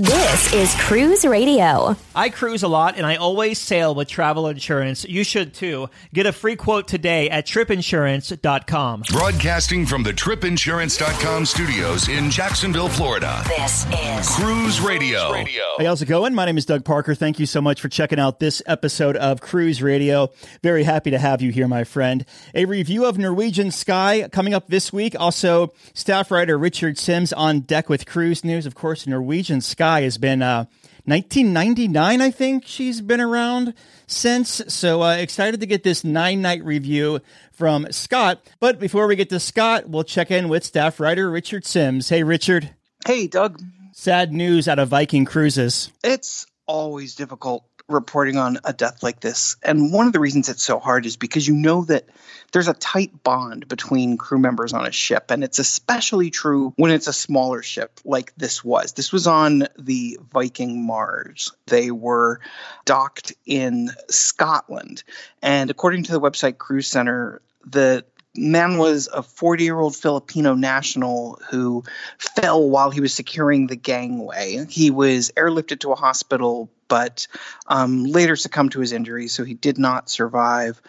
This 0.00 0.52
is 0.52 0.74
Cruise 0.74 1.24
Radio. 1.24 1.94
I 2.16 2.28
cruise 2.28 2.64
a 2.64 2.68
lot 2.68 2.96
and 2.96 3.06
I 3.06 3.14
always 3.14 3.60
sail 3.60 3.94
with 3.94 4.08
travel 4.08 4.48
insurance. 4.48 5.04
You 5.04 5.22
should 5.22 5.54
too. 5.54 5.88
Get 6.12 6.26
a 6.26 6.32
free 6.32 6.56
quote 6.56 6.88
today 6.88 7.30
at 7.30 7.46
tripinsurance.com. 7.46 9.04
Broadcasting 9.12 9.86
from 9.86 10.02
the 10.02 10.10
tripinsurance.com 10.10 11.46
studios 11.46 12.08
in 12.08 12.28
Jacksonville, 12.28 12.88
Florida. 12.88 13.40
This 13.46 13.86
is 13.86 14.28
Cruise 14.30 14.80
Radio. 14.80 15.32
Hey, 15.32 15.84
how's 15.84 16.02
it 16.02 16.06
going? 16.06 16.34
My 16.34 16.44
name 16.44 16.58
is 16.58 16.66
Doug 16.66 16.84
Parker. 16.84 17.14
Thank 17.14 17.38
you 17.38 17.46
so 17.46 17.60
much 17.60 17.80
for 17.80 17.88
checking 17.88 18.18
out 18.18 18.40
this 18.40 18.62
episode 18.66 19.16
of 19.16 19.40
Cruise 19.40 19.80
Radio. 19.80 20.32
Very 20.64 20.82
happy 20.82 21.12
to 21.12 21.20
have 21.20 21.40
you 21.40 21.52
here, 21.52 21.68
my 21.68 21.84
friend. 21.84 22.26
A 22.52 22.64
review 22.64 23.04
of 23.04 23.16
Norwegian 23.16 23.70
Sky 23.70 24.28
coming 24.32 24.54
up 24.54 24.66
this 24.66 24.92
week. 24.92 25.14
Also, 25.20 25.72
staff 25.92 26.32
writer 26.32 26.58
Richard 26.58 26.98
Simms 26.98 27.32
on 27.32 27.60
deck 27.60 27.88
with 27.88 28.06
cruise 28.06 28.42
news. 28.42 28.66
Of 28.66 28.74
course, 28.74 29.06
Norwegian 29.06 29.60
Sky 29.60 29.83
has 29.84 30.18
been 30.18 30.42
uh, 30.42 30.66
1999, 31.06 32.20
I 32.22 32.30
think 32.30 32.64
she's 32.66 33.00
been 33.02 33.20
around 33.20 33.74
since. 34.06 34.62
So 34.68 35.02
uh, 35.02 35.16
excited 35.16 35.60
to 35.60 35.66
get 35.66 35.82
this 35.82 36.02
nine 36.02 36.40
night 36.40 36.64
review 36.64 37.20
from 37.52 37.92
Scott. 37.92 38.40
But 38.58 38.80
before 38.80 39.06
we 39.06 39.16
get 39.16 39.28
to 39.28 39.40
Scott, 39.40 39.88
we'll 39.88 40.04
check 40.04 40.30
in 40.30 40.48
with 40.48 40.64
staff 40.64 40.98
writer 41.00 41.30
Richard 41.30 41.66
Simms. 41.66 42.08
Hey, 42.08 42.22
Richard. 42.22 42.70
Hey, 43.06 43.26
Doug. 43.26 43.60
Sad 43.92 44.32
news 44.32 44.66
out 44.66 44.78
of 44.78 44.88
Viking 44.88 45.26
Cruises. 45.26 45.92
It's 46.02 46.46
always 46.66 47.14
difficult 47.14 47.64
reporting 47.88 48.36
on 48.36 48.58
a 48.64 48.72
death 48.72 49.02
like 49.02 49.20
this. 49.20 49.56
And 49.62 49.92
one 49.92 50.06
of 50.06 50.12
the 50.12 50.20
reasons 50.20 50.48
it's 50.48 50.62
so 50.62 50.78
hard 50.78 51.04
is 51.04 51.16
because 51.16 51.46
you 51.46 51.54
know 51.54 51.84
that 51.84 52.08
there's 52.52 52.68
a 52.68 52.74
tight 52.74 53.22
bond 53.22 53.68
between 53.68 54.16
crew 54.16 54.38
members 54.38 54.72
on 54.72 54.86
a 54.86 54.92
ship. 54.92 55.30
And 55.30 55.44
it's 55.44 55.58
especially 55.58 56.30
true 56.30 56.72
when 56.76 56.90
it's 56.90 57.08
a 57.08 57.12
smaller 57.12 57.62
ship 57.62 58.00
like 58.04 58.32
this 58.36 58.64
was. 58.64 58.92
This 58.92 59.12
was 59.12 59.26
on 59.26 59.66
the 59.78 60.18
Viking 60.32 60.86
Mars. 60.86 61.52
They 61.66 61.90
were 61.90 62.40
docked 62.84 63.34
in 63.44 63.90
Scotland. 64.08 65.02
And 65.42 65.70
according 65.70 66.04
to 66.04 66.12
the 66.12 66.20
website 66.20 66.58
Crew 66.58 66.82
Center, 66.82 67.42
the 67.66 68.04
man 68.36 68.78
was 68.78 69.08
a 69.12 69.22
40 69.22 69.62
year 69.62 69.78
old 69.78 69.94
Filipino 69.94 70.54
national 70.54 71.38
who 71.50 71.84
fell 72.18 72.68
while 72.68 72.90
he 72.90 73.00
was 73.00 73.12
securing 73.12 73.66
the 73.66 73.76
gangway. 73.76 74.64
He 74.68 74.90
was 74.90 75.30
airlifted 75.36 75.80
to 75.80 75.92
a 75.92 75.96
hospital 75.96 76.70
but 76.88 77.26
um, 77.66 78.04
later 78.04 78.36
succumbed 78.36 78.72
to 78.72 78.80
his 78.80 78.92
injuries, 78.92 79.32
so 79.32 79.44
he 79.44 79.54
did 79.54 79.78
not 79.78 80.08
survive. 80.08 80.80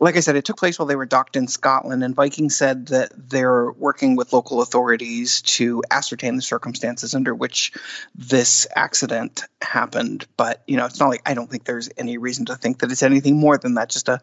Like 0.00 0.16
I 0.16 0.20
said, 0.20 0.36
it 0.36 0.44
took 0.44 0.56
place 0.56 0.78
while 0.78 0.86
they 0.86 0.96
were 0.96 1.06
docked 1.06 1.36
in 1.36 1.48
Scotland, 1.48 2.04
and 2.04 2.14
Viking 2.14 2.50
said 2.50 2.86
that 2.88 3.12
they're 3.16 3.70
working 3.72 4.16
with 4.16 4.32
local 4.32 4.62
authorities 4.62 5.42
to 5.42 5.82
ascertain 5.90 6.36
the 6.36 6.42
circumstances 6.42 7.14
under 7.14 7.34
which 7.34 7.72
this 8.14 8.66
accident 8.74 9.44
happened. 9.60 10.26
But, 10.36 10.62
you 10.66 10.76
know, 10.76 10.86
it's 10.86 11.00
not 11.00 11.08
like 11.08 11.22
I 11.26 11.34
don't 11.34 11.50
think 11.50 11.64
there's 11.64 11.90
any 11.96 12.18
reason 12.18 12.46
to 12.46 12.56
think 12.56 12.80
that 12.80 12.90
it's 12.90 13.02
anything 13.02 13.38
more 13.38 13.58
than 13.58 13.74
that, 13.74 13.90
just 13.90 14.08
a 14.08 14.20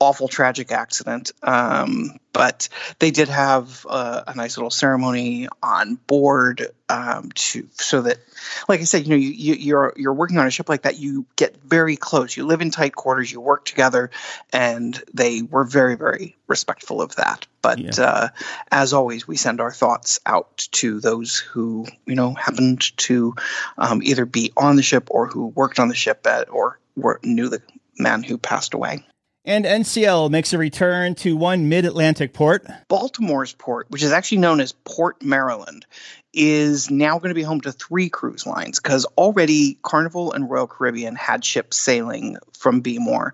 awful 0.00 0.28
tragic 0.28 0.72
accident 0.72 1.32
um, 1.42 2.18
but 2.34 2.68
they 2.98 3.10
did 3.10 3.28
have 3.28 3.86
uh, 3.88 4.24
a 4.26 4.34
nice 4.34 4.58
little 4.58 4.70
ceremony 4.70 5.48
on 5.62 5.94
board 5.94 6.66
um, 6.90 7.30
to 7.34 7.66
so 7.72 8.02
that 8.02 8.18
like 8.68 8.80
i 8.80 8.84
said 8.84 9.04
you 9.04 9.10
know 9.10 9.16
you, 9.16 9.30
you, 9.30 9.54
you're 9.54 9.94
you're 9.96 10.12
working 10.12 10.36
on 10.36 10.46
a 10.46 10.50
ship 10.50 10.68
like 10.68 10.82
that 10.82 10.98
you 10.98 11.24
get 11.36 11.56
very 11.62 11.96
close. 11.96 12.36
You 12.36 12.44
live 12.44 12.60
in 12.60 12.70
tight 12.70 12.94
quarters 12.94 13.32
you 13.32 13.40
work 13.40 13.64
together 13.64 14.10
and 14.52 15.00
they 15.14 15.42
were 15.42 15.64
very 15.64 15.96
very 15.96 16.36
respectful 16.46 17.00
of 17.00 17.16
that. 17.16 17.46
But 17.62 17.78
yeah. 17.78 18.04
uh, 18.04 18.28
as 18.70 18.92
always 18.92 19.26
we 19.26 19.36
send 19.36 19.60
our 19.60 19.72
thoughts 19.72 20.20
out 20.26 20.68
to 20.72 21.00
those 21.00 21.38
who 21.38 21.86
you 22.06 22.14
know 22.14 22.34
happened 22.34 22.96
to 22.98 23.34
um, 23.78 24.02
either 24.02 24.26
be 24.26 24.52
on 24.56 24.76
the 24.76 24.82
ship 24.82 25.08
or 25.10 25.26
who 25.26 25.46
worked 25.46 25.78
on 25.78 25.88
the 25.88 25.94
ship 25.94 26.26
at, 26.26 26.50
or 26.50 26.78
were, 26.96 27.20
knew 27.22 27.48
the 27.48 27.62
man 27.98 28.22
who 28.22 28.38
passed 28.38 28.74
away 28.74 29.04
and 29.44 29.64
NCL 29.64 30.30
makes 30.30 30.52
a 30.52 30.58
return 30.58 31.14
to 31.16 31.36
one 31.36 31.68
mid 31.68 31.84
Atlantic 31.84 32.32
port. 32.32 32.66
Baltimore's 32.88 33.52
port, 33.52 33.90
which 33.90 34.02
is 34.02 34.12
actually 34.12 34.38
known 34.38 34.60
as 34.60 34.72
Port 34.72 35.22
Maryland, 35.22 35.86
is 36.32 36.90
now 36.90 37.18
going 37.18 37.28
to 37.28 37.34
be 37.34 37.42
home 37.42 37.60
to 37.60 37.72
three 37.72 38.08
cruise 38.08 38.46
lines 38.46 38.80
because 38.80 39.04
already 39.16 39.78
Carnival 39.82 40.32
and 40.32 40.50
Royal 40.50 40.66
Caribbean 40.66 41.14
had 41.14 41.44
ships 41.44 41.78
sailing 41.78 42.36
from 42.58 42.82
Bmore. 42.82 43.32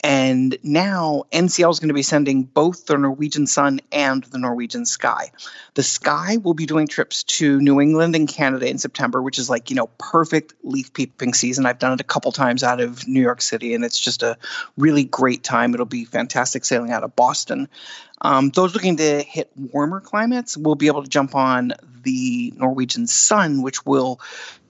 And 0.00 0.56
now 0.62 1.24
NCL 1.32 1.70
is 1.70 1.80
going 1.80 1.88
to 1.88 1.94
be 1.94 2.02
sending 2.02 2.44
both 2.44 2.86
the 2.86 2.96
Norwegian 2.96 3.48
Sun 3.48 3.80
and 3.90 4.22
the 4.22 4.38
Norwegian 4.38 4.86
Sky. 4.86 5.32
The 5.74 5.82
Sky 5.82 6.36
will 6.36 6.54
be 6.54 6.66
doing 6.66 6.86
trips 6.86 7.24
to 7.24 7.60
New 7.60 7.80
England 7.80 8.14
and 8.14 8.28
Canada 8.28 8.68
in 8.68 8.78
September, 8.78 9.20
which 9.20 9.38
is 9.38 9.50
like, 9.50 9.70
you 9.70 9.76
know, 9.76 9.88
perfect 9.98 10.54
leaf 10.62 10.92
peeping 10.92 11.34
season. 11.34 11.66
I've 11.66 11.80
done 11.80 11.94
it 11.94 12.00
a 12.00 12.04
couple 12.04 12.30
times 12.30 12.62
out 12.62 12.80
of 12.80 13.08
New 13.08 13.20
York 13.20 13.42
City, 13.42 13.74
and 13.74 13.84
it's 13.84 13.98
just 13.98 14.22
a 14.22 14.38
really 14.76 15.04
great 15.04 15.42
time. 15.42 15.74
It'll 15.74 15.84
be 15.86 16.04
fantastic 16.04 16.64
sailing 16.64 16.92
out 16.92 17.02
of 17.02 17.16
Boston. 17.16 17.68
Um, 18.20 18.50
those 18.50 18.74
looking 18.74 18.96
to 18.96 19.22
hit 19.22 19.50
warmer 19.56 20.00
climates 20.00 20.56
will 20.56 20.74
be 20.74 20.88
able 20.88 21.02
to 21.02 21.08
jump 21.08 21.34
on 21.34 21.72
the 22.02 22.52
Norwegian 22.56 23.06
Sun, 23.06 23.62
which 23.62 23.84
will 23.84 24.20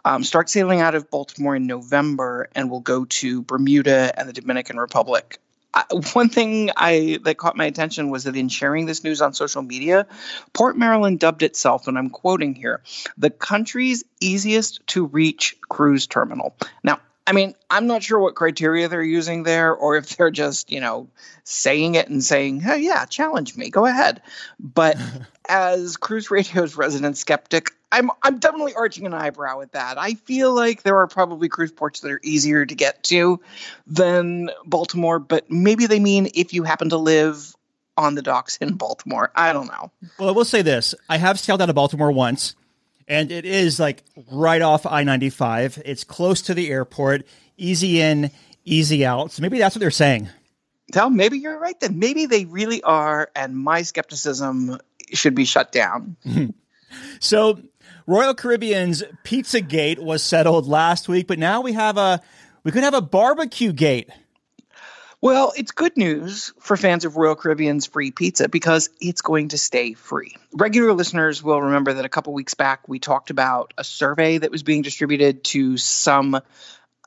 um, 0.05 0.25
start 0.25 0.49
sailing 0.49 0.81
out 0.81 0.95
of 0.95 1.11
Baltimore 1.11 1.57
in 1.57 1.67
November 1.67 2.49
and 2.55 2.71
will 2.71 2.81
go 2.81 3.05
to 3.05 3.43
Bermuda 3.43 4.19
and 4.19 4.29
the 4.29 4.33
Dominican 4.33 4.79
Republic. 4.79 5.39
I, 5.75 5.85
one 6.15 6.29
thing 6.31 6.71
I 6.77 7.19
that 7.25 7.37
caught 7.37 7.57
my 7.57 7.67
attention 7.67 8.11
was 8.11 8.25
that 8.25 8.37
in 8.37 8.49
sharing 8.49 8.87
this 8.87 9.05
news 9.05 9.21
on 9.21 9.35
social 9.35 9.63
media, 9.63 10.07
Port 10.53 10.77
Maryland 10.77 11.21
dubbed 11.21 11.43
itself, 11.43 11.89
and 11.89 11.99
I'm 11.99 12.11
quoting 12.11 12.55
here, 12.55 12.83
the 13.19 13.31
country's 13.31 14.05
easiest 14.21 14.87
to 14.89 15.07
reach 15.07 15.57
cruise 15.69 16.07
terminal. 16.07 16.55
Now, 16.83 17.01
I 17.29 17.33
mean, 17.33 17.55
I'm 17.69 17.87
not 17.87 18.03
sure 18.03 18.19
what 18.19 18.37
criteria 18.37 18.89
they're 18.89 19.03
using 19.03 19.43
there, 19.43 19.75
or 19.75 19.97
if 19.97 20.17
they're 20.17 20.31
just, 20.31 20.73
you 20.73 20.81
know, 20.81 21.09
saying 21.45 21.95
it 21.95 22.09
and 22.09 22.25
saying, 22.25 22.61
"Hey, 22.61 22.79
yeah, 22.79 23.05
challenge 23.05 23.55
me, 23.55 23.69
go 23.69 23.85
ahead." 23.85 24.23
But 24.59 24.97
as 25.49 25.99
Cruise 25.99 26.31
Radio's 26.31 26.75
resident 26.75 27.19
skeptic, 27.19 27.73
I'm 27.93 28.11
I'm 28.23 28.39
definitely 28.39 28.75
arching 28.75 29.05
an 29.05 29.13
eyebrow 29.13 29.61
at 29.61 29.73
that. 29.73 29.99
I 29.99 30.15
feel 30.15 30.55
like 30.55 30.85
there 30.85 30.97
are 30.97 31.07
probably 31.07 31.51
cruise 31.51 31.71
ports 31.71 32.01
that 32.01 32.11
are 32.11 32.21
easier 32.23 32.65
to 32.65 32.75
get 32.75 33.03
to 33.05 33.41
than 33.87 34.49
Baltimore, 34.65 35.19
but 35.19 35.51
maybe 35.51 35.85
they 35.85 36.01
mean 36.01 36.31
if 36.35 36.55
you 36.55 36.63
happen 36.63 36.89
to 36.89 36.97
live 36.97 37.55
on 37.99 38.15
the 38.15 38.23
docks 38.23 38.57
in 38.57 38.77
Baltimore. 38.77 39.31
I 39.35 39.53
don't 39.53 39.67
know. 39.67 39.93
Well, 40.19 40.31
I 40.31 40.33
will 40.33 40.47
say 40.47 40.63
this: 40.63 40.95
I 41.11 41.19
have 41.19 41.39
sailed 41.39 41.61
out 41.61 41.69
of 41.69 41.75
Baltimore 41.75 42.11
once 42.11 42.55
and 43.09 43.33
it 43.33 43.45
is 43.45 43.81
like 43.81 44.05
right 44.31 44.63
off 44.63 44.87
I 44.87 45.03
95. 45.03 45.83
It's 45.85 46.05
close 46.05 46.43
to 46.43 46.55
the 46.55 46.71
airport, 46.71 47.27
easy 47.57 48.01
in, 48.01 48.31
easy 48.65 49.05
out. 49.05 49.33
So 49.33 49.43
maybe 49.43 49.59
that's 49.59 49.75
what 49.75 49.81
they're 49.81 49.91
saying. 49.91 50.29
Tell 50.93 51.11
maybe 51.11 51.39
you're 51.39 51.59
right 51.59 51.79
then. 51.81 51.99
Maybe 51.99 52.27
they 52.27 52.45
really 52.45 52.83
are, 52.83 53.31
and 53.35 53.57
my 53.57 53.83
skepticism 53.83 54.79
should 55.13 55.35
be 55.35 55.45
shut 55.45 55.73
down. 55.73 56.17
so, 57.21 57.61
Royal 58.07 58.33
Caribbean's 58.33 59.03
Pizza 59.23 59.61
Gate 59.61 59.99
was 59.99 60.23
settled 60.23 60.67
last 60.67 61.09
week, 61.09 61.27
but 61.27 61.39
now 61.39 61.61
we 61.61 61.75
have 61.75 61.99
a 61.99 62.23
we 62.65 62.73
could 62.73 62.85
have 62.85 62.95
a 62.95 63.03
barbecue 63.03 63.73
gate. 63.73 64.09
Well, 65.21 65.53
it's 65.57 65.73
good 65.73 65.97
news 65.97 66.53
for 66.61 66.77
fans 66.77 67.05
of 67.05 67.17
Royal 67.17 67.35
Caribbean's 67.35 67.87
free 67.87 68.13
pizza 68.13 68.49
because 68.49 68.89
it's 69.01 69.21
going 69.21 69.49
to 69.49 69.59
stay 69.59 69.95
free. 69.95 70.37
Regular 70.53 70.93
listeners 70.93 71.43
will 71.43 71.61
remember 71.61 71.95
that 71.95 72.05
a 72.05 72.09
couple 72.09 72.33
weeks 72.33 72.55
back 72.55 72.89
we 72.89 73.01
talked 73.01 73.31
about 73.31 73.75
a 73.77 73.83
survey 73.83 74.39
that 74.39 74.53
was 74.53 74.63
being 74.63 74.83
distributed 74.83 75.43
to 75.45 75.77
some 75.77 76.41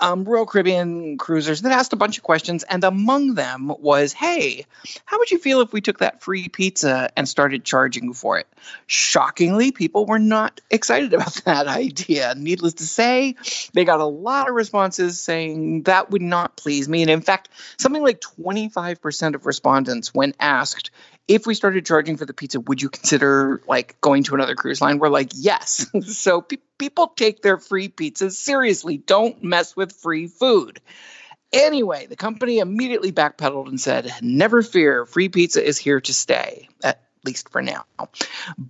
um, 0.02 0.24
Royal 0.26 0.46
Caribbean 0.46 1.18
cruisers 1.18 1.62
that 1.62 1.72
asked 1.72 1.94
a 1.94 1.96
bunch 1.96 2.18
of 2.18 2.24
questions, 2.24 2.64
and 2.64 2.84
among 2.84 3.36
them 3.36 3.74
was, 3.80 4.14
"Hey, 4.14 4.66
how 5.06 5.20
would 5.20 5.32
you 5.32 5.38
feel 5.38 5.62
if 5.62 5.72
we 5.72 5.82
took 5.82 6.00
that 6.00 6.22
free 6.22 6.50
pizza 6.50 7.10
and 7.16 7.30
started 7.30 7.64
charging 7.64 8.14
for 8.14 8.40
it?" 8.40 8.48
Shockingly, 8.88 9.72
people 9.72 10.06
were 10.06 10.20
not 10.20 10.60
excited 10.72 11.14
about 11.14 11.36
that 11.46 11.68
idea. 11.68 12.34
Needless 12.36 12.74
to 12.76 12.86
say, 12.86 13.36
they 13.74 13.86
got 13.86 14.00
a 14.00 14.06
lot 14.06 14.50
of 14.50 14.56
responses 14.56 15.22
saying 15.22 15.84
that 15.84 16.12
would 16.12 16.22
not 16.22 16.58
please 16.58 16.90
me, 16.90 17.02
and 17.02 17.12
in 17.12 17.22
fact, 17.22 17.50
something 17.78 18.04
like 18.04 18.20
25% 18.22 19.36
of 19.36 19.46
respondents, 19.46 20.14
when 20.14 20.34
asked 20.40 20.92
if 21.28 21.46
we 21.46 21.54
started 21.54 21.86
charging 21.86 22.18
for 22.18 22.26
the 22.26 22.34
pizza, 22.34 22.60
would 22.60 22.82
you 22.82 22.90
consider 22.90 23.62
like 23.68 24.00
going 24.02 24.24
to 24.24 24.36
another 24.36 24.56
cruise 24.56 24.82
line? 24.82 25.00
We're 25.00 25.10
like, 25.10 25.32
yes. 25.34 25.86
so 26.08 26.42
pe- 26.42 26.58
people 26.78 27.08
take 27.08 27.42
their 27.42 27.58
free 27.58 27.90
pizzas 27.90 28.34
seriously. 28.34 28.98
Don't 28.98 29.44
mess 29.44 29.76
with 29.76 29.94
free 29.94 30.28
food. 30.28 30.82
Anyway, 31.54 32.06
the 32.06 32.16
company 32.16 32.60
immediately 32.60 33.12
backpedaled 33.12 33.68
and 33.68 33.80
said, 33.80 34.12
never 34.22 34.62
fear, 34.62 35.06
free 35.06 35.28
pizza 35.28 35.66
is 35.66 35.78
here 35.78 36.00
to 36.00 36.14
stay. 36.14 36.70
At 36.84 37.02
least 37.26 37.50
for 37.50 37.62
now. 37.62 37.86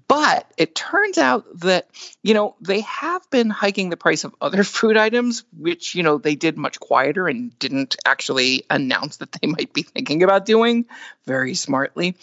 But 0.07 0.51
it 0.57 0.75
turns 0.75 1.18
out 1.18 1.45
that, 1.59 1.88
you 2.24 2.33
know, 2.33 2.56
they 2.62 2.81
have 2.81 3.30
been 3.30 3.50
hiking 3.50 3.89
the 3.89 3.98
price 3.98 4.24
of 4.24 4.36
other 4.42 4.63
food 4.65 4.98
items, 4.98 5.44
which, 5.57 5.95
you 5.95 6.03
know, 6.03 6.18
they 6.18 6.36
did 6.36 6.57
much 6.57 6.80
quieter 6.80 7.27
and 7.27 7.57
didn't 7.59 7.95
actually 8.06 8.63
announce 8.69 9.18
that 9.18 9.31
they 9.33 9.48
might 9.48 9.74
be 9.74 9.83
thinking 9.83 10.24
about 10.24 10.45
doing 10.45 10.86
very 11.25 11.53
smartly. 11.56 12.15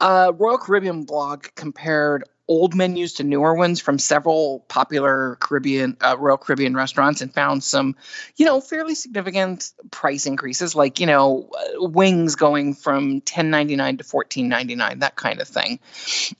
Uh, 0.00 0.32
Royal 0.34 0.58
Caribbean 0.58 1.04
blog 1.04 1.46
compared 1.54 2.24
old 2.50 2.74
menus 2.74 3.14
to 3.14 3.22
newer 3.22 3.54
ones 3.54 3.80
from 3.80 3.96
several 3.96 4.64
popular 4.66 5.36
Caribbean 5.38 5.96
uh, 6.00 6.16
Royal 6.18 6.36
Caribbean 6.36 6.74
restaurants 6.74 7.20
and 7.20 7.32
found 7.32 7.62
some, 7.62 7.94
you 8.36 8.44
know, 8.44 8.60
fairly 8.60 8.96
significant 8.96 9.72
price 9.92 10.26
increases, 10.26 10.74
like 10.74 10.98
you 10.98 11.06
know, 11.06 11.48
uh, 11.54 11.88
wings 11.88 12.34
going 12.34 12.74
from 12.74 13.20
ten 13.20 13.50
ninety 13.50 13.76
nine 13.76 13.98
to 13.98 14.04
fourteen 14.04 14.48
ninety 14.48 14.74
nine, 14.74 14.98
that 14.98 15.14
kind 15.14 15.40
of 15.40 15.46
thing. 15.46 15.78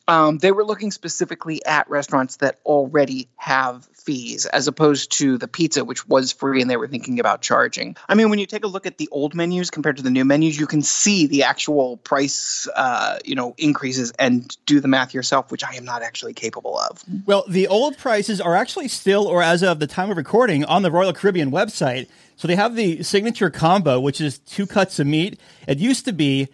Um, 0.08 0.38
they 0.38 0.50
were 0.50 0.64
looking 0.64 0.90
specifically 0.90 1.64
at 1.64 1.88
restaurants 1.88 2.38
that 2.38 2.58
already 2.66 3.28
have 3.36 3.88
fees, 3.94 4.46
as 4.46 4.66
opposed 4.66 5.12
to 5.12 5.38
the 5.38 5.46
pizza, 5.46 5.84
which 5.84 6.08
was 6.08 6.32
free, 6.32 6.60
and 6.60 6.68
they 6.68 6.76
were 6.76 6.88
thinking 6.88 7.20
about 7.20 7.40
charging. 7.40 7.96
I 8.08 8.16
mean, 8.16 8.30
when 8.30 8.40
you 8.40 8.46
take 8.46 8.64
a 8.64 8.68
look 8.68 8.86
at 8.86 8.98
the 8.98 9.08
old 9.12 9.36
menus 9.36 9.70
compared 9.70 9.98
to 9.98 10.02
the 10.02 10.10
new 10.10 10.24
menus, 10.24 10.58
you 10.58 10.66
can 10.66 10.82
see 10.82 11.28
the 11.28 11.44
actual 11.44 11.98
price, 11.98 12.66
uh, 12.74 13.18
you 13.24 13.36
know, 13.36 13.54
increases, 13.56 14.12
and 14.18 14.56
do 14.66 14.80
the 14.80 14.88
math 14.88 15.14
yourself, 15.14 15.52
which 15.52 15.62
I 15.62 15.74
am 15.74 15.84
not 15.84 15.99
not 16.00 16.06
actually 16.06 16.34
capable 16.34 16.78
of. 16.78 17.02
Well, 17.26 17.44
the 17.48 17.66
old 17.68 17.96
prices 17.98 18.40
are 18.40 18.56
actually 18.56 18.88
still, 18.88 19.26
or 19.26 19.42
as 19.42 19.62
of 19.62 19.78
the 19.78 19.86
time 19.86 20.10
of 20.10 20.16
recording, 20.16 20.64
on 20.64 20.82
the 20.82 20.90
Royal 20.90 21.12
Caribbean 21.12 21.50
website. 21.50 22.08
So 22.36 22.48
they 22.48 22.56
have 22.56 22.74
the 22.74 23.02
signature 23.02 23.50
combo, 23.50 24.00
which 24.00 24.18
is 24.20 24.38
two 24.38 24.66
cuts 24.66 24.98
of 24.98 25.06
meat. 25.06 25.38
It 25.66 25.78
used 25.78 26.06
to 26.06 26.12
be 26.12 26.48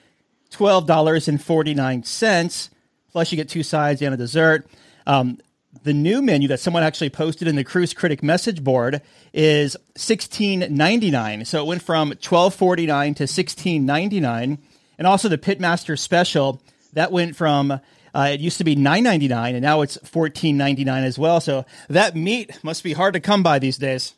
$12.49, 0.50 2.69
plus 3.12 3.32
you 3.32 3.37
get 3.37 3.48
two 3.48 3.62
sides 3.62 4.02
and 4.02 4.14
a 4.14 4.16
dessert. 4.16 4.66
Um, 5.06 5.38
the 5.82 5.93
new 5.93 6.22
menu 6.22 6.48
that 6.48 6.60
someone 6.60 6.82
actually 6.82 7.10
posted 7.10 7.46
in 7.46 7.56
the 7.56 7.62
Cruise 7.62 7.93
Critic 7.94 8.22
message 8.22 8.64
board 8.64 9.02
is 9.32 9.76
$16.99. 9.96 11.46
So 11.46 11.62
it 11.62 11.66
went 11.66 11.82
from 11.82 12.12
$12.49 12.12 13.16
to 13.16 13.25
$16.99. 13.25 14.58
And 14.98 15.06
also 15.06 15.28
the 15.28 15.37
Pitmaster 15.37 15.98
Special, 15.98 16.62
that 16.94 17.12
went 17.12 17.37
from 17.37 17.78
uh, 18.16 18.30
it 18.32 18.40
used 18.40 18.56
to 18.56 18.64
be 18.64 18.74
nine 18.74 19.02
ninety 19.02 19.28
nine, 19.28 19.54
and 19.54 19.62
now 19.62 19.82
it's 19.82 19.98
fourteen 20.02 20.56
ninety 20.56 20.84
nine 20.84 21.04
as 21.04 21.18
well. 21.18 21.38
So 21.38 21.66
that 21.88 22.16
meat 22.16 22.58
must 22.62 22.82
be 22.82 22.94
hard 22.94 23.12
to 23.12 23.20
come 23.20 23.42
by 23.42 23.58
these 23.58 23.76
days. 23.76 24.14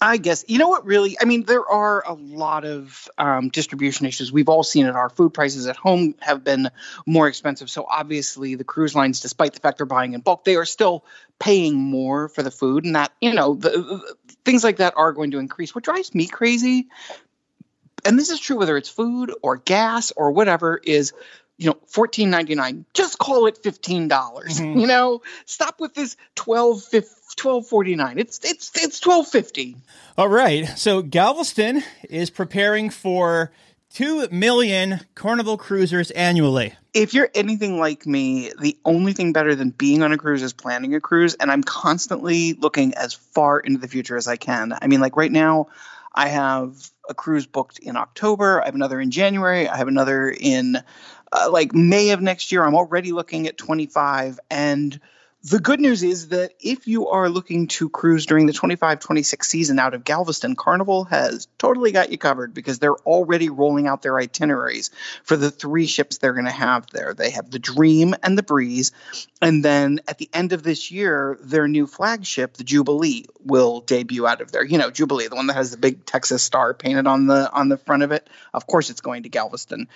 I 0.00 0.18
guess 0.18 0.44
you 0.48 0.58
know 0.58 0.68
what 0.68 0.84
really. 0.84 1.16
I 1.18 1.24
mean, 1.24 1.44
there 1.44 1.66
are 1.66 2.04
a 2.06 2.12
lot 2.12 2.66
of 2.66 3.08
um, 3.16 3.48
distribution 3.48 4.04
issues. 4.06 4.30
We've 4.30 4.50
all 4.50 4.62
seen 4.62 4.84
it. 4.84 4.94
Our 4.94 5.08
food 5.08 5.32
prices 5.32 5.66
at 5.66 5.76
home 5.76 6.14
have 6.20 6.44
been 6.44 6.68
more 7.06 7.26
expensive. 7.26 7.70
So 7.70 7.86
obviously, 7.88 8.54
the 8.54 8.64
cruise 8.64 8.94
lines, 8.94 9.20
despite 9.20 9.54
the 9.54 9.60
fact 9.60 9.78
they're 9.78 9.86
buying 9.86 10.12
in 10.12 10.20
bulk, 10.20 10.44
they 10.44 10.56
are 10.56 10.66
still 10.66 11.06
paying 11.38 11.74
more 11.74 12.28
for 12.28 12.42
the 12.42 12.50
food, 12.50 12.84
and 12.84 12.96
that 12.96 13.12
you 13.20 13.32
know 13.32 13.54
the, 13.54 13.70
the, 13.70 14.14
things 14.44 14.62
like 14.62 14.76
that 14.76 14.92
are 14.96 15.12
going 15.12 15.30
to 15.30 15.38
increase. 15.38 15.74
What 15.74 15.84
drives 15.84 16.14
me 16.14 16.26
crazy, 16.26 16.88
and 18.04 18.18
this 18.18 18.28
is 18.28 18.38
true 18.38 18.58
whether 18.58 18.76
it's 18.76 18.90
food 18.90 19.34
or 19.40 19.56
gas 19.56 20.12
or 20.14 20.32
whatever, 20.32 20.78
is 20.84 21.14
you 21.58 21.70
know, 21.70 21.76
fourteen 21.86 22.30
ninety 22.30 22.54
nine. 22.54 22.86
Just 22.94 23.18
call 23.18 23.46
it 23.46 23.58
fifteen 23.58 24.08
dollars. 24.08 24.60
Mm-hmm. 24.60 24.78
You 24.78 24.86
know, 24.86 25.22
stop 25.44 25.80
with 25.80 25.92
this 25.92 26.16
twelve 26.34 26.82
twelve 27.36 27.66
forty 27.66 27.96
nine. 27.96 28.18
It's 28.18 28.40
it's 28.44 28.70
it's 28.74 29.00
twelve 29.00 29.28
fifty. 29.28 29.76
All 30.16 30.28
right. 30.28 30.66
So 30.78 31.02
Galveston 31.02 31.82
is 32.08 32.30
preparing 32.30 32.90
for 32.90 33.52
two 33.92 34.28
million 34.30 35.00
Carnival 35.14 35.56
cruisers 35.56 36.10
annually. 36.12 36.74
If 36.94 37.14
you're 37.14 37.30
anything 37.34 37.78
like 37.78 38.06
me, 38.06 38.52
the 38.60 38.78
only 38.84 39.12
thing 39.12 39.32
better 39.32 39.54
than 39.54 39.70
being 39.70 40.02
on 40.02 40.12
a 40.12 40.18
cruise 40.18 40.42
is 40.42 40.52
planning 40.52 40.94
a 40.94 41.00
cruise, 41.00 41.34
and 41.34 41.50
I'm 41.50 41.62
constantly 41.62 42.54
looking 42.54 42.94
as 42.94 43.14
far 43.14 43.60
into 43.60 43.80
the 43.80 43.88
future 43.88 44.16
as 44.16 44.28
I 44.28 44.36
can. 44.36 44.74
I 44.80 44.86
mean, 44.86 45.00
like 45.00 45.16
right 45.16 45.30
now, 45.30 45.68
I 46.14 46.28
have 46.28 46.90
a 47.08 47.14
cruise 47.14 47.46
booked 47.46 47.78
in 47.78 47.96
October. 47.96 48.60
I 48.60 48.66
have 48.66 48.74
another 48.74 49.00
in 49.00 49.10
January. 49.10 49.68
I 49.68 49.76
have 49.76 49.88
another 49.88 50.28
in 50.28 50.78
uh, 51.32 51.50
like 51.50 51.74
May 51.74 52.10
of 52.10 52.22
next 52.22 52.52
year. 52.52 52.64
I'm 52.64 52.74
already 52.76 53.12
looking 53.12 53.48
at 53.48 53.58
25 53.58 54.40
and 54.50 55.00
the 55.48 55.60
good 55.60 55.80
news 55.80 56.02
is 56.02 56.28
that 56.28 56.52
if 56.60 56.86
you 56.86 57.08
are 57.08 57.28
looking 57.28 57.68
to 57.68 57.88
cruise 57.88 58.26
during 58.26 58.46
the 58.46 58.52
25 58.52 59.00
26 59.00 59.48
season 59.48 59.78
out 59.78 59.94
of 59.94 60.04
Galveston, 60.04 60.56
Carnival 60.56 61.04
has 61.04 61.48
totally 61.58 61.92
got 61.92 62.10
you 62.10 62.18
covered 62.18 62.52
because 62.52 62.78
they're 62.78 62.96
already 62.96 63.48
rolling 63.48 63.86
out 63.86 64.02
their 64.02 64.18
itineraries 64.18 64.90
for 65.24 65.36
the 65.36 65.50
three 65.50 65.86
ships 65.86 66.18
they're 66.18 66.34
going 66.34 66.44
to 66.44 66.50
have 66.50 66.86
there. 66.88 67.14
They 67.14 67.30
have 67.30 67.50
the 67.50 67.58
Dream 67.58 68.14
and 68.22 68.36
the 68.36 68.42
Breeze. 68.42 68.92
And 69.40 69.64
then 69.64 70.00
at 70.08 70.18
the 70.18 70.28
end 70.32 70.52
of 70.52 70.62
this 70.62 70.90
year, 70.90 71.38
their 71.40 71.68
new 71.68 71.86
flagship, 71.86 72.54
the 72.54 72.64
Jubilee, 72.64 73.24
will 73.44 73.80
debut 73.80 74.26
out 74.26 74.40
of 74.40 74.52
there. 74.52 74.64
You 74.64 74.78
know, 74.78 74.90
Jubilee, 74.90 75.28
the 75.28 75.36
one 75.36 75.46
that 75.46 75.54
has 75.54 75.70
the 75.70 75.76
big 75.76 76.04
Texas 76.04 76.42
star 76.42 76.74
painted 76.74 77.06
on 77.06 77.26
the 77.26 77.50
on 77.52 77.68
the 77.68 77.78
front 77.78 78.02
of 78.02 78.12
it. 78.12 78.28
Of 78.52 78.66
course, 78.66 78.90
it's 78.90 79.00
going 79.00 79.22
to 79.22 79.28
Galveston. 79.28 79.88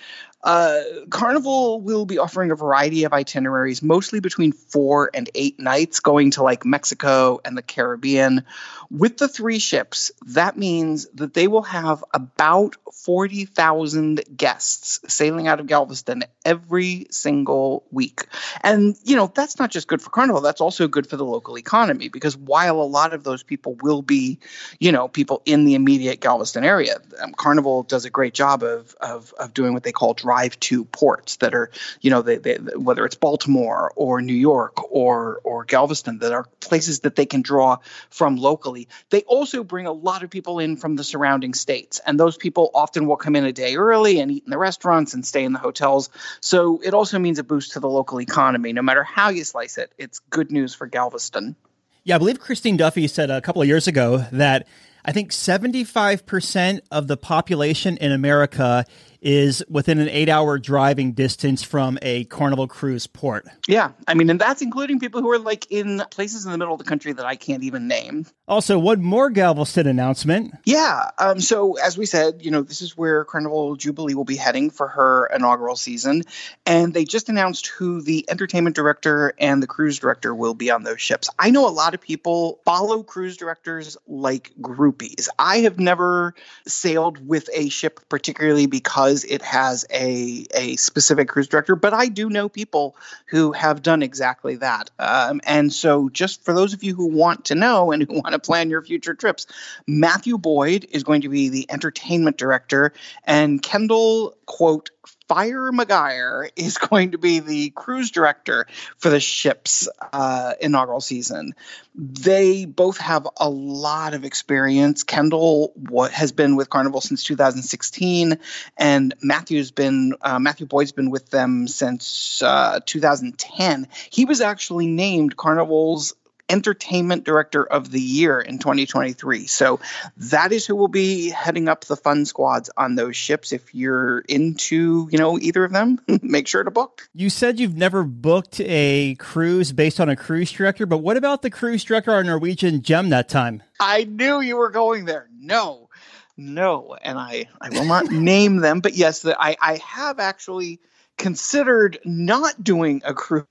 Uh, 0.43 0.81
Carnival 1.09 1.79
will 1.79 2.05
be 2.05 2.17
offering 2.17 2.51
a 2.51 2.55
variety 2.55 3.05
of 3.05 3.13
itineraries, 3.13 3.81
mostly 3.81 4.19
between 4.19 4.51
four 4.51 5.09
and 5.13 5.29
eight 5.35 5.42
nights, 5.57 5.99
going 5.99 6.31
to 6.31 6.43
like 6.43 6.65
Mexico 6.65 7.39
and 7.45 7.57
the 7.57 7.61
Caribbean. 7.61 8.43
With 8.89 9.17
the 9.17 9.27
three 9.27 9.59
ships, 9.59 10.11
that 10.27 10.57
means 10.57 11.07
that 11.15 11.33
they 11.33 11.47
will 11.47 11.63
have 11.63 12.03
about 12.13 12.75
40,000 12.93 14.21
guests 14.37 14.99
sailing 15.11 15.47
out 15.47 15.59
of 15.59 15.67
Galveston 15.67 16.23
every 16.45 17.07
single 17.09 17.83
week. 17.91 18.27
And, 18.61 18.95
you 19.03 19.15
know, 19.15 19.31
that's 19.33 19.57
not 19.57 19.71
just 19.71 19.87
good 19.87 20.01
for 20.01 20.09
Carnival, 20.09 20.41
that's 20.41 20.61
also 20.61 20.87
good 20.87 21.07
for 21.07 21.17
the 21.17 21.25
local 21.25 21.57
economy 21.57 22.07
because 22.09 22.37
while 22.37 22.79
a 22.79 22.83
lot 22.83 23.13
of 23.13 23.23
those 23.23 23.41
people 23.41 23.75
will 23.81 24.01
be, 24.01 24.37
you 24.79 24.91
know, 24.91 25.07
people 25.07 25.41
in 25.45 25.65
the 25.65 25.73
immediate 25.73 26.19
Galveston 26.19 26.63
area, 26.63 26.97
um, 27.21 27.33
Carnival 27.33 27.83
does 27.83 28.05
a 28.05 28.09
great 28.09 28.33
job 28.33 28.61
of, 28.63 28.95
of, 29.01 29.33
of 29.39 29.53
doing 29.53 29.73
what 29.73 29.83
they 29.83 29.91
call 29.91 30.13
drive 30.13 30.59
to 30.61 30.85
ports 30.85 31.37
that 31.37 31.55
are, 31.55 31.71
you 32.01 32.11
know, 32.11 32.21
they, 32.21 32.37
they, 32.37 32.55
whether 32.75 33.05
it's 33.05 33.15
Baltimore 33.15 33.91
or 33.95 34.21
New 34.21 34.33
York 34.33 34.91
or, 34.91 35.22
or 35.43 35.65
Galveston, 35.65 36.19
that 36.19 36.31
are 36.31 36.45
places 36.59 37.01
that 37.01 37.15
they 37.15 37.25
can 37.25 37.41
draw 37.41 37.77
from 38.09 38.35
locally. 38.35 38.87
They 39.09 39.21
also 39.21 39.63
bring 39.63 39.85
a 39.85 39.91
lot 39.91 40.23
of 40.23 40.29
people 40.29 40.59
in 40.59 40.77
from 40.77 40.95
the 40.95 41.03
surrounding 41.03 41.53
states, 41.53 41.99
and 42.05 42.19
those 42.19 42.37
people 42.37 42.71
often 42.73 43.07
will 43.07 43.17
come 43.17 43.35
in 43.35 43.45
a 43.45 43.53
day 43.53 43.75
early 43.75 44.19
and 44.19 44.31
eat 44.31 44.43
in 44.45 44.51
the 44.51 44.57
restaurants 44.57 45.13
and 45.13 45.25
stay 45.25 45.43
in 45.43 45.53
the 45.53 45.59
hotels. 45.59 46.09
So 46.41 46.81
it 46.83 46.93
also 46.93 47.19
means 47.19 47.39
a 47.39 47.43
boost 47.43 47.73
to 47.73 47.79
the 47.79 47.89
local 47.89 48.21
economy. 48.21 48.73
No 48.73 48.81
matter 48.81 49.03
how 49.03 49.29
you 49.29 49.43
slice 49.43 49.77
it, 49.77 49.91
it's 49.97 50.19
good 50.29 50.51
news 50.51 50.73
for 50.73 50.87
Galveston. 50.87 51.55
Yeah, 52.03 52.15
I 52.15 52.17
believe 52.17 52.39
Christine 52.39 52.75
Duffy 52.75 53.07
said 53.07 53.31
a 53.31 53.39
couple 53.39 53.61
of 53.61 53.67
years 53.67 53.87
ago 53.87 54.25
that 54.33 54.67
I 55.05 55.11
think 55.11 55.31
75% 55.31 56.81
of 56.91 57.07
the 57.07 57.17
population 57.17 57.97
in 57.97 58.11
America 58.11 58.85
is 59.23 59.63
within 59.69 59.99
an 59.99 60.09
eight 60.09 60.29
hour 60.29 60.59
driving 60.59 61.13
distance 61.13 61.63
from 61.63 61.97
a 62.01 62.25
Carnival 62.25 62.67
Cruise 62.67 63.07
port. 63.07 63.47
Yeah. 63.67 63.91
I 64.07 64.13
mean, 64.13 64.29
and 64.29 64.39
that's 64.39 64.61
including 64.61 64.99
people 64.99 65.21
who 65.21 65.31
are 65.31 65.39
like 65.39 65.65
in 65.71 66.03
places 66.11 66.45
in 66.45 66.51
the 66.51 66.57
middle 66.57 66.73
of 66.73 66.79
the 66.79 66.85
country 66.85 67.13
that 67.13 67.25
I 67.25 67.35
can't 67.35 67.63
even 67.63 67.87
name. 67.87 68.25
Also, 68.47 68.77
one 68.77 69.01
more 69.01 69.29
Galveston 69.29 69.87
announcement. 69.87 70.53
Yeah. 70.65 71.09
Um, 71.17 71.39
so, 71.39 71.77
as 71.77 71.97
we 71.97 72.05
said, 72.05 72.43
you 72.43 72.51
know, 72.51 72.61
this 72.61 72.81
is 72.81 72.97
where 72.97 73.23
Carnival 73.23 73.77
Jubilee 73.77 74.13
will 74.13 74.25
be 74.25 74.35
heading 74.35 74.69
for 74.69 74.89
her 74.89 75.27
inaugural 75.33 75.77
season. 75.77 76.23
And 76.65 76.93
they 76.93 77.05
just 77.05 77.29
announced 77.29 77.67
who 77.67 78.01
the 78.01 78.29
entertainment 78.29 78.75
director 78.75 79.33
and 79.39 79.63
the 79.63 79.67
cruise 79.67 79.97
director 79.97 80.35
will 80.35 80.53
be 80.53 80.69
on 80.69 80.83
those 80.83 80.99
ships. 80.99 81.29
I 81.39 81.49
know 81.49 81.67
a 81.67 81.71
lot 81.71 81.93
of 81.93 82.01
people 82.01 82.59
follow 82.65 83.01
cruise 83.03 83.37
directors 83.37 83.95
like 84.07 84.51
groupies. 84.59 85.29
I 85.39 85.59
have 85.59 85.79
never 85.79 86.35
sailed 86.67 87.25
with 87.25 87.49
a 87.53 87.69
ship 87.69 88.01
particularly 88.09 88.65
because 88.65 89.12
because 89.13 89.25
it 89.25 89.43
has 89.43 89.85
a 89.91 90.45
a 90.55 90.75
specific 90.77 91.27
cruise 91.27 91.47
director. 91.47 91.75
But 91.75 91.93
I 91.93 92.07
do 92.07 92.29
know 92.29 92.49
people 92.49 92.95
who 93.27 93.51
have 93.51 93.83
done 93.83 94.01
exactly 94.01 94.55
that. 94.55 94.89
Um, 94.97 95.39
and 95.43 95.71
so, 95.71 96.09
just 96.09 96.43
for 96.43 96.53
those 96.53 96.73
of 96.73 96.83
you 96.83 96.95
who 96.95 97.05
want 97.05 97.45
to 97.45 97.55
know 97.55 97.91
and 97.91 98.01
who 98.01 98.13
want 98.13 98.33
to 98.33 98.39
plan 98.39 98.69
your 98.71 98.81
future 98.81 99.13
trips, 99.13 99.45
Matthew 99.87 100.37
Boyd 100.37 100.87
is 100.89 101.03
going 101.03 101.21
to 101.21 101.29
be 101.29 101.49
the 101.49 101.69
entertainment 101.69 102.37
director, 102.37 102.93
and 103.23 103.61
Kendall 103.61 104.35
quote 104.47 104.89
Fire 105.33 105.71
McGuire 105.71 106.51
is 106.55 106.77
going 106.89 107.11
to 107.11 107.17
be 107.17 107.39
the 107.39 107.71
cruise 107.71 108.11
director 108.11 108.67
for 108.97 109.09
the 109.09 109.19
ship's 109.19 109.89
uh, 110.11 110.53
inaugural 110.61 111.01
season. 111.01 111.55
They 111.95 112.65
both 112.65 112.99
have 112.99 113.27
a 113.37 113.49
lot 113.49 114.13
of 114.13 114.25
experience. 114.25 115.01
Kendall 115.01 115.73
has 116.11 116.31
been 116.31 116.55
with 116.55 116.69
Carnival 116.69 117.01
since 117.01 117.23
2016, 117.23 118.37
and 118.77 119.15
Matthew's 119.23 119.71
been 119.71 120.13
uh, 120.21 120.37
Matthew 120.37 120.67
Boyd's 120.67 120.91
been 120.91 121.09
with 121.09 121.31
them 121.31 121.67
since 121.67 122.43
uh, 122.43 122.79
2010. 122.85 123.87
He 124.11 124.25
was 124.25 124.39
actually 124.39 124.85
named 124.85 125.35
Carnival's 125.35 126.13
Entertainment 126.49 127.23
Director 127.23 127.63
of 127.63 127.91
the 127.91 128.01
Year 128.01 128.39
in 128.39 128.59
2023. 128.59 129.47
So 129.47 129.79
that 130.17 130.51
is 130.51 130.65
who 130.65 130.75
will 130.75 130.87
be 130.87 131.29
heading 131.29 131.67
up 131.67 131.85
the 131.85 131.95
fun 131.95 132.25
squads 132.25 132.69
on 132.77 132.95
those 132.95 133.15
ships. 133.15 133.51
If 133.51 133.73
you're 133.73 134.19
into, 134.19 135.07
you 135.11 135.17
know, 135.17 135.39
either 135.39 135.63
of 135.63 135.71
them, 135.71 135.99
make 136.21 136.47
sure 136.47 136.63
to 136.63 136.71
book. 136.71 137.09
You 137.13 137.29
said 137.29 137.59
you've 137.59 137.77
never 137.77 138.03
booked 138.03 138.59
a 138.61 139.15
cruise 139.15 139.71
based 139.71 139.99
on 139.99 140.09
a 140.09 140.15
cruise 140.15 140.51
director, 140.51 140.85
but 140.85 140.99
what 140.99 141.17
about 141.17 141.41
the 141.41 141.49
cruise 141.49 141.83
director 141.83 142.13
on 142.13 142.25
Norwegian 142.25 142.81
Gem 142.81 143.09
that 143.09 143.29
time? 143.29 143.63
I 143.79 144.03
knew 144.03 144.41
you 144.41 144.57
were 144.57 144.69
going 144.69 145.05
there. 145.05 145.29
No, 145.37 145.89
no, 146.37 146.95
and 147.01 147.17
I 147.17 147.47
I 147.61 147.69
will 147.69 147.85
not 147.85 148.05
name 148.11 148.57
them, 148.57 148.79
but 148.79 148.93
yes, 148.95 149.21
the, 149.21 149.39
I 149.39 149.55
I 149.61 149.77
have 149.85 150.19
actually 150.19 150.79
considered 151.17 151.99
not 152.05 152.63
doing 152.63 153.01
a 153.05 153.13
cruise 153.13 153.45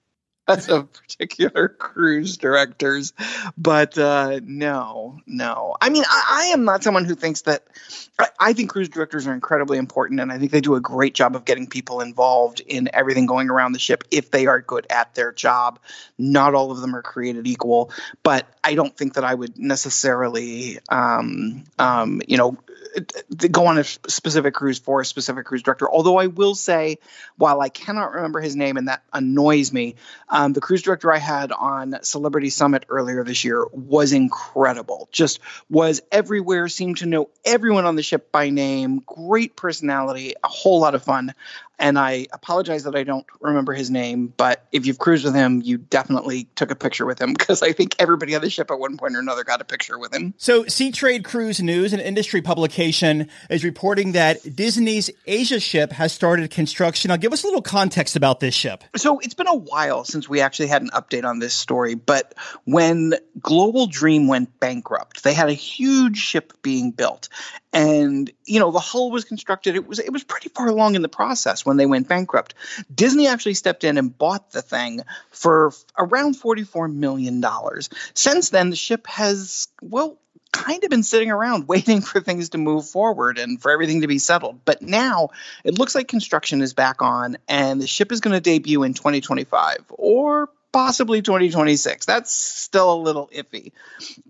of 0.52 0.92
particular 0.92 1.68
cruise 1.78 2.36
directors. 2.36 3.12
But 3.56 3.96
uh, 3.98 4.40
no, 4.44 5.20
no. 5.26 5.76
I 5.80 5.88
mean, 5.88 6.04
I, 6.08 6.24
I, 6.28 6.44
am 6.52 6.64
not 6.64 6.82
someone 6.82 7.04
who 7.04 7.14
thinks 7.14 7.42
that. 7.42 7.64
I, 8.18 8.28
I, 8.38 8.52
think 8.52 8.70
cruise 8.70 8.88
directors 8.88 9.26
are 9.26 9.32
incredibly 9.32 9.78
important, 9.78 10.20
and 10.20 10.30
I 10.30 10.38
think 10.38 10.52
they 10.52 10.60
do 10.60 10.74
a 10.74 10.80
great 10.80 11.14
job 11.14 11.34
of 11.34 11.44
getting 11.44 11.66
people 11.66 12.00
involved 12.00 12.60
in 12.60 12.90
everything 12.92 13.26
going 13.26 13.50
around 13.50 13.72
the 13.72 13.78
ship 13.78 14.04
if 14.10 14.30
they 14.30 14.46
are 14.46 14.60
good 14.60 14.86
at 14.90 15.14
their 15.14 15.32
job. 15.32 15.78
Not 16.18 16.54
all 16.54 16.70
of 16.70 16.80
them 16.80 16.94
are 16.94 17.02
created 17.02 17.46
equal, 17.46 17.90
but 18.22 18.46
I 18.62 18.74
don't 18.74 18.96
think 18.96 19.14
that 19.14 19.24
I 19.24 19.34
would 19.34 19.58
necessarily, 19.58 20.78
um, 20.88 21.64
um, 21.78 22.22
you 22.28 22.36
know, 22.36 22.58
go 23.50 23.66
on 23.66 23.78
a 23.78 23.84
specific 23.84 24.54
cruise 24.54 24.78
for 24.78 25.00
a 25.00 25.04
specific 25.04 25.46
cruise 25.46 25.62
director. 25.62 25.88
Although 25.90 26.18
I 26.18 26.26
will 26.26 26.54
say, 26.54 26.98
while 27.36 27.60
I 27.60 27.68
cannot 27.68 28.12
remember 28.12 28.40
his 28.40 28.56
name 28.56 28.76
and 28.76 28.88
that 28.88 29.02
annoys 29.12 29.72
me, 29.72 29.96
um, 30.28 30.41
Um, 30.42 30.52
the 30.52 30.60
cruise 30.60 30.82
director 30.82 31.12
I 31.12 31.18
had 31.18 31.52
on 31.52 32.02
Celebrity 32.02 32.50
Summit 32.50 32.84
earlier 32.88 33.22
this 33.22 33.44
year 33.44 33.64
was 33.70 34.12
incredible. 34.12 35.08
Just 35.12 35.38
was 35.70 36.02
everywhere, 36.10 36.68
seemed 36.68 36.96
to 36.96 37.06
know 37.06 37.30
everyone 37.44 37.84
on 37.84 37.94
the 37.94 38.02
ship 38.02 38.32
by 38.32 38.50
name, 38.50 39.02
great 39.06 39.54
personality, 39.54 40.34
a 40.42 40.48
whole 40.48 40.80
lot 40.80 40.96
of 40.96 41.04
fun 41.04 41.32
and 41.82 41.98
I 41.98 42.28
apologize 42.32 42.84
that 42.84 42.94
I 42.94 43.02
don't 43.02 43.26
remember 43.40 43.74
his 43.74 43.90
name, 43.90 44.32
but 44.36 44.64
if 44.70 44.86
you've 44.86 44.98
cruised 44.98 45.24
with 45.24 45.34
him, 45.34 45.60
you 45.62 45.78
definitely 45.78 46.44
took 46.54 46.70
a 46.70 46.76
picture 46.76 47.04
with 47.04 47.20
him 47.20 47.34
because 47.34 47.60
I 47.60 47.72
think 47.72 47.96
everybody 47.98 48.36
on 48.36 48.40
the 48.40 48.48
ship 48.48 48.70
at 48.70 48.78
one 48.78 48.96
point 48.96 49.16
or 49.16 49.18
another 49.18 49.42
got 49.42 49.60
a 49.60 49.64
picture 49.64 49.98
with 49.98 50.14
him. 50.14 50.32
So, 50.38 50.62
Seatrade 50.62 51.24
Cruise 51.24 51.60
News, 51.60 51.92
an 51.92 51.98
industry 51.98 52.40
publication, 52.40 53.28
is 53.50 53.64
reporting 53.64 54.12
that 54.12 54.54
Disney's 54.54 55.10
Asia 55.26 55.58
ship 55.58 55.90
has 55.92 56.12
started 56.12 56.52
construction. 56.52 57.08
Now, 57.08 57.16
give 57.16 57.32
us 57.32 57.42
a 57.42 57.46
little 57.48 57.62
context 57.62 58.14
about 58.14 58.38
this 58.38 58.54
ship. 58.54 58.84
So, 58.94 59.18
it's 59.18 59.34
been 59.34 59.48
a 59.48 59.54
while 59.54 60.04
since 60.04 60.28
we 60.28 60.40
actually 60.40 60.68
had 60.68 60.82
an 60.82 60.90
update 60.90 61.24
on 61.24 61.40
this 61.40 61.52
story, 61.52 61.96
but 61.96 62.34
when 62.64 63.14
Global 63.40 63.88
Dream 63.88 64.28
went 64.28 64.60
bankrupt, 64.60 65.24
they 65.24 65.34
had 65.34 65.48
a 65.48 65.54
huge 65.54 66.18
ship 66.18 66.52
being 66.62 66.92
built, 66.92 67.28
and 67.72 68.30
you 68.52 68.60
know 68.60 68.70
the 68.70 68.80
hull 68.80 69.10
was 69.10 69.24
constructed. 69.24 69.76
It 69.76 69.88
was 69.88 69.98
it 69.98 70.12
was 70.12 70.24
pretty 70.24 70.50
far 70.50 70.68
along 70.68 70.94
in 70.94 71.00
the 71.00 71.08
process 71.08 71.64
when 71.64 71.78
they 71.78 71.86
went 71.86 72.06
bankrupt. 72.06 72.54
Disney 72.94 73.26
actually 73.26 73.54
stepped 73.54 73.82
in 73.82 73.96
and 73.96 74.16
bought 74.16 74.50
the 74.50 74.60
thing 74.60 75.00
for 75.30 75.72
around 75.96 76.34
$44 76.34 76.92
million. 76.92 77.42
Since 78.12 78.50
then, 78.50 78.68
the 78.68 78.76
ship 78.76 79.06
has, 79.06 79.68
well, 79.80 80.18
kind 80.52 80.84
of 80.84 80.90
been 80.90 81.02
sitting 81.02 81.30
around 81.30 81.66
waiting 81.68 82.02
for 82.02 82.20
things 82.20 82.50
to 82.50 82.58
move 82.58 82.86
forward 82.86 83.38
and 83.38 83.60
for 83.60 83.70
everything 83.70 84.02
to 84.02 84.06
be 84.06 84.18
settled. 84.18 84.60
But 84.66 84.82
now 84.82 85.30
it 85.64 85.78
looks 85.78 85.94
like 85.94 86.08
construction 86.08 86.60
is 86.60 86.74
back 86.74 87.00
on 87.00 87.38
and 87.48 87.80
the 87.80 87.86
ship 87.86 88.12
is 88.12 88.20
going 88.20 88.34
to 88.34 88.40
debut 88.40 88.82
in 88.82 88.92
2025 88.92 89.86
or 89.88 90.50
possibly 90.72 91.22
2026. 91.22 92.06
That's 92.06 92.32
still 92.32 92.94
a 92.94 92.96
little 92.96 93.28
iffy. 93.28 93.72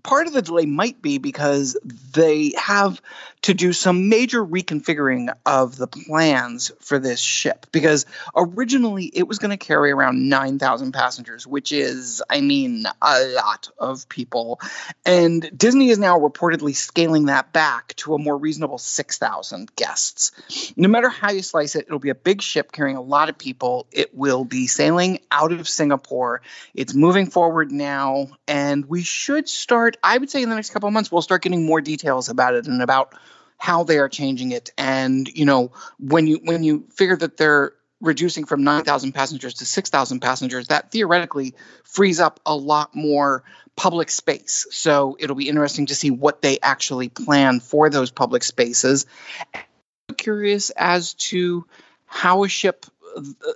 Part 0.03 0.27
of 0.27 0.33
the 0.33 0.41
delay 0.41 0.65
might 0.65 1.01
be 1.01 1.17
because 1.17 1.77
they 2.13 2.53
have 2.57 3.01
to 3.43 3.53
do 3.53 3.73
some 3.73 4.09
major 4.09 4.43
reconfiguring 4.43 5.33
of 5.45 5.75
the 5.75 5.87
plans 5.87 6.71
for 6.79 6.97
this 6.97 7.19
ship 7.19 7.65
because 7.71 8.05
originally 8.35 9.05
it 9.05 9.27
was 9.27 9.39
going 9.39 9.51
to 9.51 9.57
carry 9.57 9.91
around 9.91 10.29
9,000 10.29 10.93
passengers, 10.93 11.45
which 11.45 11.71
is, 11.71 12.23
I 12.29 12.41
mean, 12.41 12.85
a 13.01 13.25
lot 13.25 13.69
of 13.77 14.07
people. 14.07 14.61
And 15.05 15.49
Disney 15.57 15.89
is 15.89 15.99
now 15.99 16.19
reportedly 16.19 16.75
scaling 16.75 17.25
that 17.25 17.51
back 17.51 17.95
to 17.97 18.15
a 18.15 18.19
more 18.19 18.37
reasonable 18.37 18.77
6,000 18.77 19.75
guests. 19.75 20.31
No 20.77 20.87
matter 20.87 21.09
how 21.09 21.31
you 21.31 21.41
slice 21.41 21.75
it, 21.75 21.85
it'll 21.87 21.99
be 21.99 22.09
a 22.09 22.15
big 22.15 22.41
ship 22.41 22.71
carrying 22.71 22.97
a 22.97 23.01
lot 23.01 23.29
of 23.29 23.37
people. 23.37 23.87
It 23.91 24.15
will 24.15 24.45
be 24.45 24.67
sailing 24.67 25.19
out 25.31 25.51
of 25.51 25.67
Singapore 25.67 26.32
it's 26.73 26.93
moving 26.93 27.27
forward 27.29 27.71
now, 27.71 28.27
and 28.47 28.85
we 28.85 29.03
should 29.03 29.47
start. 29.49 29.97
I 30.03 30.17
would 30.17 30.29
say 30.29 30.41
in 30.41 30.49
the 30.49 30.55
next 30.55 30.71
couple 30.71 30.87
of 30.87 30.93
months, 30.93 31.11
we'll 31.11 31.21
start 31.21 31.41
getting 31.41 31.65
more 31.65 31.81
details 31.81 32.29
about 32.29 32.55
it 32.55 32.67
and 32.67 32.81
about 32.81 33.13
how 33.57 33.83
they 33.83 33.97
are 33.97 34.09
changing 34.09 34.51
it. 34.51 34.71
And 34.77 35.27
you 35.27 35.45
know, 35.45 35.71
when 35.99 36.27
you 36.27 36.39
when 36.43 36.63
you 36.63 36.85
figure 36.91 37.17
that 37.17 37.37
they're 37.37 37.73
reducing 38.01 38.45
from 38.45 38.63
9,000 38.63 39.13
passengers 39.13 39.55
to 39.55 39.65
6,000 39.65 40.19
passengers, 40.19 40.67
that 40.67 40.91
theoretically 40.91 41.55
frees 41.85 42.19
up 42.19 42.41
a 42.45 42.53
lot 42.53 42.93
more 42.93 43.43
public 43.75 44.11
space. 44.11 44.67
So 44.71 45.15
it'll 45.19 45.37
be 45.37 45.47
interesting 45.47 45.87
to 45.87 45.95
see 45.95 46.11
what 46.11 46.41
they 46.41 46.59
actually 46.61 47.09
plan 47.09 47.61
for 47.61 47.89
those 47.89 48.11
public 48.11 48.43
spaces. 48.43 49.05
I'm 49.53 50.15
curious 50.15 50.69
as 50.71 51.13
to 51.15 51.65
how 52.05 52.43
a 52.43 52.49
ship 52.49 52.85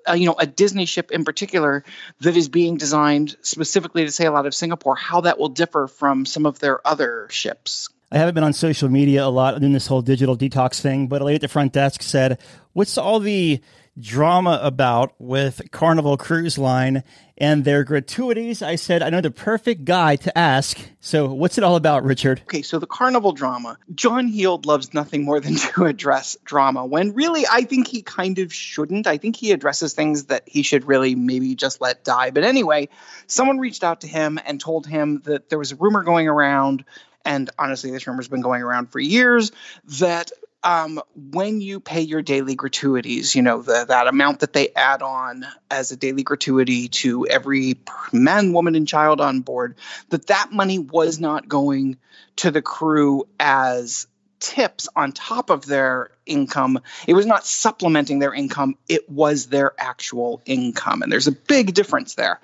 Uh, 0.07 0.13
you 0.13 0.25
know 0.25 0.35
a 0.39 0.45
Disney 0.45 0.85
ship 0.85 1.11
in 1.11 1.23
particular 1.23 1.83
that 2.21 2.37
is 2.37 2.49
being 2.49 2.77
designed 2.77 3.35
specifically 3.41 4.05
to 4.05 4.11
sail 4.11 4.35
out 4.35 4.45
of 4.45 4.53
Singapore, 4.53 4.95
how 4.95 5.21
that 5.21 5.37
will 5.37 5.49
differ 5.49 5.87
from 5.87 6.25
some 6.25 6.45
of 6.45 6.59
their 6.59 6.85
other 6.87 7.27
ships. 7.29 7.89
I 8.11 8.17
haven't 8.17 8.35
been 8.35 8.43
on 8.43 8.53
social 8.53 8.87
media 8.87 9.25
a 9.25 9.27
lot 9.27 9.61
in 9.61 9.73
this 9.73 9.87
whole 9.87 10.01
digital 10.01 10.37
detox 10.37 10.79
thing, 10.79 11.07
but 11.07 11.21
a 11.21 11.25
lady 11.25 11.35
at 11.35 11.41
the 11.41 11.47
front 11.47 11.73
desk 11.73 12.01
said, 12.01 12.39
"What's 12.73 12.97
all 12.97 13.19
the 13.19 13.59
drama 13.99 14.59
about 14.61 15.13
with 15.19 15.61
Carnival 15.71 16.17
Cruise 16.17 16.57
Line 16.57 17.03
and 17.37 17.65
their 17.65 17.83
gratuities. 17.83 18.61
I 18.61 18.75
said, 18.75 19.01
I 19.01 19.09
know 19.09 19.21
the 19.21 19.31
perfect 19.31 19.85
guy 19.85 20.15
to 20.17 20.37
ask. 20.37 20.79
So, 20.99 21.33
what's 21.33 21.57
it 21.57 21.63
all 21.63 21.75
about, 21.75 22.03
Richard? 22.03 22.41
Okay, 22.41 22.61
so 22.61 22.79
the 22.79 22.87
Carnival 22.87 23.31
drama. 23.31 23.77
John 23.93 24.27
Heald 24.27 24.65
loves 24.65 24.93
nothing 24.93 25.23
more 25.23 25.39
than 25.39 25.55
to 25.73 25.85
address 25.85 26.37
drama 26.43 26.85
when 26.85 27.13
really 27.13 27.45
I 27.49 27.61
think 27.61 27.87
he 27.87 28.01
kind 28.01 28.39
of 28.39 28.53
shouldn't. 28.53 29.07
I 29.07 29.17
think 29.17 29.35
he 29.35 29.51
addresses 29.51 29.93
things 29.93 30.25
that 30.25 30.43
he 30.45 30.63
should 30.63 30.85
really 30.85 31.15
maybe 31.15 31.55
just 31.55 31.81
let 31.81 32.03
die. 32.03 32.31
But 32.31 32.43
anyway, 32.43 32.89
someone 33.27 33.59
reached 33.59 33.83
out 33.83 34.01
to 34.01 34.07
him 34.07 34.39
and 34.45 34.59
told 34.59 34.85
him 34.85 35.21
that 35.25 35.49
there 35.49 35.59
was 35.59 35.71
a 35.71 35.75
rumor 35.75 36.03
going 36.03 36.27
around 36.27 36.85
and 37.25 37.49
honestly, 37.59 37.91
this 37.91 38.07
rumor's 38.07 38.29
been 38.29 38.41
going 38.41 38.63
around 38.63 38.89
for 38.89 38.99
years 38.99 39.51
that 39.99 40.31
um, 40.67 41.01
when 41.15 41.61
you 41.61 41.79
pay 41.79 42.01
your 42.01 42.21
daily 42.21 42.53
gratuities, 42.53 43.33
you 43.33 43.41
know, 43.41 43.61
the, 43.61 43.85
that 43.87 44.07
amount 44.07 44.41
that 44.41 44.51
they 44.51 44.67
add 44.75 45.01
on 45.01 45.45
as 45.71 45.91
a 45.91 45.95
daily 45.95 46.23
gratuity 46.23 46.89
to 46.89 47.25
every 47.25 47.77
man, 48.11 48.51
woman, 48.51 48.75
and 48.75 48.85
child 48.85 49.21
on 49.21 49.39
board, 49.39 49.75
that 50.09 50.27
that 50.27 50.51
money 50.51 50.77
was 50.77 51.21
not 51.21 51.47
going 51.47 51.95
to 52.35 52.51
the 52.51 52.61
crew 52.61 53.25
as 53.39 54.07
tips 54.41 54.89
on 54.93 55.13
top 55.13 55.49
of 55.49 55.65
their 55.65 56.11
income. 56.27 56.79
It 57.07 57.13
was 57.13 57.25
not 57.25 57.45
supplementing 57.45 58.19
their 58.19 58.33
income, 58.33 58.77
it 58.87 59.09
was 59.09 59.47
their 59.47 59.73
actual 59.77 60.41
income. 60.45 61.01
And 61.01 61.11
there's 61.11 61.27
a 61.27 61.31
big 61.31 61.73
difference 61.73 62.15
there. 62.15 62.39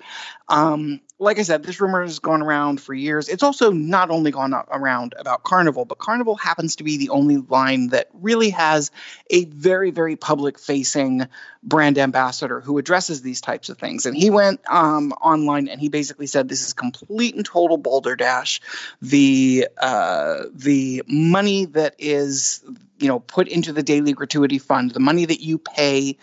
Um, 0.48 1.00
like 1.18 1.38
I 1.38 1.42
said, 1.42 1.62
this 1.62 1.80
rumor 1.80 2.02
has 2.02 2.18
gone 2.18 2.42
around 2.42 2.80
for 2.80 2.92
years. 2.92 3.28
It's 3.28 3.42
also 3.42 3.70
not 3.70 4.10
only 4.10 4.30
gone 4.30 4.52
around 4.52 5.14
about 5.16 5.42
Carnival, 5.44 5.84
but 5.84 5.98
Carnival 5.98 6.34
happens 6.34 6.76
to 6.76 6.84
be 6.84 6.96
the 6.96 7.10
only 7.10 7.36
line 7.36 7.88
that 7.88 8.08
really 8.12 8.50
has 8.50 8.90
a 9.30 9.44
very, 9.44 9.90
very 9.90 10.16
public 10.16 10.58
facing 10.58 11.26
brand 11.62 11.98
ambassador 11.98 12.60
who 12.60 12.78
addresses 12.78 13.22
these 13.22 13.40
types 13.40 13.68
of 13.68 13.78
things. 13.78 14.06
And 14.06 14.16
he 14.16 14.28
went 14.28 14.60
um, 14.68 15.12
online 15.12 15.68
and 15.68 15.80
he 15.80 15.88
basically 15.88 16.26
said 16.26 16.48
this 16.48 16.66
is 16.66 16.74
complete 16.74 17.36
and 17.36 17.44
total 17.44 17.78
balderdash. 17.78 18.60
The 19.00 19.68
uh, 19.78 20.44
the 20.52 21.04
money 21.06 21.66
that 21.66 21.94
is 21.98 22.64
you 23.04 23.08
know 23.08 23.20
put 23.20 23.48
into 23.48 23.74
the 23.74 23.82
daily 23.82 24.14
gratuity 24.14 24.58
fund, 24.58 24.90
the 24.90 24.98
money 24.98 25.26
that 25.26 25.42
you 25.42 25.58
pay 25.58 26.16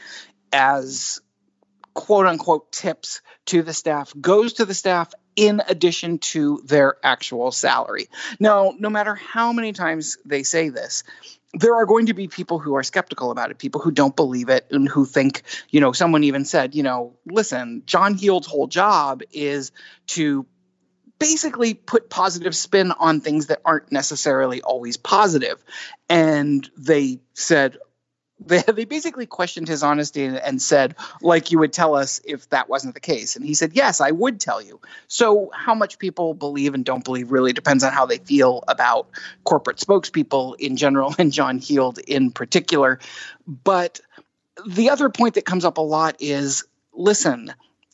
as 0.51 1.21
quote 1.93 2.25
unquote 2.25 2.71
tips 2.71 3.21
to 3.45 3.61
the 3.61 3.73
staff 3.73 4.11
goes 4.19 4.53
to 4.53 4.65
the 4.65 4.73
staff 4.73 5.13
in 5.35 5.61
addition 5.67 6.17
to 6.17 6.59
their 6.65 6.95
actual 7.03 7.51
salary. 7.51 8.07
Now, 8.39 8.73
no 8.79 8.89
matter 8.89 9.13
how 9.13 9.53
many 9.53 9.73
times 9.73 10.17
they 10.25 10.41
say 10.41 10.69
this, 10.69 11.03
there 11.53 11.75
are 11.75 11.85
going 11.85 12.07
to 12.07 12.15
be 12.15 12.27
people 12.27 12.57
who 12.57 12.75
are 12.75 12.83
skeptical 12.83 13.29
about 13.29 13.51
it, 13.51 13.59
people 13.59 13.79
who 13.79 13.91
don't 13.91 14.15
believe 14.15 14.49
it, 14.49 14.65
and 14.71 14.89
who 14.89 15.05
think, 15.05 15.43
you 15.69 15.81
know, 15.81 15.91
someone 15.91 16.23
even 16.23 16.45
said, 16.45 16.73
you 16.73 16.81
know, 16.81 17.13
listen, 17.27 17.83
John 17.85 18.15
Heald's 18.15 18.47
whole 18.47 18.67
job 18.67 19.21
is 19.31 19.71
to 20.07 20.47
basically 21.21 21.73
put 21.75 22.09
positive 22.09 22.55
spin 22.55 22.91
on 22.91 23.21
things 23.21 23.47
that 23.47 23.61
aren't 23.63 23.91
necessarily 23.91 24.61
always 24.61 24.97
positive. 24.97 25.63
And 26.09 26.69
they 26.77 27.19
said, 27.33 27.77
they, 28.43 28.63
they 28.63 28.85
basically 28.85 29.27
questioned 29.27 29.67
his 29.67 29.83
honesty 29.83 30.23
and, 30.23 30.37
and 30.37 30.59
said, 30.59 30.95
like 31.21 31.51
you 31.51 31.59
would 31.59 31.71
tell 31.71 31.95
us 31.95 32.19
if 32.25 32.49
that 32.49 32.67
wasn't 32.67 32.95
the 32.95 32.99
case. 32.99 33.35
And 33.35 33.45
he 33.45 33.53
said, 33.53 33.73
yes, 33.73 34.01
I 34.01 34.09
would 34.09 34.39
tell 34.39 34.61
you. 34.61 34.81
So, 35.07 35.51
how 35.53 35.75
much 35.75 35.99
people 35.99 36.33
believe 36.33 36.73
and 36.73 36.83
don't 36.83 37.03
believe 37.03 37.31
really 37.31 37.53
depends 37.53 37.83
on 37.83 37.93
how 37.93 38.07
they 38.07 38.17
feel 38.17 38.63
about 38.67 39.07
corporate 39.43 39.77
spokespeople 39.77 40.55
in 40.59 40.75
general 40.75 41.13
and 41.19 41.31
John 41.31 41.59
Heald 41.59 41.99
in 41.99 42.31
particular. 42.31 42.99
But 43.45 44.01
the 44.65 44.89
other 44.89 45.09
point 45.09 45.35
that 45.35 45.45
comes 45.45 45.65
up 45.65 45.77
a 45.77 45.81
lot 45.81 46.15
is 46.19 46.63
listen, 46.93 47.53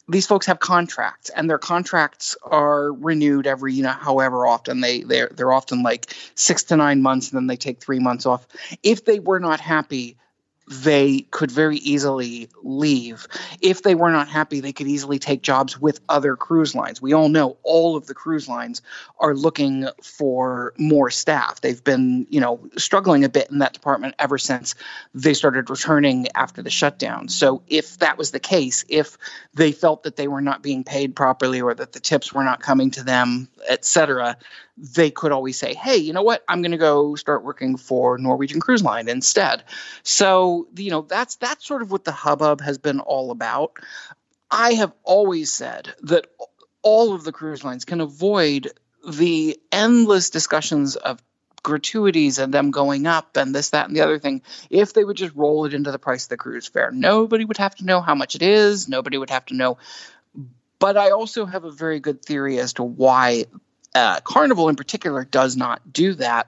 these 0.09 0.25
folks 0.25 0.45
have 0.45 0.59
contracts 0.59 1.29
and 1.29 1.49
their 1.49 1.57
contracts 1.57 2.35
are 2.43 2.93
renewed 2.93 3.45
every 3.45 3.73
you 3.73 3.83
know 3.83 3.89
however 3.89 4.45
often 4.45 4.81
they 4.81 5.01
they're 5.01 5.29
they're 5.33 5.51
often 5.51 5.83
like 5.83 6.13
6 6.35 6.63
to 6.63 6.77
9 6.77 7.01
months 7.01 7.31
and 7.31 7.37
then 7.37 7.47
they 7.47 7.57
take 7.57 7.79
3 7.79 7.99
months 7.99 8.25
off. 8.25 8.47
If 8.83 9.05
they 9.05 9.19
were 9.19 9.39
not 9.39 9.59
happy 9.59 10.17
they 10.67 11.21
could 11.31 11.49
very 11.49 11.77
easily 11.77 12.49
leave. 12.61 13.25
If 13.61 13.83
they 13.83 13.95
were 13.95 14.11
not 14.11 14.27
happy, 14.27 14.59
they 14.59 14.73
could 14.73 14.87
easily 14.87 15.17
take 15.17 15.41
jobs 15.41 15.79
with 15.79 16.01
other 16.09 16.35
cruise 16.35 16.75
lines. 16.75 17.01
We 17.01 17.13
all 17.13 17.29
know 17.29 17.57
all 17.63 17.95
of 17.95 18.07
the 18.07 18.13
cruise 18.13 18.49
lines 18.49 18.81
are 19.19 19.33
looking 19.33 19.87
for 20.03 20.73
more 20.77 21.09
staff. 21.09 21.61
They've 21.61 21.81
been, 21.81 22.27
you 22.29 22.41
know, 22.41 22.59
struggling 22.75 23.23
a 23.23 23.29
bit 23.29 23.49
in 23.49 23.59
that 23.59 23.73
department 23.73 24.15
ever 24.19 24.37
since 24.37 24.75
they 25.13 25.33
started 25.33 25.69
returning 25.69 26.27
after 26.35 26.61
the 26.61 26.69
shutdown. 26.69 27.29
So 27.29 27.61
if 27.67 27.99
that 27.99 28.17
was 28.17 28.31
the 28.31 28.39
case, 28.39 28.83
if 28.89 29.17
they 29.53 29.71
felt 29.71 30.03
that 30.03 30.17
they 30.17 30.27
were 30.27 30.41
not 30.41 30.61
being 30.61 30.83
paid 30.83 31.15
properly 31.15 31.61
or 31.61 31.73
that 31.75 31.93
the 31.93 31.99
tips 32.01 32.33
were 32.33 32.43
not 32.43 32.61
coming 32.61 32.91
to 32.91 33.03
them, 33.03 33.47
et 33.69 33.85
cetera, 33.85 34.37
they 34.77 35.09
could 35.09 35.31
always 35.31 35.57
say, 35.57 35.73
hey, 35.73 35.97
you 35.97 36.13
know 36.13 36.21
what? 36.21 36.43
I'm 36.47 36.61
going 36.61 36.71
to 36.71 36.77
go 36.77 37.15
start 37.15 37.43
working 37.43 37.77
for 37.77 38.17
Norwegian 38.17 38.59
Cruise 38.59 38.83
Line 38.83 39.09
instead. 39.09 39.63
So, 40.03 40.67
you 40.75 40.91
know, 40.91 41.01
that's 41.01 41.35
that's 41.37 41.65
sort 41.65 41.81
of 41.81 41.91
what 41.91 42.03
the 42.05 42.11
hubbub 42.11 42.61
has 42.61 42.77
been 42.77 42.99
all 42.99 43.31
about. 43.31 43.73
I 44.51 44.73
have 44.73 44.93
always 45.03 45.51
said 45.51 45.93
that 46.03 46.27
all 46.83 47.13
of 47.13 47.23
the 47.23 47.31
cruise 47.31 47.63
lines 47.63 47.85
can 47.85 48.01
avoid 48.01 48.71
the 49.07 49.59
endless 49.71 50.29
discussions 50.29 50.95
of 50.95 51.21
gratuities 51.63 52.39
and 52.39 52.53
them 52.53 52.71
going 52.71 53.07
up 53.07 53.35
and 53.35 53.53
this, 53.53 53.71
that, 53.71 53.87
and 53.87 53.95
the 53.95 54.01
other 54.01 54.19
thing 54.19 54.41
if 54.69 54.93
they 54.93 55.03
would 55.03 55.17
just 55.17 55.35
roll 55.35 55.65
it 55.65 55.73
into 55.73 55.91
the 55.91 55.99
price 55.99 56.23
of 56.23 56.29
the 56.29 56.37
cruise 56.37 56.67
fare. 56.67 56.91
Nobody 56.91 57.43
would 57.43 57.57
have 57.57 57.75
to 57.75 57.85
know 57.85 57.99
how 57.99 58.15
much 58.15 58.35
it 58.35 58.41
is. 58.41 58.87
Nobody 58.87 59.17
would 59.17 59.31
have 59.31 59.45
to 59.47 59.53
know. 59.53 59.77
But 60.79 60.95
I 60.95 61.09
also 61.09 61.45
have 61.45 61.65
a 61.65 61.71
very 61.71 61.99
good 61.99 62.23
theory 62.23 62.59
as 62.59 62.73
to 62.73 62.83
why 62.83 63.45
uh, 63.97 64.19
Carnival 64.21 64.69
in 64.69 64.75
particular 64.75 65.25
does 65.25 65.57
not 65.57 65.91
do 65.91 66.13
that. 66.15 66.47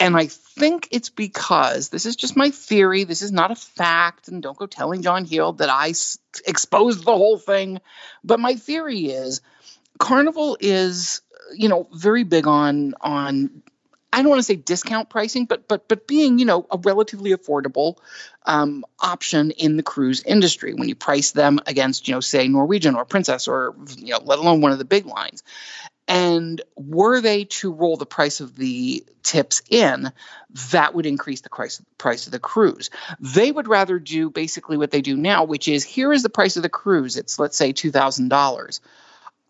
And 0.00 0.16
I 0.16 0.26
think 0.26 0.88
it's 0.92 1.08
because 1.10 1.88
this 1.88 2.06
is 2.06 2.14
just 2.14 2.36
my 2.36 2.50
theory. 2.50 3.04
This 3.04 3.22
is 3.22 3.32
not 3.32 3.50
a 3.50 3.56
fact. 3.56 4.28
And 4.28 4.42
don't 4.42 4.56
go 4.56 4.66
telling 4.66 5.02
John 5.02 5.24
Heald 5.24 5.58
that 5.58 5.70
I 5.70 5.90
s- 5.90 6.18
exposed 6.46 7.04
the 7.04 7.16
whole 7.16 7.38
thing. 7.38 7.80
But 8.22 8.38
my 8.38 8.54
theory 8.54 9.06
is 9.06 9.40
Carnival 9.98 10.56
is, 10.60 11.22
you 11.56 11.68
know, 11.68 11.88
very 11.92 12.22
big 12.22 12.46
on 12.46 12.94
on 13.00 13.62
I 14.12 14.22
don't 14.22 14.30
want 14.30 14.38
to 14.38 14.44
say 14.44 14.56
discount 14.56 15.10
pricing, 15.10 15.44
but 15.44 15.68
but 15.68 15.88
but 15.88 16.06
being 16.06 16.38
you 16.38 16.44
know 16.46 16.66
a 16.70 16.78
relatively 16.78 17.32
affordable 17.32 17.98
um, 18.46 18.84
option 19.00 19.50
in 19.52 19.76
the 19.76 19.82
cruise 19.82 20.22
industry 20.22 20.74
when 20.74 20.88
you 20.88 20.94
price 20.94 21.32
them 21.32 21.60
against 21.66 22.08
you 22.08 22.14
know 22.14 22.20
say 22.20 22.48
Norwegian 22.48 22.94
or 22.94 23.04
Princess 23.04 23.48
or 23.48 23.74
you 23.96 24.12
know 24.12 24.20
let 24.24 24.38
alone 24.38 24.60
one 24.60 24.72
of 24.72 24.78
the 24.78 24.84
big 24.84 25.06
lines. 25.06 25.42
And 26.08 26.62
were 26.74 27.20
they 27.20 27.44
to 27.44 27.70
roll 27.70 27.98
the 27.98 28.06
price 28.06 28.40
of 28.40 28.56
the 28.56 29.04
tips 29.22 29.60
in, 29.68 30.10
that 30.70 30.94
would 30.94 31.04
increase 31.04 31.42
the 31.42 31.50
price, 31.50 31.82
price 31.98 32.24
of 32.24 32.32
the 32.32 32.38
cruise. 32.38 32.88
They 33.20 33.52
would 33.52 33.68
rather 33.68 33.98
do 33.98 34.30
basically 34.30 34.78
what 34.78 34.90
they 34.90 35.02
do 35.02 35.18
now, 35.18 35.44
which 35.44 35.68
is 35.68 35.84
here 35.84 36.10
is 36.10 36.22
the 36.22 36.30
price 36.30 36.56
of 36.56 36.62
the 36.62 36.70
cruise. 36.70 37.18
It's, 37.18 37.38
let's 37.38 37.58
say, 37.58 37.74
$2,000. 37.74 38.80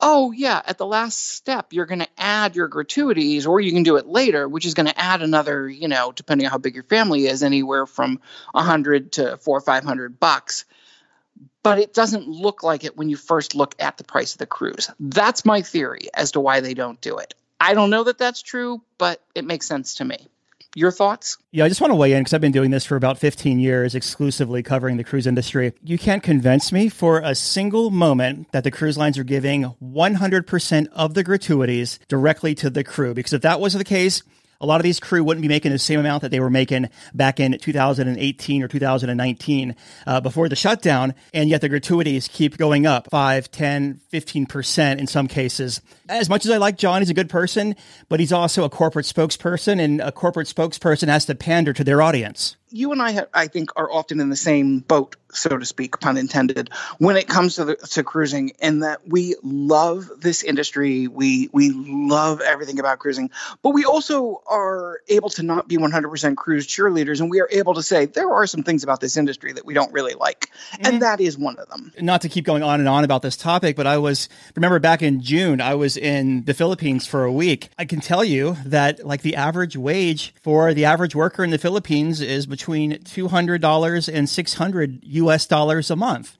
Oh, 0.01 0.33
yeah, 0.33 0.61
at 0.67 0.79
the 0.79 0.87
last 0.87 1.29
step, 1.31 1.73
you're 1.73 1.87
going 1.87 2.01
to 2.01 2.09
add 2.19 2.57
your 2.57 2.69
gratuities, 2.69 3.47
or 3.47 3.61
you 3.61 3.73
can 3.73 3.85
do 3.85 3.97
it 3.97 4.07
later, 4.07 4.49
which 4.49 4.67
is 4.67 4.75
going 4.75 4.87
to 4.87 5.01
add 5.01 5.23
another, 5.23 5.69
you 5.69 5.87
know, 5.87 6.13
depending 6.13 6.47
on 6.47 6.51
how 6.51 6.59
big 6.59 6.75
your 6.75 6.85
family 6.85 7.27
is, 7.27 7.45
anywhere 7.45 7.87
from 7.87 8.21
100 8.51 9.13
to 9.13 9.37
four 9.39 9.59
or 9.59 9.61
500 9.61 10.19
bucks 10.19 10.65
but 11.69 11.79
it 11.79 11.93
doesn't 11.93 12.27
look 12.27 12.63
like 12.63 12.83
it 12.83 12.97
when 12.97 13.11
you 13.11 13.17
first 13.19 13.55
look 13.55 13.75
at 13.79 13.99
the 13.99 14.05
price 14.05 14.33
of 14.33 14.39
the 14.39 14.47
cruise. 14.47 14.91
That's 14.99 15.45
my 15.45 15.61
theory 15.61 16.09
as 16.15 16.33
to 16.33 16.41
why 16.41 16.61
they 16.61 16.73
don't 16.73 16.99
do 17.03 17.19
it. 17.19 17.35
I 17.61 17.75
don't 17.75 17.91
know 17.91 18.05
that 18.05 18.17
that's 18.17 18.41
true, 18.41 18.81
but 18.97 19.23
it 19.35 19.45
makes 19.45 19.67
sense 19.67 19.97
to 19.97 20.07
me. 20.07 20.17
Your 20.75 20.91
thoughts? 20.91 21.37
Yeah, 21.51 21.67
I 21.67 21.69
just 21.69 21.83
want 21.83 21.91
to 21.91 21.95
weigh 21.95 22.15
in 22.15 22.21
because 22.21 22.33
I've 22.33 22.41
been 22.41 22.53
doing 22.53 22.71
this 22.71 22.87
for 22.87 22.97
about 22.97 23.19
15 23.19 23.59
years, 23.59 23.95
exclusively 23.95 24.63
covering 24.63 24.97
the 24.97 25.05
cruise 25.05 25.27
industry. 25.27 25.75
You 25.85 25.99
can't 25.99 26.23
convince 26.23 26.73
me 26.73 26.89
for 26.89 27.19
a 27.19 27.35
single 27.35 27.91
moment 27.91 28.51
that 28.53 28.65
the 28.65 28.71
cruise 28.71 28.97
lines 28.97 29.19
are 29.19 29.25
giving 29.25 29.75
100% 29.83 30.87
of 30.95 31.13
the 31.13 31.23
gratuities 31.23 31.99
directly 32.09 32.55
to 32.55 32.71
the 32.71 32.83
crew. 32.83 33.13
Because 33.13 33.35
if 33.35 33.43
that 33.43 33.61
was 33.61 33.75
the 33.75 33.85
case, 33.85 34.23
a 34.61 34.67
lot 34.67 34.81
of 34.81 34.83
these 34.83 34.99
crew 34.99 35.23
wouldn't 35.23 35.43
be 35.43 35.49
making 35.49 35.73
the 35.73 35.79
same 35.79 36.01
amount 36.01 36.23
that 36.23 36.31
they 36.31 36.41
were 36.41 36.51
making 36.51 36.89
back 37.15 37.39
in 37.39 37.57
2018 37.59 38.63
or 38.63 38.69
2019 38.69 39.77
uh, 40.07 40.21
before 40.21 40.49
the 40.49 40.57
shutdown. 40.57 41.15
And 41.33 41.49
yet 41.49 41.61
the 41.61 41.69
gratuities 41.69 42.29
keep 42.29 42.57
going 42.57 42.87
up 42.87 43.09
5, 43.11 43.51
10, 43.51 44.01
15% 44.13 44.99
in 44.99 45.07
some 45.07 45.29
cases. 45.29 45.81
As 46.09 46.29
much 46.29 46.45
as 46.45 46.51
I 46.51 46.57
like 46.57 46.77
John, 46.77 47.03
he's 47.03 47.11
a 47.11 47.15
good 47.15 47.31
person, 47.31 47.77
but 48.09 48.19
he's 48.19 48.33
also 48.33 48.65
a 48.65 48.71
corporate 48.71 49.07
spokesperson, 49.07 49.81
and 49.81 50.01
a 50.01 50.11
corporate 50.11 50.49
spokesperson 50.49 51.09
has 51.09 51.27
to 51.27 51.35
pander 51.35 51.73
to 51.73 51.85
their 51.85 52.03
audience 52.03 52.57
you 52.71 52.93
and 52.93 53.01
I, 53.01 53.27
I 53.33 53.47
think, 53.47 53.71
are 53.77 53.91
often 53.91 54.21
in 54.21 54.29
the 54.29 54.37
same 54.37 54.81
boat, 54.81 55.17
so 55.33 55.57
to 55.57 55.65
speak, 55.65 56.01
pun 56.01 56.17
intended, 56.17 56.71
when 56.99 57.17
it 57.17 57.29
comes 57.29 57.57
to 57.57 57.65
the, 57.65 57.77
to 57.77 58.03
cruising, 58.03 58.53
in 58.61 58.81
that 58.81 59.07
we 59.07 59.35
love 59.43 60.11
this 60.19 60.43
industry, 60.43 61.09
we 61.09 61.49
we 61.53 61.71
love 61.71 62.41
everything 62.41 62.79
about 62.79 62.99
cruising, 62.99 63.31
but 63.63 63.71
we 63.71 63.85
also 63.85 64.43
are 64.47 65.01
able 65.09 65.31
to 65.31 65.43
not 65.43 65.69
be 65.69 65.77
100% 65.77 66.37
cruise 66.37 66.67
cheerleaders, 66.67 67.21
and 67.21 67.31
we 67.31 67.41
are 67.41 67.49
able 67.51 67.75
to 67.75 67.83
say 67.83 68.07
there 68.07 68.33
are 68.33 68.47
some 68.47 68.63
things 68.63 68.83
about 68.83 69.01
this 69.01 69.17
industry 69.17 69.53
that 69.53 69.65
we 69.65 69.75
don't 69.75 69.93
really 69.93 70.15
like, 70.15 70.51
mm-hmm. 70.73 70.87
and 70.87 71.03
that 71.03 71.21
is 71.21 71.37
one 71.37 71.57
of 71.59 71.69
them. 71.69 71.93
Not 72.01 72.23
to 72.23 72.29
keep 72.29 72.45
going 72.45 72.63
on 72.63 72.81
and 72.81 72.89
on 72.89 73.05
about 73.05 73.23
this 73.23 73.37
topic, 73.37 73.77
but 73.77 73.87
I 73.87 73.99
was 73.99 74.29
remember 74.55 74.79
back 74.79 75.03
in 75.03 75.21
June, 75.21 75.61
I 75.61 75.75
was 75.75 75.97
in 75.97 76.45
the 76.45 76.55
Philippines 76.55 77.07
for 77.07 77.25
a 77.25 77.33
week. 77.33 77.71
I 77.79 77.85
can 77.85 78.01
tell 78.01 78.25
you 78.25 78.57
that 78.65 79.05
like 79.05 79.23
the 79.23 79.37
average 79.37 79.77
wage 79.77 80.35
for 80.43 80.75
the 80.75 80.85
average 80.85 81.15
worker 81.15 81.45
in 81.45 81.51
the 81.51 81.59
Philippines 81.59 82.21
is 82.21 82.47
between 82.47 82.93
$200 82.93 84.13
and 84.13 84.29
600 84.29 85.05
US 85.23 85.47
dollars 85.47 85.91
a 85.91 85.97
month. 85.97 86.37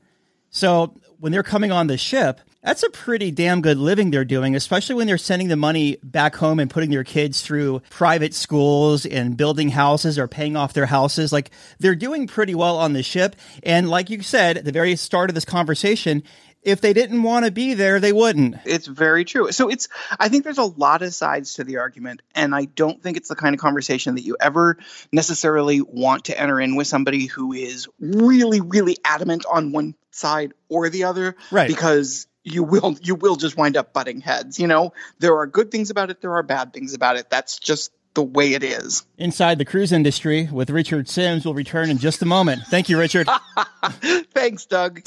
So 0.51 0.95
when 1.19 1.33
they're 1.33 1.43
coming 1.43 1.73
on 1.73 1.87
the 1.87 1.99
ship, 1.99 2.41
that's 2.63 2.83
a 2.83 2.91
pretty 2.91 3.31
damn 3.31 3.61
good 3.63 3.79
living 3.79 4.11
they're 4.11 4.25
doing, 4.25 4.57
especially 4.57 4.97
when 4.97 5.07
they're 5.07 5.17
sending 5.17 5.49
the 5.49 5.57
money 5.57 5.97
back 6.03 6.35
home 6.37 6.59
and 6.59 6.69
putting 6.69 6.91
their 6.91 7.05
kids 7.05 7.41
through 7.41 7.83
private 7.89 8.35
schools 8.35 9.07
and 9.07 9.37
building 9.37 9.69
houses 9.69 10.19
or 10.19 10.27
paying 10.27 10.57
off 10.57 10.73
their 10.73 10.87
houses. 10.87 11.33
Like 11.33 11.51
they're 11.79 11.95
doing 11.95 12.27
pretty 12.27 12.55
well 12.55 12.77
on 12.77 12.95
the 12.95 13.03
ship. 13.03 13.37
And 13.63 13.89
like 13.89 14.11
you 14.11 14.23
said 14.23 14.59
at 14.59 14.65
the 14.65 14.73
very 14.73 14.97
start 14.97 15.31
of 15.31 15.35
this 15.35 15.45
conversation, 15.45 16.25
if 16.63 16.81
they 16.81 16.93
didn't 16.93 17.23
want 17.23 17.45
to 17.45 17.51
be 17.51 17.75
there, 17.75 18.01
they 18.01 18.13
wouldn't. 18.13 18.57
It's 18.65 18.87
very 18.87 19.25
true. 19.25 19.53
So 19.53 19.69
it's 19.69 19.89
I 20.19 20.29
think 20.29 20.45
there's 20.45 20.59
a 20.59 20.65
lot 20.65 21.03
of 21.03 21.15
sides 21.15 21.55
to 21.55 21.65
the 21.65 21.79
argument 21.79 22.23
and 22.35 22.55
I 22.55 22.67
don't 22.67 23.03
think 23.03 23.17
it's 23.17 23.29
the 23.29 23.37
kind 23.37 23.55
of 23.55 23.61
conversation 23.61 24.17
that 24.17 24.23
you 24.23 24.37
ever 24.41 24.79
necessarily 25.13 25.81
want 25.81 26.27
to 26.27 26.39
enter 26.39 26.61
in 26.61 26.77
with 26.77 26.87
somebody 26.87 27.27
who 27.27 27.53
is 27.53 27.89
really 28.01 28.61
really 28.61 28.97
adamant 29.05 29.45
on 29.51 29.73
one 29.73 29.95
side 30.11 30.53
or 30.69 30.89
the 30.89 31.05
other 31.05 31.37
right. 31.51 31.69
because 31.69 32.27
you 32.45 32.63
will 32.63 32.97
you 33.03 33.15
will 33.15 33.37
just 33.37 33.57
wind 33.57 33.77
up 33.77 33.93
butting 33.93 34.21
heads, 34.21 34.59
you 34.59 34.67
know? 34.67 34.93
There 35.19 35.37
are 35.39 35.47
good 35.47 35.71
things 35.71 35.91
about 35.91 36.11
it, 36.11 36.21
there 36.21 36.35
are 36.35 36.43
bad 36.43 36.73
things 36.73 36.95
about 36.95 37.17
it. 37.17 37.31
That's 37.31 37.59
just 37.59 37.93
the 38.15 38.23
way 38.23 38.55
it 38.55 38.65
is. 38.65 39.05
Inside 39.17 39.59
the 39.59 39.65
cruise 39.65 39.93
industry 39.93 40.49
with 40.51 40.71
Richard 40.71 41.09
Simms 41.09 41.45
will 41.45 41.55
return 41.55 41.91
in 41.91 41.99
just 41.99 42.23
a 42.23 42.27
moment. 42.27 42.63
Thank 42.69 42.89
you, 42.89 42.99
Richard. 42.99 43.29
Thanks, 44.35 44.67
Doug. 44.67 45.03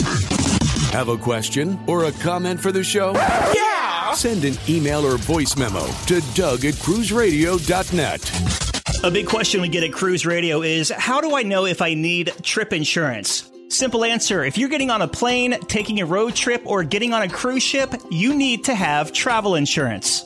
Have 0.91 1.07
a 1.07 1.17
question 1.17 1.79
or 1.87 2.03
a 2.03 2.11
comment 2.11 2.59
for 2.59 2.73
the 2.73 2.83
show? 2.83 3.13
Yeah! 3.13 4.11
Send 4.11 4.43
an 4.43 4.55
email 4.67 5.05
or 5.05 5.15
voice 5.15 5.55
memo 5.55 5.87
to 6.07 6.19
Doug 6.33 6.65
at 6.65 6.73
cruiseradio.net. 6.73 9.03
A 9.05 9.09
big 9.09 9.25
question 9.25 9.61
we 9.61 9.69
get 9.69 9.85
at 9.85 9.93
Cruise 9.93 10.25
Radio 10.25 10.61
is 10.61 10.89
how 10.89 11.21
do 11.21 11.37
I 11.37 11.43
know 11.43 11.65
if 11.65 11.81
I 11.81 11.93
need 11.93 12.33
trip 12.43 12.73
insurance? 12.73 13.49
Simple 13.69 14.03
answer 14.03 14.43
if 14.43 14.57
you're 14.57 14.67
getting 14.67 14.89
on 14.89 15.01
a 15.01 15.07
plane, 15.07 15.57
taking 15.67 16.01
a 16.01 16.05
road 16.05 16.35
trip, 16.35 16.61
or 16.65 16.83
getting 16.83 17.13
on 17.13 17.21
a 17.21 17.29
cruise 17.29 17.63
ship, 17.63 17.93
you 18.11 18.35
need 18.35 18.65
to 18.65 18.75
have 18.75 19.13
travel 19.13 19.55
insurance. 19.55 20.25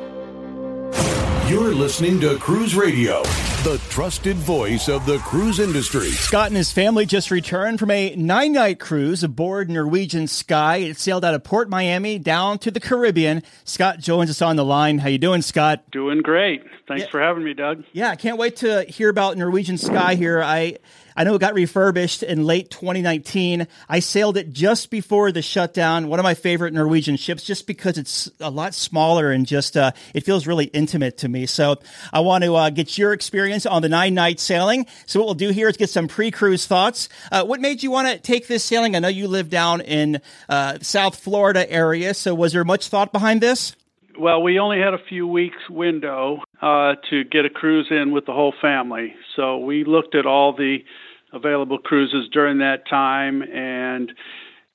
You're 1.51 1.75
listening 1.75 2.21
to 2.21 2.37
Cruise 2.37 2.75
Radio, 2.75 3.23
the 3.63 3.77
trusted 3.89 4.37
voice 4.37 4.87
of 4.87 5.05
the 5.05 5.17
cruise 5.17 5.59
industry. 5.59 6.09
Scott 6.11 6.47
and 6.47 6.55
his 6.55 6.71
family 6.71 7.05
just 7.05 7.29
returned 7.29 7.77
from 7.77 7.91
a 7.91 8.15
nine 8.15 8.53
night 8.53 8.79
cruise 8.79 9.21
aboard 9.21 9.69
Norwegian 9.69 10.27
Sky. 10.27 10.77
It 10.77 10.97
sailed 10.97 11.25
out 11.25 11.33
of 11.33 11.43
Port 11.43 11.69
Miami 11.69 12.17
down 12.19 12.57
to 12.59 12.71
the 12.71 12.79
Caribbean. 12.79 13.43
Scott 13.65 13.99
joins 13.99 14.29
us 14.29 14.41
on 14.41 14.55
the 14.55 14.63
line. 14.63 14.99
How 14.99 15.09
you 15.09 15.17
doing, 15.17 15.41
Scott? 15.41 15.83
Doing 15.91 16.21
great. 16.21 16.63
Thanks 16.87 17.03
Yeah. 17.03 17.09
for 17.09 17.19
having 17.19 17.43
me, 17.43 17.53
Doug. 17.53 17.83
Yeah, 17.91 18.11
I 18.11 18.15
can't 18.15 18.37
wait 18.37 18.55
to 18.57 18.83
hear 18.83 19.09
about 19.09 19.37
Norwegian 19.37 19.77
Sky 19.77 20.15
here. 20.15 20.41
I 20.41 20.77
I 21.15 21.23
know 21.23 21.35
it 21.35 21.39
got 21.39 21.53
refurbished 21.53 22.23
in 22.23 22.45
late 22.45 22.69
2019. 22.69 23.67
I 23.89 23.99
sailed 23.99 24.37
it 24.37 24.51
just 24.51 24.89
before 24.89 25.31
the 25.31 25.41
shutdown. 25.41 26.07
One 26.07 26.19
of 26.19 26.23
my 26.23 26.33
favorite 26.33 26.73
Norwegian 26.73 27.17
ships, 27.17 27.43
just 27.43 27.67
because 27.67 27.97
it's 27.97 28.31
a 28.39 28.49
lot 28.49 28.73
smaller 28.73 29.31
and 29.31 29.45
just 29.45 29.75
uh, 29.75 29.91
it 30.13 30.25
feels 30.25 30.47
really 30.47 30.65
intimate 30.65 31.17
to 31.19 31.29
me. 31.29 31.45
So 31.45 31.77
I 32.13 32.21
want 32.21 32.43
to 32.43 32.55
uh, 32.55 32.69
get 32.69 32.97
your 32.97 33.13
experience 33.13 33.65
on 33.65 33.81
the 33.81 33.89
nine 33.89 34.13
night 34.13 34.39
sailing. 34.39 34.85
So 35.05 35.19
what 35.19 35.25
we'll 35.25 35.35
do 35.35 35.49
here 35.49 35.67
is 35.67 35.77
get 35.77 35.89
some 35.89 36.07
pre 36.07 36.31
cruise 36.31 36.65
thoughts. 36.65 37.09
Uh, 37.31 37.43
what 37.45 37.59
made 37.59 37.83
you 37.83 37.91
want 37.91 38.07
to 38.07 38.17
take 38.17 38.47
this 38.47 38.63
sailing? 38.63 38.95
I 38.95 38.99
know 38.99 39.07
you 39.07 39.27
live 39.27 39.49
down 39.49 39.81
in 39.81 40.21
uh, 40.49 40.79
South 40.81 41.17
Florida 41.17 41.69
area. 41.71 42.13
So 42.13 42.33
was 42.33 42.53
there 42.53 42.63
much 42.63 42.87
thought 42.87 43.11
behind 43.11 43.41
this? 43.41 43.75
Well, 44.19 44.41
we 44.43 44.59
only 44.59 44.79
had 44.79 44.93
a 44.93 45.03
few 45.09 45.25
weeks 45.25 45.57
window 45.69 46.39
uh, 46.61 46.95
to 47.09 47.23
get 47.23 47.45
a 47.45 47.49
cruise 47.49 47.87
in 47.89 48.11
with 48.11 48.25
the 48.25 48.33
whole 48.33 48.53
family, 48.61 49.15
so 49.35 49.57
we 49.57 49.83
looked 49.83 50.15
at 50.15 50.25
all 50.25 50.53
the 50.53 50.83
available 51.33 51.77
cruises 51.77 52.27
during 52.31 52.59
that 52.59 52.87
time, 52.87 53.41
and 53.43 54.11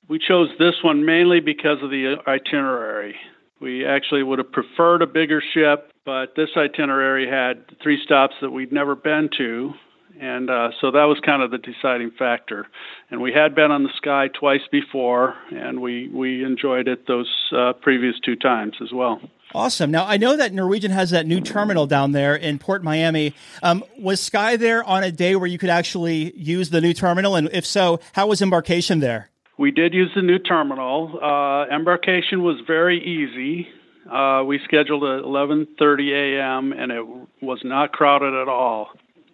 we 0.07 0.19
chose 0.19 0.49
this 0.57 0.75
one 0.83 1.05
mainly 1.05 1.39
because 1.39 1.77
of 1.81 1.89
the 1.89 2.15
itinerary. 2.27 3.15
We 3.59 3.85
actually 3.85 4.23
would 4.23 4.39
have 4.39 4.51
preferred 4.51 5.01
a 5.01 5.07
bigger 5.07 5.41
ship, 5.53 5.91
but 6.05 6.35
this 6.35 6.49
itinerary 6.55 7.27
had 7.27 7.65
three 7.81 8.01
stops 8.03 8.35
that 8.41 8.51
we'd 8.51 8.71
never 8.71 8.95
been 8.95 9.29
to, 9.37 9.73
and 10.19 10.49
uh, 10.49 10.69
so 10.79 10.91
that 10.91 11.03
was 11.03 11.19
kind 11.25 11.41
of 11.41 11.51
the 11.51 11.57
deciding 11.57 12.11
factor. 12.17 12.67
And 13.11 13.21
we 13.21 13.33
had 13.33 13.55
been 13.55 13.71
on 13.71 13.83
the 13.83 13.89
Sky 13.97 14.29
twice 14.29 14.61
before, 14.71 15.35
and 15.51 15.81
we 15.81 16.09
we 16.09 16.43
enjoyed 16.43 16.87
it 16.87 17.07
those 17.07 17.31
uh, 17.55 17.73
previous 17.73 18.15
two 18.23 18.35
times 18.35 18.75
as 18.81 18.91
well. 18.93 19.19
Awesome. 19.57 19.89
Now 19.89 20.05
I 20.05 20.17
know 20.17 20.37
that 20.37 20.53
Norwegian 20.53 20.91
has 20.91 21.09
that 21.09 21.25
new 21.25 21.41
terminal 21.41 21.87
down 21.87 22.11
there 22.11 22.35
in 22.35 22.59
Port 22.59 22.83
Miami. 22.83 23.33
Um, 23.63 23.83
was 23.97 24.21
Sky 24.21 24.55
there 24.55 24.83
on 24.83 25.03
a 25.03 25.11
day 25.11 25.35
where 25.35 25.47
you 25.47 25.57
could 25.57 25.71
actually 25.71 26.31
use 26.37 26.69
the 26.69 26.79
new 26.79 26.93
terminal? 26.93 27.35
And 27.35 27.49
if 27.51 27.65
so, 27.65 27.99
how 28.13 28.27
was 28.27 28.39
embarkation 28.39 28.99
there? 28.99 29.31
We 29.57 29.71
did 29.71 29.95
use 29.95 30.11
the 30.15 30.21
new 30.21 30.37
terminal. 30.37 31.17
Uh, 31.19 31.65
embarkation 31.73 32.43
was 32.43 32.57
very 32.67 33.03
easy. 33.03 33.67
Uh, 34.07 34.43
we 34.45 34.59
scheduled 34.63 35.03
at 35.03 35.23
11:30 35.23 36.37
a.m. 36.37 36.71
and 36.71 36.91
it 36.91 37.03
was 37.41 37.59
not 37.63 37.91
crowded 37.93 38.39
at 38.39 38.47
all. 38.47 38.91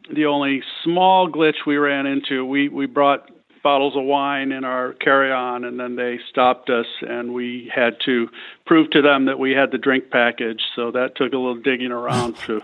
The 0.10 0.28
only 0.28 0.64
small 0.86 1.30
glitch 1.30 1.66
we 1.68 1.76
ran 1.76 2.06
into, 2.06 2.46
we 2.46 2.70
we 2.70 2.86
brought 2.86 3.30
bottles 3.64 3.96
of 3.96 4.04
wine 4.04 4.52
in 4.52 4.64
our 4.64 4.94
carry-on, 4.94 5.64
and 5.64 5.80
then 5.80 5.96
they 5.96 6.20
stopped 6.30 6.70
us, 6.70 6.86
and 7.02 7.34
we 7.34 7.72
had 7.74 7.96
to 8.06 8.28
prove 8.66 8.90
to 8.92 9.02
them 9.02 9.26
that 9.26 9.40
we 9.40 9.52
had 9.52 9.72
the 9.72 9.78
drink 9.78 10.12
package. 10.12 10.62
So 10.76 10.92
that 10.92 11.16
took 11.16 11.34
a 11.34 11.38
little 11.38 11.56
digging 11.56 11.92
around 11.92 12.36
to 12.46 12.62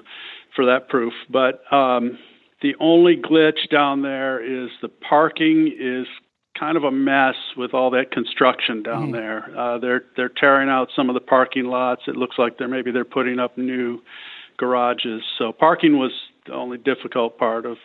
for 0.55 0.65
that 0.65 0.89
proof. 0.89 1.13
But 1.29 1.61
um, 1.73 2.19
the 2.61 2.75
only 2.79 3.15
glitch 3.15 3.69
down 3.71 4.01
there 4.01 4.43
is 4.43 4.69
the 4.81 4.89
parking 4.89 5.73
is 5.79 6.05
kind 6.59 6.75
of 6.75 6.83
a 6.83 6.91
mess 6.91 7.35
with 7.55 7.73
all 7.73 7.89
that 7.91 8.11
construction 8.11 8.83
down 8.83 9.11
there. 9.11 9.49
Uh, 9.57 9.77
they're 9.77 10.03
they're 10.17 10.29
tearing 10.29 10.69
out 10.69 10.89
some 10.93 11.09
of 11.09 11.13
the 11.13 11.21
parking 11.21 11.65
lots. 11.65 12.01
It 12.07 12.17
looks 12.17 12.37
like 12.37 12.57
they're 12.57 12.67
maybe 12.67 12.91
they're 12.91 13.05
putting 13.05 13.39
up 13.39 13.57
new 13.57 14.01
garages. 14.57 15.21
So 15.37 15.53
parking 15.53 15.97
was 15.97 16.11
the 16.45 16.53
only 16.53 16.77
difficult 16.77 17.37
part 17.37 17.65
of 17.65 17.77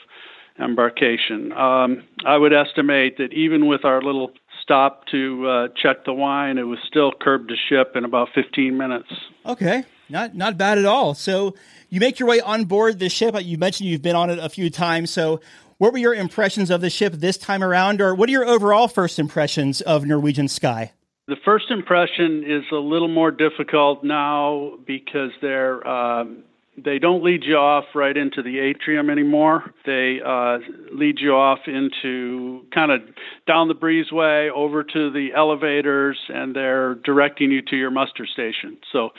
embarkation. 0.58 1.52
Um, 1.52 2.04
I 2.24 2.36
would 2.36 2.52
estimate 2.52 3.18
that 3.18 3.32
even 3.32 3.66
with 3.66 3.84
our 3.84 4.00
little 4.00 4.32
stop 4.62 5.06
to 5.06 5.46
uh, 5.46 5.68
check 5.80 6.04
the 6.04 6.12
wine, 6.12 6.58
it 6.58 6.62
was 6.62 6.78
still 6.86 7.12
curb 7.12 7.48
to 7.48 7.54
ship 7.68 7.92
in 7.96 8.04
about 8.04 8.28
15 8.34 8.76
minutes. 8.76 9.08
Okay, 9.44 9.84
not 10.08 10.34
not 10.34 10.56
bad 10.56 10.78
at 10.78 10.84
all. 10.84 11.14
So 11.14 11.54
you 11.90 12.00
make 12.00 12.18
your 12.18 12.28
way 12.28 12.40
on 12.40 12.64
board 12.64 12.98
the 12.98 13.08
ship. 13.08 13.34
You 13.42 13.58
mentioned 13.58 13.88
you've 13.88 14.02
been 14.02 14.16
on 14.16 14.30
it 14.30 14.38
a 14.38 14.48
few 14.48 14.70
times. 14.70 15.10
So 15.10 15.40
what 15.78 15.92
were 15.92 15.98
your 15.98 16.14
impressions 16.14 16.70
of 16.70 16.80
the 16.80 16.90
ship 16.90 17.14
this 17.14 17.36
time 17.36 17.62
around, 17.62 18.00
or 18.00 18.14
what 18.14 18.28
are 18.28 18.32
your 18.32 18.46
overall 18.46 18.88
first 18.88 19.18
impressions 19.18 19.80
of 19.80 20.04
Norwegian 20.04 20.48
Sky? 20.48 20.92
The 21.26 21.36
first 21.44 21.70
impression 21.70 22.44
is 22.46 22.64
a 22.70 22.76
little 22.76 23.08
more 23.08 23.30
difficult 23.30 24.04
now 24.04 24.78
because 24.86 25.30
they're 25.40 25.86
um, 25.86 26.44
they 26.76 26.98
don't 26.98 27.22
lead 27.22 27.44
you 27.44 27.56
off 27.56 27.84
right 27.94 28.16
into 28.16 28.42
the 28.42 28.58
atrium 28.58 29.08
anymore. 29.08 29.72
They 29.86 30.18
uh, 30.24 30.58
lead 30.92 31.18
you 31.20 31.34
off 31.34 31.60
into 31.66 32.64
kind 32.74 32.90
of 32.90 33.00
down 33.46 33.68
the 33.68 33.74
breezeway 33.74 34.50
over 34.50 34.82
to 34.82 35.10
the 35.10 35.28
elevators, 35.36 36.18
and 36.28 36.54
they're 36.54 36.96
directing 36.96 37.52
you 37.52 37.62
to 37.62 37.76
your 37.76 37.90
muster 37.90 38.26
station. 38.26 38.78
So 38.92 39.10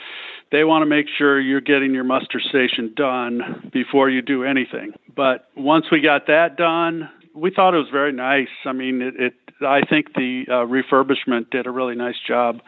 they 0.52 0.64
want 0.64 0.82
to 0.82 0.86
make 0.86 1.06
sure 1.16 1.40
you're 1.40 1.60
getting 1.60 1.94
your 1.94 2.04
muster 2.04 2.40
station 2.40 2.92
done 2.94 3.70
before 3.72 4.10
you 4.10 4.20
do 4.20 4.44
anything. 4.44 4.92
But 5.14 5.48
once 5.56 5.86
we 5.90 6.00
got 6.00 6.26
that 6.26 6.56
done, 6.56 7.08
we 7.34 7.50
thought 7.50 7.74
it 7.74 7.78
was 7.78 7.90
very 7.90 8.12
nice. 8.12 8.48
I 8.64 8.72
mean, 8.72 9.00
it, 9.00 9.14
it 9.18 9.34
I 9.62 9.80
think 9.88 10.14
the 10.14 10.44
uh, 10.48 10.52
refurbishment 10.66 11.50
did 11.50 11.66
a 11.66 11.70
really 11.70 11.94
nice 11.94 12.16
job 12.26 12.60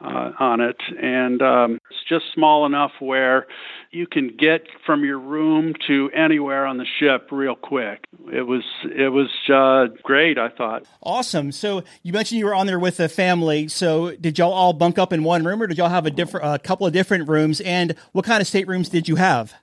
uh, 0.00 0.32
on 0.38 0.60
it, 0.60 0.76
and 1.00 1.40
um, 1.42 1.78
it's 1.90 2.08
just 2.08 2.24
small 2.34 2.66
enough 2.66 2.92
where 3.00 3.46
you 3.90 4.06
can 4.06 4.36
get 4.36 4.66
from 4.84 5.04
your 5.04 5.18
room 5.18 5.74
to 5.86 6.10
anywhere 6.14 6.66
on 6.66 6.76
the 6.76 6.84
ship 6.98 7.28
real 7.30 7.54
quick. 7.54 8.04
It 8.32 8.42
was 8.42 8.62
it 8.84 9.08
was 9.08 9.30
uh, 9.52 9.94
great. 10.02 10.38
I 10.38 10.48
thought. 10.48 10.84
Awesome. 11.02 11.52
So 11.52 11.82
you 12.02 12.12
mentioned 12.12 12.38
you 12.38 12.44
were 12.44 12.54
on 12.54 12.66
there 12.66 12.78
with 12.78 13.00
a 13.00 13.08
family. 13.08 13.68
So 13.68 14.14
did 14.16 14.38
y'all 14.38 14.52
all 14.52 14.72
bunk 14.72 14.98
up 14.98 15.12
in 15.12 15.24
one 15.24 15.44
room, 15.44 15.62
or 15.62 15.66
did 15.66 15.78
y'all 15.78 15.88
have 15.88 16.06
a 16.06 16.10
different, 16.10 16.46
a 16.46 16.58
couple 16.58 16.86
of 16.86 16.92
different 16.92 17.28
rooms? 17.28 17.60
And 17.62 17.94
what 18.12 18.24
kind 18.24 18.40
of 18.40 18.46
staterooms 18.46 18.90
did 18.90 19.08
you 19.08 19.16
have? 19.16 19.54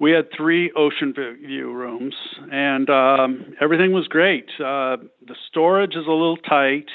We 0.00 0.10
had 0.10 0.28
three 0.36 0.72
ocean 0.74 1.14
view 1.14 1.72
rooms, 1.72 2.14
and 2.50 2.90
um, 2.90 3.54
everything 3.60 3.92
was 3.92 4.08
great. 4.08 4.46
Uh, 4.58 4.96
the 5.26 5.36
storage 5.48 5.94
is 5.94 6.06
a 6.06 6.10
little 6.10 6.36
tight. 6.36 6.86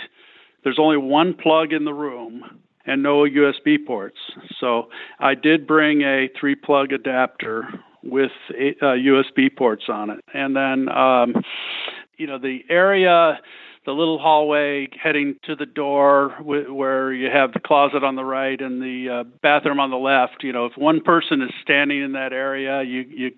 There's 0.64 0.80
only 0.80 0.98
one 0.98 1.34
plug 1.34 1.72
in 1.72 1.86
the 1.86 1.94
room 1.94 2.60
and 2.90 3.04
no 3.04 3.20
USB 3.20 3.78
ports. 3.86 4.18
So 4.60 4.90
I 5.20 5.36
did 5.36 5.68
bring 5.68 6.02
a 6.02 6.28
three 6.40 6.56
plug 6.56 6.92
adapter 6.92 7.68
with 8.04 8.32
uh, 8.50 8.86
USB 8.86 9.56
ports 9.56 9.84
on 9.90 10.10
it. 10.10 10.20
And 10.34 10.56
then, 10.56 10.90
um, 10.90 11.36
you 12.18 12.26
know, 12.26 12.40
the 12.40 12.62
area, 12.70 13.40
the 13.90 13.96
little 13.96 14.20
hallway 14.20 14.88
heading 15.02 15.36
to 15.42 15.56
the 15.56 15.66
door 15.66 16.30
wh- 16.38 16.72
where 16.72 17.12
you 17.12 17.28
have 17.28 17.54
the 17.54 17.60
closet 17.60 18.04
on 18.04 18.16
the 18.16 18.24
right 18.24 18.62
and 18.62 18.80
the 18.80 19.10
uh, 19.10 19.24
bathroom 19.42 19.80
on 19.80 19.90
the 19.90 19.98
left. 19.98 20.44
You 20.44 20.54
know, 20.54 20.68
if 20.68 20.74
one 20.78 21.02
person 21.02 21.42
is 21.42 21.50
standing 21.64 22.04
in 22.04 22.12
that 22.12 22.32
area, 22.32 22.84
you 22.84 23.02
you 23.10 23.32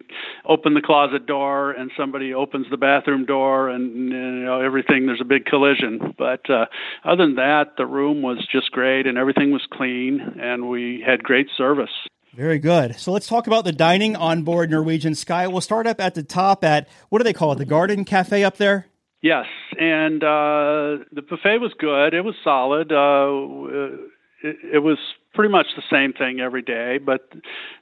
open 0.46 0.74
the 0.74 0.82
closet 0.82 1.26
door 1.26 1.72
and 1.72 1.90
somebody 1.96 2.34
opens 2.34 2.68
the 2.70 2.76
bathroom 2.76 3.24
door, 3.24 3.70
and 3.70 4.10
you 4.12 4.44
know 4.44 4.60
everything. 4.60 5.06
There's 5.06 5.22
a 5.22 5.26
big 5.26 5.46
collision. 5.46 6.14
But 6.18 6.50
uh, 6.50 6.66
other 7.06 7.26
than 7.26 7.36
that, 7.36 7.78
the 7.78 7.86
room 7.86 8.22
was 8.22 8.46
just 8.52 8.72
great, 8.72 9.08
and 9.08 9.18
everything 9.18 9.54
was 9.54 9.66
clean, 9.72 10.20
and 10.38 10.68
we 10.68 11.02
had 11.06 11.24
great 11.24 11.48
service. 11.56 12.10
Very 12.34 12.60
good. 12.60 13.00
So 13.00 13.14
let's 13.14 13.28
talk 13.28 13.48
about 13.48 13.64
the 13.64 13.72
dining 13.72 14.18
on 14.18 14.44
board 14.44 14.70
Norwegian 14.70 15.16
Sky. 15.16 15.48
We'll 15.48 15.62
start 15.62 15.88
up 15.88 16.02
at 16.02 16.14
the 16.14 16.24
top 16.24 16.66
at 16.66 16.90
what 17.08 17.20
do 17.20 17.24
they 17.24 17.32
call 17.32 17.54
it? 17.54 17.58
The 17.58 17.66
Garden 17.66 18.04
Cafe 18.04 18.44
up 18.44 18.58
there. 18.58 18.91
Yes, 19.22 19.46
and 19.80 20.24
uh, 20.24 21.06
the 21.12 21.22
buffet 21.28 21.60
was 21.60 21.74
good. 21.78 22.14
It 22.14 22.22
was 22.22 22.36
solid. 22.44 22.92
Uh, 22.92 24.08
it, 24.44 24.58
it 24.74 24.80
was 24.80 24.98
pretty 25.36 25.52
much 25.52 25.68
the 25.76 25.84
same 25.92 26.12
thing 26.12 26.40
every 26.40 26.64
day, 26.64 26.98
but 26.98 27.30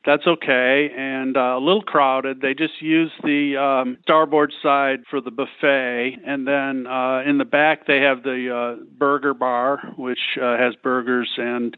that's 0.06 0.28
okay. 0.28 0.90
And 0.96 1.38
uh, 1.38 1.56
a 1.58 1.60
little 1.60 1.82
crowded. 1.82 2.42
They 2.42 2.54
just 2.54 2.82
use 2.82 3.12
the 3.24 3.56
um, 3.56 3.98
starboard 4.04 4.54
side 4.62 5.00
for 5.10 5.22
the 5.22 5.32
buffet, 5.32 6.18
and 6.26 6.46
then 6.46 6.86
uh, 6.88 7.22
in 7.26 7.38
the 7.38 7.46
back 7.46 7.88
they 7.88 8.02
have 8.02 8.24
the 8.24 8.54
uh, 8.80 8.84
burger 8.98 9.34
bar, 9.34 9.80
which 9.98 10.38
uh, 10.42 10.58
has 10.58 10.76
burgers 10.84 11.30
and 11.38 11.76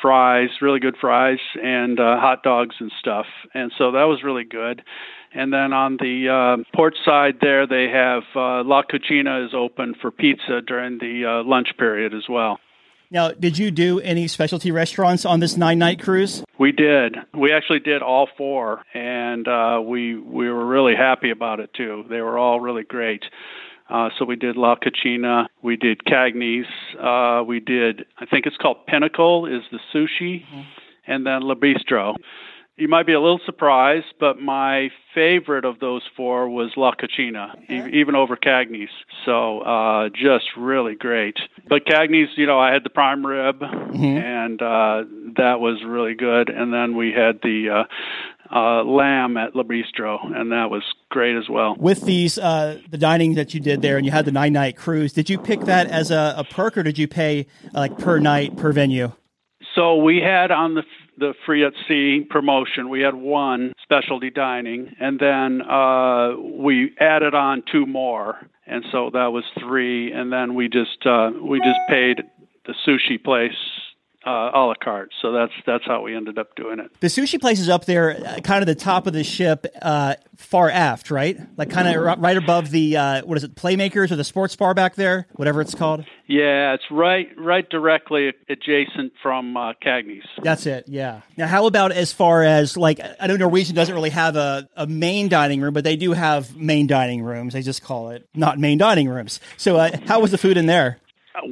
fries, 0.00 0.50
really 0.62 0.78
good 0.78 0.96
fries, 1.00 1.40
and 1.60 1.98
uh, 1.98 2.20
hot 2.20 2.44
dogs 2.44 2.76
and 2.78 2.92
stuff. 3.00 3.26
And 3.54 3.72
so 3.76 3.90
that 3.90 4.04
was 4.04 4.22
really 4.22 4.44
good. 4.44 4.82
And 5.32 5.52
then 5.52 5.72
on 5.72 5.96
the 5.96 6.28
uh, 6.28 6.76
port 6.76 6.94
side 7.04 7.36
there, 7.40 7.66
they 7.66 7.88
have 7.88 8.22
uh, 8.34 8.64
La 8.64 8.82
Cucina 8.82 9.46
is 9.46 9.52
open 9.54 9.94
for 10.00 10.10
pizza 10.10 10.60
during 10.66 10.98
the 10.98 11.24
uh, 11.24 11.48
lunch 11.48 11.68
period 11.78 12.14
as 12.14 12.24
well. 12.28 12.58
Now, 13.12 13.32
did 13.32 13.58
you 13.58 13.72
do 13.72 13.98
any 14.00 14.28
specialty 14.28 14.70
restaurants 14.70 15.24
on 15.24 15.40
this 15.40 15.56
nine 15.56 15.78
night 15.78 16.00
cruise? 16.00 16.44
We 16.58 16.70
did. 16.70 17.16
We 17.34 17.52
actually 17.52 17.80
did 17.80 18.02
all 18.02 18.28
four, 18.36 18.82
and 18.94 19.48
uh, 19.48 19.80
we 19.84 20.16
we 20.16 20.48
were 20.48 20.64
really 20.64 20.94
happy 20.94 21.30
about 21.30 21.58
it 21.58 21.74
too. 21.74 22.04
They 22.08 22.20
were 22.20 22.38
all 22.38 22.60
really 22.60 22.84
great. 22.84 23.24
Uh, 23.88 24.10
so 24.16 24.24
we 24.24 24.36
did 24.36 24.56
La 24.56 24.76
Cucina, 24.76 25.46
we 25.62 25.74
did 25.74 26.04
Cagney's, 26.04 26.68
uh, 27.00 27.42
we 27.44 27.58
did 27.58 28.06
I 28.18 28.26
think 28.26 28.46
it's 28.46 28.56
called 28.56 28.86
Pinnacle 28.86 29.46
is 29.46 29.62
the 29.72 29.80
sushi, 29.92 30.44
mm-hmm. 30.44 30.60
and 31.08 31.26
then 31.26 31.42
Le 31.42 31.56
Bistro 31.56 32.14
you 32.80 32.88
might 32.88 33.06
be 33.06 33.12
a 33.12 33.20
little 33.20 33.40
surprised, 33.44 34.06
but 34.18 34.40
my 34.40 34.88
favorite 35.14 35.64
of 35.64 35.78
those 35.80 36.02
four 36.16 36.48
was 36.48 36.72
La 36.76 36.92
Cucina, 36.92 37.54
e- 37.70 37.98
even 38.00 38.14
over 38.14 38.36
Cagney's. 38.36 38.90
So 39.24 39.60
uh, 39.60 40.08
just 40.08 40.46
really 40.56 40.94
great. 40.94 41.36
But 41.68 41.84
Cagney's, 41.84 42.30
you 42.36 42.46
know, 42.46 42.58
I 42.58 42.72
had 42.72 42.82
the 42.82 42.90
prime 42.90 43.24
rib, 43.24 43.60
mm-hmm. 43.60 44.04
and 44.04 44.62
uh, 44.62 45.04
that 45.36 45.60
was 45.60 45.82
really 45.84 46.14
good. 46.14 46.48
And 46.48 46.72
then 46.72 46.96
we 46.96 47.12
had 47.12 47.40
the 47.42 47.86
uh, 48.50 48.54
uh, 48.54 48.82
lamb 48.84 49.36
at 49.36 49.54
La 49.54 49.62
Bistro, 49.62 50.18
and 50.34 50.52
that 50.52 50.70
was 50.70 50.82
great 51.10 51.36
as 51.36 51.48
well. 51.48 51.76
With 51.78 52.02
these, 52.02 52.38
uh, 52.38 52.80
the 52.90 52.98
dining 52.98 53.34
that 53.34 53.54
you 53.54 53.60
did 53.60 53.82
there, 53.82 53.96
and 53.96 54.06
you 54.06 54.12
had 54.12 54.24
the 54.24 54.32
nine 54.32 54.52
night 54.52 54.76
cruise, 54.76 55.12
did 55.12 55.28
you 55.28 55.38
pick 55.38 55.60
that 55.62 55.88
as 55.88 56.10
a, 56.10 56.34
a 56.38 56.44
perk, 56.44 56.78
or 56.78 56.82
did 56.82 56.98
you 56.98 57.06
pay 57.06 57.46
like 57.72 57.98
per 57.98 58.18
night 58.18 58.56
per 58.56 58.72
venue? 58.72 59.12
So 59.74 59.96
we 59.96 60.20
had 60.20 60.50
on 60.50 60.74
the 60.74 60.82
the 61.18 61.34
free 61.44 61.64
at 61.64 61.72
sea 61.88 62.26
promotion, 62.28 62.88
we 62.88 63.00
had 63.00 63.14
one 63.14 63.72
specialty 63.82 64.30
dining, 64.30 64.94
and 65.00 65.18
then 65.18 65.62
uh, 65.62 66.34
we 66.38 66.92
added 66.98 67.34
on 67.34 67.62
two 67.70 67.86
more, 67.86 68.36
and 68.66 68.84
so 68.90 69.10
that 69.12 69.26
was 69.26 69.44
three. 69.58 70.12
And 70.12 70.32
then 70.32 70.54
we 70.54 70.68
just 70.68 71.06
uh, 71.06 71.30
we 71.42 71.58
just 71.60 71.80
paid 71.88 72.22
the 72.66 72.74
sushi 72.86 73.22
place 73.22 73.52
uh, 74.26 74.50
a 74.52 74.60
la 74.60 74.74
carte. 74.74 75.12
So 75.22 75.32
that's 75.32 75.52
that's 75.66 75.84
how 75.86 76.02
we 76.02 76.14
ended 76.14 76.38
up 76.38 76.54
doing 76.56 76.78
it. 76.78 76.90
The 77.00 77.06
sushi 77.06 77.40
place 77.40 77.60
is 77.60 77.68
up 77.68 77.86
there, 77.86 78.16
uh, 78.26 78.40
kind 78.40 78.62
of 78.62 78.66
the 78.66 78.74
top 78.74 79.06
of 79.06 79.12
the 79.12 79.24
ship, 79.24 79.66
uh, 79.80 80.16
far 80.36 80.70
aft, 80.70 81.10
right? 81.10 81.38
Like 81.56 81.70
kind 81.70 81.88
of 81.88 82.18
right 82.20 82.36
above 82.36 82.70
the 82.70 82.96
uh, 82.96 83.22
what 83.24 83.38
is 83.38 83.44
it, 83.44 83.54
Playmakers 83.54 84.10
or 84.10 84.16
the 84.16 84.24
sports 84.24 84.54
bar 84.56 84.74
back 84.74 84.94
there, 84.94 85.26
whatever 85.32 85.60
it's 85.60 85.74
called. 85.74 86.04
Yeah, 86.26 86.74
it's 86.74 86.84
right 86.90 87.28
right 87.36 87.68
directly 87.68 88.32
adjacent 88.48 89.12
from 89.22 89.56
uh, 89.56 89.72
Cagney's. 89.84 90.26
That's 90.42 90.66
it. 90.66 90.84
Yeah. 90.86 91.22
Now, 91.36 91.46
how 91.46 91.66
about 91.66 91.92
as 91.92 92.12
far 92.12 92.42
as 92.42 92.76
like 92.76 93.00
I 93.18 93.26
know 93.26 93.36
Norwegian 93.36 93.74
doesn't 93.74 93.94
really 93.94 94.10
have 94.10 94.36
a, 94.36 94.68
a 94.76 94.86
main 94.86 95.28
dining 95.28 95.60
room, 95.60 95.72
but 95.74 95.84
they 95.84 95.96
do 95.96 96.12
have 96.12 96.56
main 96.56 96.86
dining 96.86 97.22
rooms. 97.22 97.54
They 97.54 97.62
just 97.62 97.82
call 97.82 98.10
it 98.10 98.28
not 98.34 98.58
main 98.58 98.78
dining 98.78 99.08
rooms. 99.08 99.40
So, 99.56 99.76
uh, 99.76 99.96
how 100.06 100.20
was 100.20 100.30
the 100.30 100.38
food 100.38 100.56
in 100.56 100.66
there? 100.66 100.98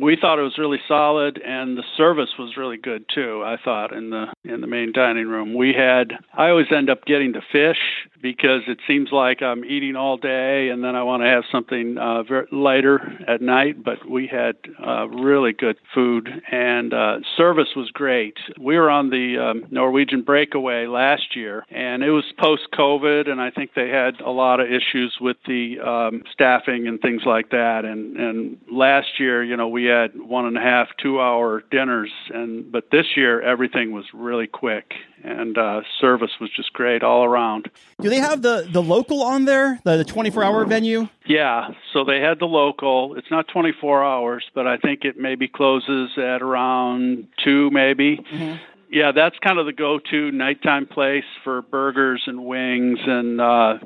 We 0.01 0.17
thought 0.17 0.38
it 0.38 0.43
was 0.43 0.59
really 0.59 0.81
solid 0.88 1.41
and 1.45 1.77
the 1.77 1.85
service 1.97 2.31
was 2.38 2.57
really 2.57 2.77
good 2.77 3.05
too 3.12 3.43
i 3.45 3.57
thought 3.57 3.93
in 3.93 4.11
the 4.11 4.27
in 4.45 4.61
the 4.61 4.67
main 4.67 4.93
dining 4.93 5.29
room. 5.29 5.55
We 5.55 5.73
had 5.73 6.12
i 6.35 6.49
always 6.49 6.67
end 6.71 6.91
up 6.91 7.05
getting 7.05 7.33
the 7.33 7.43
fish 7.53 7.79
because 8.20 8.62
it 8.66 8.78
seems 8.87 9.11
like 9.12 9.42
i'm 9.42 9.64
eating 9.64 9.96
all 9.96 10.16
day 10.16 10.68
and 10.68 10.83
then 10.83 10.94
i 10.96 11.02
want 11.02 11.22
to 11.22 11.28
have 11.28 11.44
something 11.50 11.96
uh 11.98 12.22
very 12.22 12.46
lighter 12.52 13.00
at 13.26 13.40
night 13.40 13.83
but 13.83 14.09
we 14.09 14.26
had 14.26 14.57
uh 14.85 15.07
really 15.09 15.52
good 15.52 15.76
food 15.94 16.28
and 16.50 16.92
uh 16.92 17.18
service 17.37 17.68
was 17.76 17.90
great. 17.90 18.37
We 18.59 18.76
were 18.76 18.90
on 18.90 19.11
the 19.11 19.38
um, 19.38 19.64
norwegian 19.70 20.22
breakaway 20.22 20.87
last 20.87 21.37
year 21.37 21.64
and 21.70 22.02
it 22.02 22.11
was 22.11 22.24
post 22.38 22.68
covid 22.72 23.28
and 23.28 23.40
i 23.40 23.50
think 23.50 23.74
they 23.74 23.88
had 23.88 24.20
a 24.20 24.31
lot 24.31 24.61
of 24.61 24.66
issues 24.66 25.16
with 25.20 25.37
the 25.46 25.81
um 25.81 26.22
staffing 26.33 26.87
and 26.87 27.00
things 27.00 27.22
like 27.24 27.50
that. 27.50 27.85
And 27.85 28.16
and 28.16 28.59
last 28.70 29.18
year 29.18 29.42
you 29.42 29.57
know 29.57 29.68
we 29.68 29.85
had 29.85 30.18
one 30.18 30.46
and 30.46 30.57
a 30.57 30.61
half, 30.61 30.88
two 31.00 31.20
hour 31.20 31.62
dinners, 31.70 32.11
and 32.33 32.70
but 32.70 32.90
this 32.90 33.07
year 33.16 33.40
everything 33.40 33.92
was 33.92 34.04
really 34.12 34.46
quick, 34.46 34.92
and 35.24 35.57
uh, 35.59 35.83
service 36.00 36.31
was 36.40 36.50
just 36.54 36.72
great 36.72 37.02
all 37.02 37.24
around. 37.24 37.70
Do 38.00 38.09
they 38.09 38.18
have 38.18 38.42
the 38.42 38.68
the 38.70 38.83
local 38.83 39.22
on 39.22 39.44
there, 39.44 39.81
the, 39.85 39.98
the 39.98 40.04
24 40.04 40.44
hour 40.44 40.64
venue? 40.64 41.09
Yeah, 41.26 41.68
so 41.92 42.04
they 42.04 42.20
had 42.20 42.38
the 42.38 42.46
local. 42.46 43.16
It's 43.16 43.31
not 43.31 43.48
24 43.48 44.04
hours, 44.04 44.44
but 44.54 44.66
I 44.66 44.76
think 44.76 45.04
it 45.04 45.16
maybe 45.18 45.48
closes 45.48 46.11
at 46.16 46.42
around 46.42 47.28
two, 47.44 47.70
maybe. 47.70 48.16
Mm-hmm 48.16 48.57
yeah, 48.90 49.12
that's 49.14 49.37
kind 49.40 49.59
of 49.59 49.66
the 49.66 49.72
go-to 49.72 50.31
nighttime 50.31 50.87
place 50.87 51.24
for 51.44 51.62
burgers 51.62 52.22
and 52.26 52.44
wings 52.44 52.98
and 53.07 53.40
uh, 53.40 53.78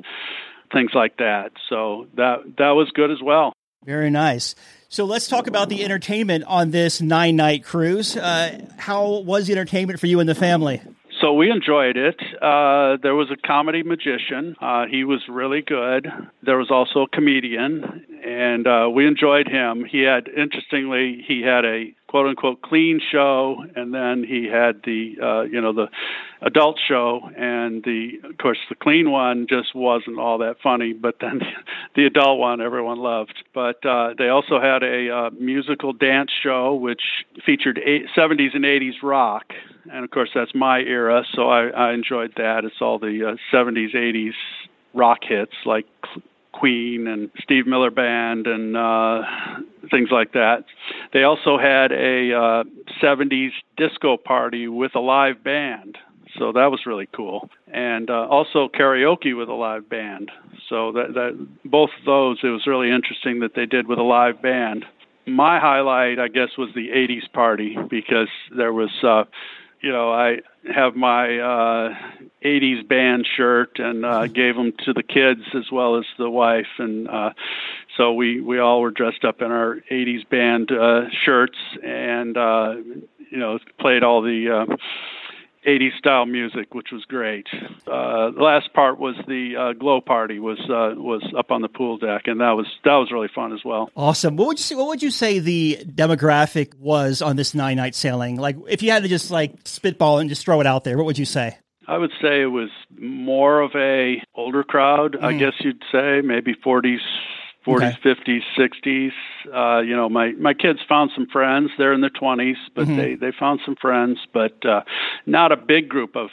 things 0.71 0.91
like 0.93 1.17
that. 1.17 1.51
So 1.69 2.07
that 2.15 2.43
that 2.57 2.71
was 2.71 2.89
good 2.91 3.11
as 3.11 3.21
well. 3.21 3.53
Very 3.85 4.09
nice. 4.09 4.55
So 4.87 5.05
let's 5.05 5.27
talk 5.27 5.47
about 5.47 5.69
the 5.69 5.83
entertainment 5.83 6.45
on 6.45 6.71
this 6.71 7.01
nine 7.01 7.35
night 7.35 7.63
cruise. 7.65 8.15
Uh, 8.15 8.65
how 8.77 9.19
was 9.19 9.47
the 9.47 9.53
entertainment 9.53 9.99
for 9.99 10.07
you 10.07 10.19
and 10.19 10.29
the 10.29 10.35
family? 10.35 10.81
So 11.23 11.31
we 11.31 11.49
enjoyed 11.49 11.95
it. 11.95 12.19
Uh, 12.41 12.97
there 13.01 13.15
was 13.15 13.31
a 13.31 13.37
comedy 13.47 13.81
magician. 13.81 14.57
Uh, 14.59 14.87
he 14.91 15.05
was 15.05 15.21
really 15.29 15.61
good. 15.61 16.05
There 16.45 16.57
was 16.57 16.69
also 16.69 17.03
a 17.03 17.07
comedian, 17.07 18.03
and 18.23 18.67
uh, 18.67 18.89
we 18.93 19.05
enjoyed 19.05 19.47
him. 19.47 19.83
He 19.83 20.01
had, 20.01 20.27
interestingly, 20.27 21.23
he 21.27 21.41
had 21.41 21.65
a 21.65 21.93
quote 22.07 22.27
unquote 22.27 22.61
clean 22.61 23.01
show, 23.11 23.65
and 23.75 23.93
then 23.93 24.23
he 24.23 24.45
had 24.45 24.81
the 24.85 25.15
uh, 25.21 25.41
you 25.41 25.59
know 25.59 25.73
the 25.73 25.87
adult 26.41 26.79
show, 26.87 27.29
and 27.35 27.83
the 27.83 28.19
of 28.23 28.37
course 28.37 28.59
the 28.69 28.75
clean 28.75 29.11
one 29.11 29.47
just 29.49 29.75
wasn't 29.75 30.19
all 30.19 30.37
that 30.37 30.57
funny, 30.61 30.93
but 30.93 31.15
then 31.19 31.41
the 31.95 32.05
adult 32.05 32.39
one 32.39 32.61
everyone 32.61 32.99
loved. 32.99 33.43
But 33.53 33.83
uh, 33.85 34.13
they 34.17 34.29
also 34.29 34.61
had 34.61 34.83
a 34.83 35.09
uh, 35.09 35.29
musical 35.31 35.91
dance 35.91 36.31
show 36.41 36.75
which 36.75 37.01
featured 37.45 37.79
eight, 37.83 38.05
70s 38.15 38.53
and 38.55 38.63
80s 38.63 39.01
rock, 39.01 39.45
and 39.91 40.05
of 40.05 40.11
course 40.11 40.29
that's 40.33 40.53
my 40.53 40.79
era, 40.79 41.23
so 41.33 41.49
I, 41.49 41.67
I 41.69 41.93
enjoyed 41.93 42.33
that. 42.37 42.63
It's 42.63 42.79
all 42.79 42.99
the 42.99 43.33
uh, 43.33 43.55
70s 43.55 43.95
80s 43.95 44.33
rock 44.93 45.19
hits 45.23 45.53
like 45.65 45.85
Queen 46.53 47.07
and 47.07 47.29
Steve 47.41 47.67
Miller 47.67 47.91
Band 47.91 48.47
and 48.47 48.77
uh, 48.77 49.21
things 49.91 50.09
like 50.11 50.31
that. 50.33 50.63
They 51.11 51.23
also 51.23 51.57
had 51.57 51.91
a 51.91 52.33
uh, 52.33 52.63
70s 53.01 53.51
disco 53.75 54.17
party 54.17 54.67
with 54.67 54.95
a 54.95 54.99
live 54.99 55.43
band. 55.43 55.97
So 56.37 56.51
that 56.53 56.71
was 56.71 56.85
really 56.87 57.07
cool, 57.15 57.49
and 57.71 58.09
uh, 58.09 58.25
also 58.27 58.67
karaoke 58.67 59.37
with 59.37 59.49
a 59.49 59.53
live 59.53 59.87
band. 59.87 60.31
So 60.67 60.91
that, 60.93 61.13
that 61.13 61.47
both 61.65 61.91
of 61.99 62.05
those, 62.05 62.39
it 62.41 62.47
was 62.47 62.65
really 62.65 62.89
interesting 62.89 63.39
that 63.41 63.53
they 63.55 63.67
did 63.67 63.87
with 63.87 63.99
a 63.99 64.03
live 64.03 64.41
band. 64.41 64.85
My 65.27 65.59
highlight, 65.59 66.17
I 66.17 66.29
guess, 66.29 66.57
was 66.57 66.69
the 66.73 66.89
'80s 66.89 67.31
party 67.31 67.77
because 67.87 68.29
there 68.55 68.73
was 68.73 68.89
uh, 69.03 69.25
you 69.83 69.91
know, 69.91 70.13
I 70.13 70.37
have 70.73 70.95
my 70.95 71.37
uh, 71.39 71.93
80s 72.43 72.87
band 72.87 73.27
shirt 73.27 73.79
and 73.79 74.05
uh, 74.05 74.21
mm-hmm. 74.21 74.33
gave 74.33 74.55
them 74.55 74.71
to 74.85 74.93
the 74.93 75.03
kids 75.03 75.41
as 75.53 75.69
well 75.71 75.97
as 75.97 76.05
the 76.17 76.29
wife, 76.29 76.79
and 76.79 77.09
uh, 77.09 77.31
so 77.97 78.13
we 78.13 78.39
we 78.39 78.59
all 78.59 78.79
were 78.81 78.91
dressed 78.91 79.25
up 79.25 79.41
in 79.41 79.51
our 79.51 79.79
80s 79.91 80.27
band 80.29 80.71
uh, 80.71 81.09
shirts 81.11 81.57
and 81.83 82.37
uh, 82.37 82.75
you 83.29 83.37
know 83.37 83.59
played 83.79 84.03
all 84.03 84.21
the. 84.21 84.49
Uh, 84.49 84.77
80s 85.67 85.97
style 85.97 86.25
music, 86.25 86.73
which 86.73 86.91
was 86.91 87.05
great. 87.05 87.47
Uh, 87.87 88.31
the 88.31 88.41
last 88.41 88.73
part 88.73 88.99
was 88.99 89.15
the 89.27 89.55
uh, 89.55 89.73
glow 89.73 90.01
party 90.01 90.39
was 90.39 90.59
uh, 90.61 90.99
was 90.99 91.23
up 91.37 91.51
on 91.51 91.61
the 91.61 91.69
pool 91.69 91.97
deck, 91.97 92.23
and 92.25 92.41
that 92.41 92.51
was 92.51 92.67
that 92.83 92.95
was 92.95 93.11
really 93.11 93.29
fun 93.33 93.53
as 93.53 93.63
well. 93.63 93.89
Awesome. 93.95 94.35
What 94.35 94.47
would 94.47 94.59
you 94.59 94.63
say, 94.63 94.75
what 94.75 94.87
would 94.87 95.03
you 95.03 95.11
say 95.11 95.39
the 95.39 95.79
demographic 95.85 96.75
was 96.75 97.21
on 97.21 97.35
this 97.35 97.53
nine 97.53 97.77
night 97.77 97.95
sailing? 97.95 98.37
Like, 98.37 98.57
if 98.67 98.83
you 98.83 98.91
had 98.91 99.03
to 99.03 99.09
just 99.09 99.31
like 99.31 99.53
spitball 99.65 100.19
and 100.19 100.29
just 100.29 100.43
throw 100.43 100.59
it 100.61 100.67
out 100.67 100.83
there, 100.83 100.97
what 100.97 101.05
would 101.05 101.17
you 101.17 101.25
say? 101.25 101.57
I 101.87 101.97
would 101.97 102.11
say 102.21 102.41
it 102.41 102.51
was 102.51 102.69
more 102.97 103.59
of 103.61 103.71
a 103.75 104.21
older 104.35 104.63
crowd. 104.63 105.13
Mm. 105.13 105.23
I 105.23 105.33
guess 105.33 105.53
you'd 105.59 105.83
say 105.91 106.21
maybe 106.21 106.55
40s, 106.55 106.99
40s, 107.65 107.97
okay. 107.97 108.41
50s, 108.41 108.41
60s. 108.57 109.11
Uh, 109.53 109.81
you 109.81 109.95
know, 109.95 110.09
my 110.09 110.31
my 110.33 110.53
kids 110.53 110.79
found 110.87 111.11
some 111.15 111.27
friends. 111.27 111.71
They're 111.77 111.93
in 111.93 112.01
their 112.01 112.09
20s, 112.09 112.55
but 112.75 112.85
mm-hmm. 112.85 112.97
they 112.97 113.15
they 113.15 113.31
found 113.37 113.61
some 113.65 113.75
friends, 113.75 114.19
but 114.33 114.65
uh, 114.65 114.81
not 115.25 115.51
a 115.51 115.57
big 115.57 115.89
group 115.89 116.15
of 116.15 116.29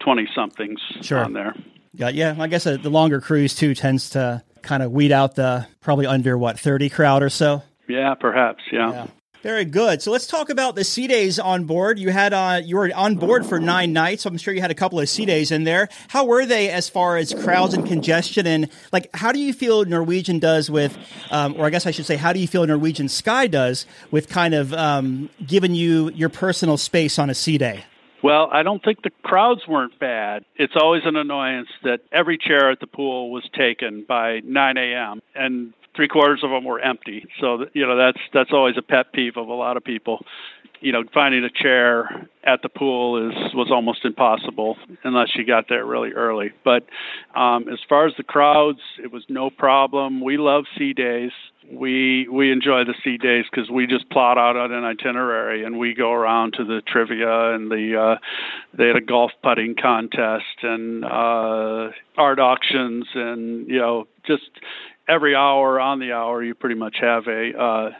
20 0.00 0.22
uh, 0.22 0.26
somethings 0.34 0.80
sure. 1.00 1.24
on 1.24 1.32
there. 1.32 1.54
Yeah, 1.94 2.08
yeah. 2.08 2.36
I 2.38 2.46
guess 2.48 2.66
uh, 2.66 2.76
the 2.76 2.90
longer 2.90 3.20
cruise 3.20 3.54
too 3.54 3.74
tends 3.74 4.10
to 4.10 4.42
kind 4.62 4.82
of 4.82 4.92
weed 4.92 5.12
out 5.12 5.34
the 5.34 5.66
probably 5.80 6.06
under 6.06 6.38
what 6.38 6.58
30 6.58 6.88
crowd 6.88 7.22
or 7.22 7.28
so. 7.28 7.62
Yeah, 7.88 8.14
perhaps. 8.14 8.62
Yeah. 8.72 8.92
yeah. 8.92 9.06
Very 9.42 9.64
good. 9.64 10.00
So 10.00 10.12
let's 10.12 10.28
talk 10.28 10.50
about 10.50 10.76
the 10.76 10.84
sea 10.84 11.08
days 11.08 11.40
on 11.40 11.64
board. 11.64 11.98
You 11.98 12.10
had 12.10 12.32
uh, 12.32 12.60
you 12.64 12.76
were 12.76 12.92
on 12.94 13.16
board 13.16 13.44
for 13.44 13.58
nine 13.58 13.92
nights. 13.92 14.22
So 14.22 14.30
I'm 14.30 14.38
sure 14.38 14.54
you 14.54 14.60
had 14.60 14.70
a 14.70 14.74
couple 14.74 15.00
of 15.00 15.08
sea 15.08 15.26
days 15.26 15.50
in 15.50 15.64
there. 15.64 15.88
How 16.08 16.24
were 16.24 16.46
they 16.46 16.70
as 16.70 16.88
far 16.88 17.16
as 17.16 17.34
crowds 17.34 17.74
and 17.74 17.84
congestion? 17.84 18.46
And 18.46 18.68
like, 18.92 19.10
how 19.14 19.32
do 19.32 19.40
you 19.40 19.52
feel 19.52 19.84
Norwegian 19.84 20.38
does 20.38 20.70
with, 20.70 20.96
um, 21.32 21.56
or 21.58 21.66
I 21.66 21.70
guess 21.70 21.86
I 21.86 21.90
should 21.90 22.06
say, 22.06 22.14
how 22.14 22.32
do 22.32 22.38
you 22.38 22.46
feel 22.46 22.64
Norwegian 22.64 23.08
Sky 23.08 23.48
does 23.48 23.84
with 24.12 24.28
kind 24.28 24.54
of 24.54 24.72
um, 24.74 25.28
giving 25.44 25.74
you 25.74 26.10
your 26.10 26.28
personal 26.28 26.76
space 26.76 27.18
on 27.18 27.28
a 27.28 27.34
sea 27.34 27.58
day? 27.58 27.84
Well, 28.22 28.48
I 28.52 28.62
don't 28.62 28.82
think 28.84 29.02
the 29.02 29.10
crowds 29.24 29.62
weren't 29.66 29.98
bad. 29.98 30.44
It's 30.54 30.74
always 30.76 31.02
an 31.04 31.16
annoyance 31.16 31.68
that 31.82 32.02
every 32.12 32.38
chair 32.38 32.70
at 32.70 32.78
the 32.78 32.86
pool 32.86 33.32
was 33.32 33.42
taken 33.52 34.04
by 34.08 34.38
9 34.44 34.76
a.m. 34.76 35.20
and 35.34 35.72
three 35.94 36.08
quarters 36.08 36.40
of 36.42 36.50
them 36.50 36.64
were 36.64 36.80
empty. 36.80 37.26
So 37.40 37.66
you 37.72 37.86
know 37.86 37.96
that's 37.96 38.18
that's 38.32 38.50
always 38.52 38.76
a 38.76 38.82
pet 38.82 39.12
peeve 39.12 39.36
of 39.36 39.48
a 39.48 39.54
lot 39.54 39.76
of 39.76 39.84
people. 39.84 40.24
You 40.80 40.90
know, 40.90 41.04
finding 41.14 41.44
a 41.44 41.50
chair 41.50 42.28
at 42.44 42.62
the 42.62 42.68
pool 42.68 43.30
is 43.30 43.54
was 43.54 43.70
almost 43.70 44.04
impossible 44.04 44.76
unless 45.04 45.28
you 45.36 45.46
got 45.46 45.68
there 45.68 45.86
really 45.86 46.10
early. 46.10 46.50
But 46.64 46.86
um, 47.36 47.68
as 47.68 47.78
far 47.88 48.06
as 48.06 48.14
the 48.16 48.24
crowds, 48.24 48.80
it 49.02 49.12
was 49.12 49.24
no 49.28 49.48
problem. 49.48 50.20
We 50.20 50.38
love 50.38 50.64
sea 50.76 50.92
days. 50.92 51.30
We 51.70 52.26
we 52.28 52.50
enjoy 52.50 52.82
the 52.84 52.94
sea 53.04 53.16
days 53.16 53.44
because 53.48 53.70
we 53.70 53.86
just 53.86 54.10
plot 54.10 54.38
out 54.38 54.56
on 54.56 54.72
an 54.72 54.82
itinerary 54.82 55.62
and 55.62 55.78
we 55.78 55.94
go 55.94 56.10
around 56.10 56.54
to 56.54 56.64
the 56.64 56.82
trivia 56.84 57.54
and 57.54 57.70
the 57.70 57.96
uh, 57.96 58.18
they 58.76 58.88
had 58.88 58.96
a 58.96 59.00
golf 59.00 59.30
putting 59.44 59.76
contest 59.80 60.64
and 60.64 61.04
uh, 61.04 61.90
art 62.16 62.40
auctions 62.40 63.06
and 63.14 63.68
you 63.68 63.78
know 63.78 64.08
just 64.26 64.50
every 65.08 65.34
hour 65.34 65.80
on 65.80 65.98
the 65.98 66.12
hour 66.12 66.42
you 66.42 66.54
pretty 66.54 66.74
much 66.76 66.96
have 67.00 67.26
a 67.26 67.50
uh, 67.58 67.90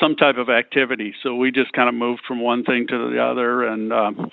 some 0.00 0.16
type 0.16 0.36
of 0.36 0.48
activity. 0.48 1.14
So 1.22 1.34
we 1.34 1.50
just 1.50 1.72
kind 1.72 1.88
of 1.88 1.94
moved 1.94 2.22
from 2.26 2.40
one 2.40 2.64
thing 2.64 2.86
to 2.88 3.10
the 3.10 3.22
other, 3.22 3.64
and 3.64 3.92
um, 3.92 4.30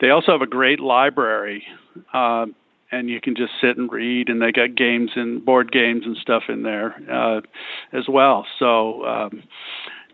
they 0.00 0.10
also 0.10 0.32
have 0.32 0.42
a 0.42 0.46
great 0.46 0.80
library. 0.80 1.64
Uh, 2.12 2.46
and 2.92 3.08
you 3.08 3.22
can 3.22 3.34
just 3.34 3.52
sit 3.60 3.78
and 3.78 3.90
read, 3.90 4.28
and 4.28 4.40
they 4.42 4.52
got 4.52 4.74
games 4.74 5.12
and 5.16 5.42
board 5.44 5.72
games 5.72 6.02
and 6.04 6.16
stuff 6.18 6.42
in 6.48 6.62
there 6.62 6.94
uh, 7.10 7.40
as 7.92 8.04
well. 8.06 8.46
So 8.58 9.04
um, 9.06 9.42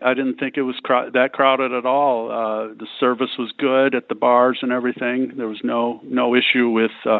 I 0.01 0.13
didn't 0.13 0.39
think 0.39 0.55
it 0.55 0.61
was 0.61 0.75
cr- 0.81 1.09
that 1.13 1.33
crowded 1.33 1.73
at 1.73 1.85
all. 1.85 2.31
Uh, 2.31 2.73
the 2.73 2.87
service 2.99 3.31
was 3.37 3.51
good 3.57 3.95
at 3.95 4.07
the 4.07 4.15
bars 4.15 4.59
and 4.61 4.71
everything. 4.71 5.33
There 5.35 5.47
was 5.47 5.59
no 5.63 5.99
no 6.03 6.35
issue 6.35 6.69
with 6.69 6.91
uh, 7.05 7.19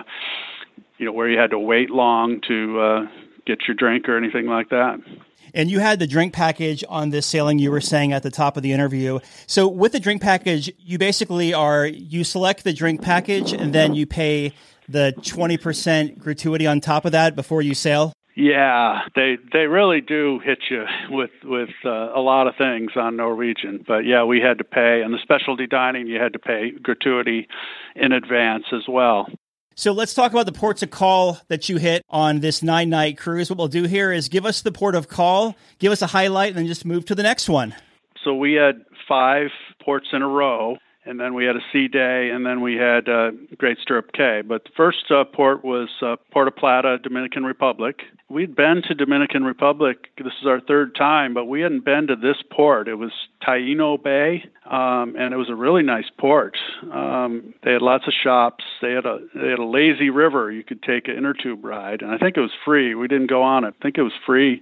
you 0.98 1.06
know 1.06 1.12
where 1.12 1.30
you 1.30 1.38
had 1.38 1.52
to 1.52 1.60
wait 1.60 1.90
long 1.90 2.40
to 2.48 2.80
uh, 2.80 3.02
get 3.50 3.68
your 3.68 3.76
drink 3.76 4.08
or 4.08 4.18
anything 4.18 4.46
like 4.46 4.70
that. 4.70 5.00
And 5.54 5.72
you 5.72 5.80
had 5.80 5.98
the 5.98 6.06
drink 6.06 6.34
package 6.34 6.84
on 6.88 7.10
this 7.10 7.26
sailing 7.26 7.58
you 7.58 7.72
were 7.72 7.82
saying 7.82 8.14
at 8.14 8.22
the 8.22 8.30
top 8.30 8.56
of 8.56 8.62
the 8.62 8.72
interview. 8.72 9.20
So 9.48 9.68
with 9.68 9.94
the 9.94 10.00
drink 10.00 10.22
package, 10.22 10.72
you 10.78 11.00
basically 11.00 11.54
are 11.54 11.88
you 11.88 12.24
select 12.24 12.64
the 12.64 12.74
drink 12.74 13.02
package 13.02 13.52
and 13.52 13.74
then 13.74 13.96
you 13.96 14.06
pay 14.06 14.54
the 14.88 15.14
20% 15.18 16.20
gratuity 16.20 16.68
on 16.68 16.82
top 16.82 17.06
of 17.06 17.12
that 17.14 17.36
before 17.36 17.64
you 17.64 17.74
sail? 17.74 18.14
Yeah, 18.36 19.02
they 19.16 19.38
they 19.52 19.66
really 19.66 20.00
do 20.00 20.40
hit 20.40 20.60
you 20.70 20.86
with 21.10 21.32
with 21.44 21.72
uh, 21.84 22.14
a 22.16 22.22
lot 22.22 22.48
of 22.48 22.56
things 22.56 22.92
on 22.96 23.18
Norwegian. 23.18 23.84
But 23.86 24.06
yeah, 24.06 24.24
we 24.24 24.40
had 24.40 24.60
to 24.60 24.64
pay, 24.64 25.02
and 25.04 25.14
the 25.14 25.18
specialty 25.22 25.68
dining 25.68 26.08
you 26.08 26.22
had 26.22 26.32
to 26.32 26.40
pay 26.40 26.72
gratuity 26.72 27.50
in 27.98 28.14
advance 28.14 28.64
as 28.72 28.84
well. 28.88 29.28
So 29.80 29.94
let's 29.94 30.13
talk 30.13 30.34
about 30.34 30.46
the 30.46 30.52
ports 30.52 30.84
of 30.84 30.92
call 30.92 31.38
that 31.48 31.70
you 31.70 31.78
hit 31.78 32.04
on 32.10 32.42
this 32.42 32.62
nine 32.62 32.89
night 32.89 33.18
cruise. 33.18 33.50
What 33.50 33.58
we'll 33.58 33.70
do 33.70 33.84
here 33.84 34.12
is 34.12 34.28
give 34.28 34.46
us 34.46 34.60
the 34.60 34.74
port 34.74 34.94
of 34.94 35.08
call, 35.08 35.56
give 35.78 35.94
us 35.94 36.02
a 36.02 36.08
highlight, 36.08 36.50
and 36.50 36.58
then 36.58 36.68
just 36.68 36.84
move 36.84 37.06
to 37.06 37.15
the 37.15 37.24
next 37.24 37.48
one. 37.48 37.74
So 38.26 38.36
we 38.36 38.56
had 38.56 38.84
five 39.08 39.48
ports 39.82 40.08
in 40.12 40.22
a 40.22 40.28
row 40.28 40.76
and 41.10 41.19
then 41.19 41.34
we 41.34 41.43
had 41.43 41.56
a 41.56 41.62
sea 41.74 41.88
day, 41.88 42.30
and 42.30 42.45
then 42.45 42.62
we 42.62 42.76
had 42.76 43.10
uh, 43.10 43.32
Great 43.58 43.80
Stirrup 43.82 44.12
Cay. 44.13 44.43
But 44.48 44.65
the 44.65 44.69
first 44.78 45.10
uh, 45.10 45.24
port 45.24 45.65
was 45.65 45.89
uh, 46.04 46.17
Puerto 46.32 46.52
Plata, 46.52 47.00
Dominican 47.02 47.43
Republic. 47.43 48.02
We'd 48.30 48.56
been 48.56 48.84
to 48.88 48.93
Dominican 48.93 49.43
Republic. 49.43 50.10
This 50.19 50.34
is 50.39 50.45
our 50.45 50.62
third 50.62 50.93
time, 50.93 51.34
but 51.34 51.45
we 51.45 51.62
hadn't 51.62 51.84
been 51.84 52.06
to 52.08 52.15
this 52.15 52.38
port. 52.52 52.88
It 52.88 52.95
was 52.95 53.12
Taino 53.41 54.02
Bay, 54.02 54.43
um, 54.69 55.15
and 55.17 55.34
it 55.34 55.38
was 55.38 55.50
a 55.50 55.56
really 55.56 55.82
nice 55.82 56.12
port. 56.19 56.56
Um, 56.93 57.56
they 57.63 57.74
had 57.74 57.82
lots 57.82 58.06
of 58.06 58.13
shops. 58.13 58.63
They 58.80 58.91
had 58.91 59.08
a 59.08 59.17
they 59.34 59.50
had 59.50 59.58
a 59.58 59.65
lazy 59.65 60.12
river. 60.12 60.52
You 60.52 60.63
could 60.63 60.84
take 60.84 61.08
an 61.08 61.17
inner 61.17 61.34
tube 61.34 61.65
ride, 61.65 62.04
and 62.04 62.12
I 62.12 62.19
think 62.19 62.38
it 62.38 62.41
was 62.41 62.54
free. 62.63 62.93
We 62.93 63.08
didn't 63.08 63.32
go 63.32 63.41
on 63.41 63.63
it. 63.63 63.74
I 63.80 63.82
think 63.82 63.98
it 63.98 64.04
was 64.04 64.13
free 64.28 64.62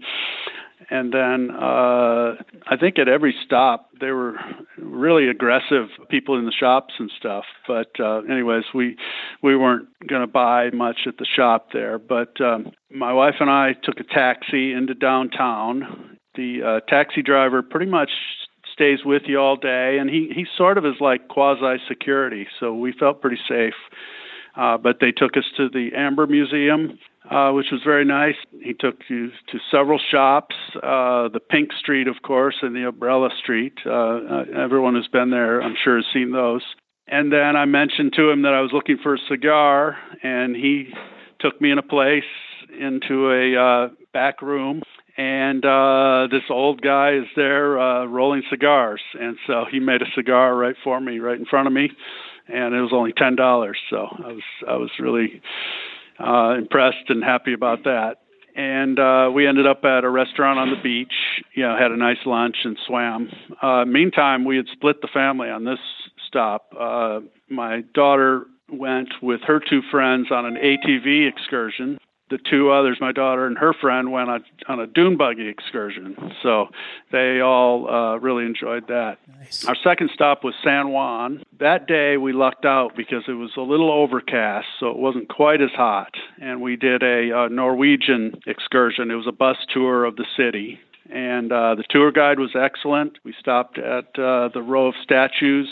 and 0.89 1.13
then 1.13 1.51
uh, 1.51 2.35
I 2.65 2.77
think 2.79 2.97
at 2.97 3.07
every 3.07 3.35
stop 3.45 3.89
they 3.99 4.11
were 4.11 4.35
really 4.77 5.27
aggressive 5.27 5.87
people 6.09 6.37
in 6.37 6.45
the 6.45 6.51
shops 6.51 6.93
and 6.99 7.11
stuff. 7.17 7.43
But 7.67 7.91
uh, 7.99 8.19
anyways, 8.29 8.63
we 8.73 8.95
we 9.43 9.55
weren't 9.55 9.87
going 10.07 10.21
to 10.21 10.27
buy 10.27 10.69
much 10.71 10.99
at 11.05 11.17
the 11.17 11.25
shop 11.25 11.69
there. 11.73 11.99
But 11.99 12.39
um, 12.39 12.71
my 12.91 13.13
wife 13.13 13.35
and 13.39 13.49
I 13.49 13.73
took 13.83 13.99
a 13.99 14.03
taxi 14.03 14.71
into 14.71 14.93
downtown. 14.93 16.17
The 16.35 16.61
uh, 16.63 16.79
taxi 16.89 17.21
driver 17.21 17.61
pretty 17.61 17.89
much 17.89 18.11
stays 18.73 18.99
with 19.03 19.23
you 19.25 19.39
all 19.39 19.57
day, 19.57 19.97
and 19.99 20.09
he 20.09 20.31
he 20.33 20.45
sort 20.57 20.77
of 20.77 20.85
is 20.85 20.95
like 21.01 21.27
quasi 21.27 21.81
security, 21.87 22.47
so 22.59 22.73
we 22.73 22.93
felt 22.93 23.21
pretty 23.21 23.41
safe. 23.47 23.73
Uh, 24.55 24.77
but 24.77 24.97
they 24.99 25.11
took 25.11 25.37
us 25.37 25.43
to 25.55 25.69
the 25.69 25.91
Amber 25.95 26.25
Museum 26.25 26.97
uh, 27.29 27.51
which 27.51 27.67
was 27.71 27.81
very 27.83 28.05
nice. 28.05 28.35
He 28.61 28.73
took 28.73 28.95
you 29.09 29.29
to 29.51 29.59
several 29.69 29.99
shops, 30.11 30.55
uh, 30.75 31.29
the 31.29 31.41
Pink 31.49 31.73
Street, 31.79 32.07
of 32.07 32.15
course, 32.23 32.55
and 32.61 32.75
the 32.75 32.87
Umbrella 32.87 33.29
Street. 33.41 33.73
Uh, 33.85 33.91
uh, 33.91 34.43
everyone 34.57 34.95
who's 34.95 35.09
been 35.11 35.29
there, 35.29 35.61
I'm 35.61 35.75
sure, 35.83 35.97
has 35.97 36.05
seen 36.13 36.31
those. 36.31 36.63
And 37.07 37.31
then 37.31 37.55
I 37.55 37.65
mentioned 37.65 38.13
to 38.17 38.29
him 38.29 38.41
that 38.43 38.53
I 38.53 38.61
was 38.61 38.71
looking 38.73 38.97
for 39.01 39.15
a 39.15 39.19
cigar, 39.29 39.97
and 40.23 40.55
he 40.55 40.93
took 41.39 41.59
me 41.61 41.71
in 41.71 41.77
a 41.77 41.83
place 41.83 42.23
into 42.79 43.31
a 43.31 43.55
uh, 43.55 43.89
back 44.13 44.41
room. 44.41 44.81
And 45.17 45.63
this 46.31 46.43
old 46.49 46.81
guy 46.81 47.15
is 47.15 47.25
there 47.35 47.71
rolling 48.07 48.43
cigars, 48.51 49.01
and 49.19 49.37
so 49.47 49.65
he 49.71 49.79
made 49.79 50.03
a 50.03 50.11
cigar 50.15 50.55
right 50.55 50.75
for 50.83 50.99
me, 51.01 51.17
right 51.17 51.39
in 51.39 51.45
front 51.45 51.65
of 51.65 51.73
me, 51.73 51.89
and 52.47 52.75
it 52.75 52.81
was 52.81 52.91
only 52.93 53.13
ten 53.13 53.35
dollars. 53.35 53.79
So 53.89 54.07
I 54.23 54.27
was 54.27 54.43
I 54.67 54.75
was 54.75 54.91
really 54.99 55.41
uh, 56.19 56.55
impressed 56.57 57.09
and 57.09 57.23
happy 57.23 57.53
about 57.53 57.83
that. 57.83 58.17
And 58.55 58.99
uh, 58.99 59.29
we 59.33 59.45
ended 59.45 59.67
up 59.67 59.85
at 59.85 60.03
a 60.03 60.09
restaurant 60.09 60.57
on 60.57 60.71
the 60.71 60.81
beach. 60.81 61.13
You 61.53 61.63
know, 61.63 61.77
had 61.77 61.91
a 61.91 61.97
nice 61.97 62.17
lunch 62.25 62.57
and 62.63 62.77
swam. 62.87 63.29
Uh, 63.61 63.85
meantime, 63.85 64.45
we 64.45 64.57
had 64.57 64.65
split 64.73 65.01
the 65.01 65.07
family 65.13 65.49
on 65.49 65.63
this 65.63 65.79
stop. 66.27 66.73
Uh, 66.77 67.19
my 67.49 67.81
daughter 67.93 68.45
went 68.69 69.09
with 69.21 69.41
her 69.41 69.59
two 69.59 69.81
friends 69.91 70.31
on 70.31 70.45
an 70.45 70.55
ATV 70.55 71.29
excursion 71.29 71.99
the 72.29 72.37
two 72.37 72.71
others, 72.71 72.97
my 72.99 73.11
daughter 73.11 73.45
and 73.45 73.57
her 73.57 73.73
friend, 73.73 74.11
went 74.11 74.29
on, 74.29 74.43
on 74.67 74.79
a 74.79 74.87
dune 74.87 75.17
buggy 75.17 75.47
excursion. 75.47 76.15
So 76.43 76.67
they 77.11 77.39
all 77.39 77.89
uh, 77.89 78.17
really 78.17 78.45
enjoyed 78.45 78.87
that. 78.87 79.17
Nice. 79.39 79.65
Our 79.65 79.75
second 79.83 80.09
stop 80.13 80.43
was 80.43 80.53
San 80.63 80.89
Juan. 80.89 81.43
That 81.59 81.87
day 81.87 82.17
we 82.17 82.33
lucked 82.33 82.65
out 82.65 82.95
because 82.95 83.23
it 83.27 83.33
was 83.33 83.51
a 83.57 83.61
little 83.61 83.91
overcast, 83.91 84.67
so 84.79 84.89
it 84.89 84.97
wasn't 84.97 85.29
quite 85.29 85.61
as 85.61 85.71
hot. 85.75 86.13
And 86.41 86.61
we 86.61 86.75
did 86.75 87.03
a, 87.03 87.45
a 87.45 87.49
Norwegian 87.49 88.41
excursion. 88.45 89.09
It 89.11 89.15
was 89.15 89.27
a 89.27 89.31
bus 89.31 89.57
tour 89.73 90.05
of 90.05 90.15
the 90.15 90.25
city. 90.35 90.79
And 91.09 91.51
uh, 91.51 91.75
the 91.75 91.85
tour 91.89 92.11
guide 92.11 92.39
was 92.39 92.51
excellent. 92.53 93.17
We 93.23 93.33
stopped 93.39 93.77
at 93.77 94.19
uh, 94.19 94.49
the 94.53 94.61
row 94.61 94.87
of 94.87 94.95
statues, 95.01 95.69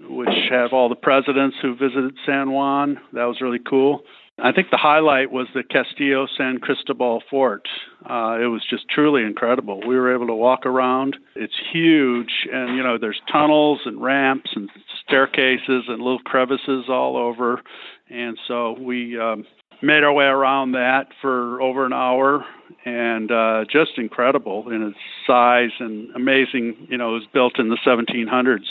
which 0.00 0.28
have 0.50 0.74
all 0.74 0.90
the 0.90 0.94
presidents 0.94 1.56
who 1.62 1.74
visited 1.74 2.14
San 2.26 2.50
Juan. 2.50 3.00
That 3.14 3.24
was 3.24 3.40
really 3.40 3.60
cool. 3.66 4.02
I 4.38 4.50
think 4.50 4.70
the 4.70 4.76
highlight 4.76 5.30
was 5.30 5.46
the 5.54 5.62
Castillo 5.62 6.26
San 6.36 6.58
Cristobal 6.58 7.22
Fort. 7.30 7.68
Uh, 8.04 8.38
it 8.40 8.46
was 8.46 8.62
just 8.68 8.88
truly 8.88 9.22
incredible. 9.22 9.80
We 9.86 9.94
were 9.96 10.12
able 10.12 10.26
to 10.26 10.34
walk 10.34 10.66
around. 10.66 11.16
It's 11.36 11.54
huge, 11.72 12.48
and 12.52 12.76
you 12.76 12.82
know, 12.82 12.98
there's 12.98 13.20
tunnels 13.30 13.80
and 13.84 14.02
ramps 14.02 14.50
and 14.56 14.68
staircases 15.06 15.84
and 15.86 15.98
little 15.98 16.18
crevices 16.18 16.86
all 16.88 17.16
over. 17.16 17.62
And 18.10 18.36
so 18.48 18.72
we 18.72 19.18
um, 19.18 19.46
made 19.82 20.02
our 20.02 20.12
way 20.12 20.26
around 20.26 20.72
that 20.72 21.08
for 21.22 21.62
over 21.62 21.86
an 21.86 21.92
hour, 21.92 22.44
and 22.84 23.30
uh, 23.30 23.64
just 23.70 23.92
incredible 23.98 24.68
in 24.68 24.82
its 24.82 24.98
size 25.28 25.70
and 25.78 26.10
amazing. 26.16 26.88
You 26.90 26.98
know, 26.98 27.10
it 27.10 27.20
was 27.20 27.28
built 27.32 27.60
in 27.60 27.68
the 27.68 27.78
1700s, 27.86 28.66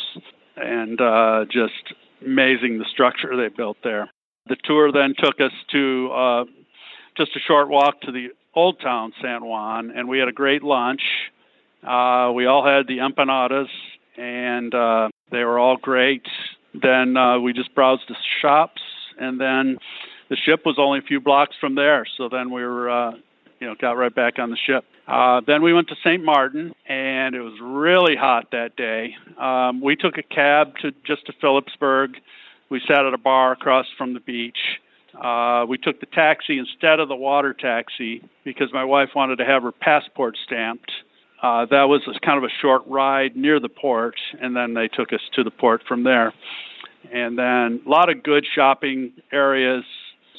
and 0.57 0.99
uh, 0.99 1.45
just 1.49 1.93
amazing 2.21 2.79
the 2.79 2.85
structure 2.91 3.35
they 3.37 3.47
built 3.47 3.77
there. 3.81 4.09
The 4.47 4.57
tour 4.63 4.91
then 4.91 5.13
took 5.17 5.39
us 5.39 5.53
to 5.71 6.09
uh, 6.11 6.45
just 7.17 7.35
a 7.35 7.39
short 7.39 7.69
walk 7.69 8.01
to 8.01 8.11
the 8.11 8.27
old 8.53 8.79
town, 8.81 9.13
San 9.21 9.45
Juan, 9.45 9.91
and 9.91 10.07
we 10.07 10.19
had 10.19 10.27
a 10.27 10.33
great 10.33 10.63
lunch. 10.63 11.01
Uh, 11.81 12.31
we 12.33 12.45
all 12.45 12.65
had 12.65 12.87
the 12.87 12.97
empanadas, 12.97 13.69
and 14.17 14.73
uh, 14.73 15.09
they 15.31 15.43
were 15.43 15.59
all 15.59 15.77
great. 15.77 16.25
Then 16.73 17.17
uh, 17.17 17.39
we 17.39 17.53
just 17.53 17.73
browsed 17.73 18.03
the 18.09 18.15
shops, 18.41 18.81
and 19.19 19.39
then 19.39 19.77
the 20.29 20.35
ship 20.35 20.61
was 20.65 20.75
only 20.77 20.99
a 20.99 21.03
few 21.03 21.19
blocks 21.19 21.55
from 21.59 21.75
there. 21.75 22.05
So 22.17 22.29
then 22.29 22.51
we 22.51 22.63
were, 22.63 22.89
uh, 22.89 23.11
you 23.59 23.67
know, 23.67 23.75
got 23.79 23.93
right 23.93 24.13
back 24.13 24.39
on 24.39 24.49
the 24.49 24.57
ship. 24.57 24.83
Uh, 25.07 25.41
then 25.45 25.61
we 25.61 25.73
went 25.73 25.89
to 25.89 25.95
St. 26.03 26.23
Martin, 26.23 26.73
and 26.87 27.35
it 27.35 27.41
was 27.41 27.53
really 27.61 28.15
hot 28.15 28.51
that 28.51 28.75
day. 28.75 29.15
Um, 29.37 29.81
we 29.81 29.95
took 29.95 30.17
a 30.17 30.23
cab 30.23 30.77
to 30.81 30.91
just 31.05 31.25
to 31.25 31.33
Philipsburg. 31.41 32.15
We 32.69 32.81
sat 32.87 33.05
at 33.05 33.13
a 33.13 33.17
bar 33.17 33.51
across 33.51 33.85
from 33.97 34.13
the 34.13 34.19
beach. 34.19 34.57
Uh, 35.21 35.65
we 35.67 35.77
took 35.77 35.99
the 35.99 36.07
taxi 36.07 36.57
instead 36.57 36.99
of 36.99 37.07
the 37.07 37.15
water 37.15 37.53
taxi 37.53 38.23
because 38.43 38.73
my 38.73 38.83
wife 38.83 39.09
wanted 39.15 39.37
to 39.37 39.45
have 39.45 39.63
her 39.63 39.71
passport 39.71 40.35
stamped. 40.43 40.91
Uh, 41.41 41.65
that 41.65 41.83
was 41.83 42.01
kind 42.25 42.37
of 42.37 42.43
a 42.43 42.53
short 42.61 42.81
ride 42.87 43.35
near 43.35 43.59
the 43.59 43.69
port, 43.69 44.15
and 44.41 44.55
then 44.55 44.73
they 44.73 44.87
took 44.87 45.11
us 45.11 45.19
to 45.33 45.43
the 45.43 45.51
port 45.51 45.83
from 45.87 46.03
there. 46.03 46.33
And 47.11 47.37
then 47.37 47.81
a 47.85 47.89
lot 47.89 48.09
of 48.09 48.23
good 48.23 48.45
shopping 48.55 49.11
areas, 49.31 49.83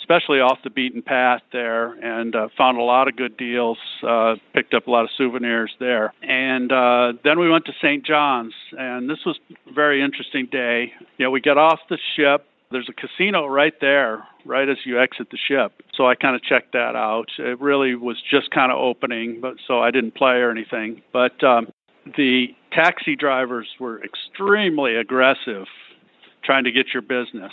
especially 0.05 0.39
off 0.39 0.59
the 0.63 0.69
beaten 0.69 1.01
path 1.01 1.41
there, 1.51 1.93
and 1.95 2.37
uh, 2.37 2.49
found 2.59 2.77
a 2.77 2.83
lot 2.83 3.09
of 3.09 3.17
good 3.17 3.37
deals. 3.39 3.79
Uh, 4.07 4.35
picked 4.53 4.75
up 4.75 4.87
a 4.87 4.91
lot 4.91 5.03
of 5.03 5.11
souvenirs 5.17 5.73
there, 5.81 6.13
and 6.23 6.71
uh, 6.71 7.15
then 7.25 7.39
we 7.39 7.49
went 7.49 7.65
to 7.65 7.73
St. 7.81 8.05
John's, 8.05 8.53
and 8.73 9.09
this 9.09 9.21
was 9.25 9.39
a 9.67 9.73
very 9.73 10.03
interesting 10.03 10.47
day. 10.53 10.93
You 11.17 11.25
know, 11.25 11.31
we 11.31 11.41
get 11.41 11.57
off 11.57 11.81
the 11.89 11.99
ship. 12.17 12.47
There's 12.71 12.89
a 12.91 12.93
casino 12.93 13.47
right 13.47 13.75
there, 13.81 14.25
right 14.45 14.69
as 14.69 14.77
you 14.85 15.01
exit 15.01 15.29
the 15.31 15.39
ship. 15.39 15.73
So 15.95 16.07
I 16.07 16.17
kind 16.17 16.37
of 16.37 16.43
checked 16.43 16.73
that 16.73 16.97
out. 16.97 17.29
It 17.39 17.59
really 17.61 17.95
was 17.95 18.17
just 18.31 18.51
kind 18.51 18.71
of 18.71 18.79
opening, 18.79 19.41
but 19.41 19.55
so 19.67 19.81
I 19.81 19.91
didn't 19.91 20.17
play 20.17 20.37
or 20.37 20.51
anything. 20.51 21.01
But 21.13 21.43
um, 21.43 21.73
the 22.17 22.49
taxi 22.73 23.17
drivers 23.17 23.69
were 23.81 24.03
extremely 24.05 24.97
aggressive 24.97 25.67
trying 26.45 26.65
to 26.65 26.73
get 26.73 26.87
your 26.93 27.03
business. 27.03 27.53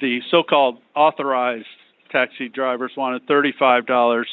The 0.00 0.20
so 0.30 0.42
called 0.42 0.78
authorized 0.94 1.66
taxi 2.10 2.48
drivers 2.48 2.92
wanted 2.96 3.26
$35 3.26 4.24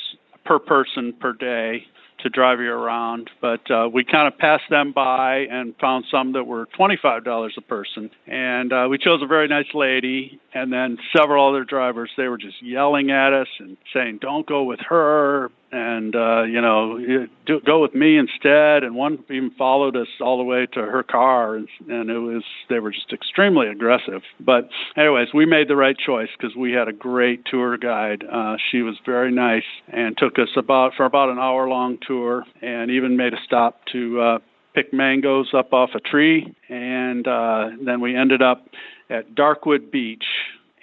per 0.45 0.59
person 0.59 1.13
per 1.13 1.33
day 1.33 1.85
to 2.19 2.29
drive 2.29 2.59
you 2.59 2.71
around, 2.71 3.29
but 3.41 3.69
uh, 3.71 3.89
we 3.91 4.03
kind 4.03 4.27
of 4.27 4.37
passed 4.37 4.69
them 4.69 4.91
by 4.91 5.47
and 5.49 5.73
found 5.79 6.05
some 6.11 6.33
that 6.33 6.43
were 6.43 6.67
$25 6.77 7.49
a 7.57 7.61
person. 7.61 8.09
And 8.27 8.73
uh, 8.73 8.87
we 8.89 8.97
chose 8.97 9.21
a 9.21 9.25
very 9.25 9.47
nice 9.47 9.73
lady, 9.73 10.39
and 10.53 10.71
then 10.71 10.97
several 11.15 11.47
other 11.47 11.63
drivers, 11.63 12.11
they 12.17 12.27
were 12.27 12.37
just 12.37 12.61
yelling 12.61 13.11
at 13.11 13.33
us 13.33 13.47
and 13.59 13.77
saying, 13.93 14.19
Don't 14.21 14.45
go 14.45 14.63
with 14.63 14.79
her, 14.81 15.49
and 15.71 16.15
uh, 16.15 16.43
you 16.43 16.61
know, 16.61 16.99
do, 17.45 17.59
go 17.65 17.81
with 17.81 17.93
me 17.93 18.17
instead. 18.17 18.83
And 18.83 18.95
one 18.95 19.23
even 19.29 19.51
followed 19.57 19.95
us 19.95 20.07
all 20.21 20.37
the 20.37 20.43
way 20.43 20.65
to 20.73 20.81
her 20.81 21.03
car, 21.03 21.55
and, 21.55 21.67
and 21.87 22.09
it 22.09 22.19
was 22.19 22.43
they 22.69 22.79
were 22.79 22.91
just 22.91 23.11
extremely 23.13 23.67
aggressive. 23.67 24.21
But 24.39 24.69
anyways, 24.97 25.29
we 25.33 25.45
made 25.45 25.67
the 25.67 25.75
right 25.75 25.97
choice 25.97 26.29
because 26.37 26.55
we 26.55 26.71
had 26.71 26.87
a 26.87 26.93
great 26.93 27.45
tour 27.45 27.77
guide. 27.77 28.23
Uh, 28.31 28.57
she 28.71 28.81
was 28.81 28.95
very 29.05 29.31
nice 29.31 29.63
and 29.87 30.17
took 30.17 30.39
us 30.39 30.49
about 30.57 30.93
for 30.95 31.05
about 31.05 31.29
an 31.29 31.39
hour 31.39 31.67
long 31.67 31.97
tour, 32.05 32.45
and 32.61 32.91
even 32.91 33.17
made 33.17 33.33
a 33.33 33.39
stop 33.45 33.81
to 33.91 34.19
uh, 34.19 34.39
pick 34.73 34.93
mangoes 34.93 35.49
up 35.53 35.73
off 35.73 35.91
a 35.95 35.99
tree, 35.99 36.55
and 36.69 37.27
uh, 37.27 37.69
then 37.83 38.01
we 38.01 38.15
ended 38.15 38.41
up 38.41 38.65
at 39.09 39.33
Darkwood 39.35 39.91
Beach, 39.91 40.25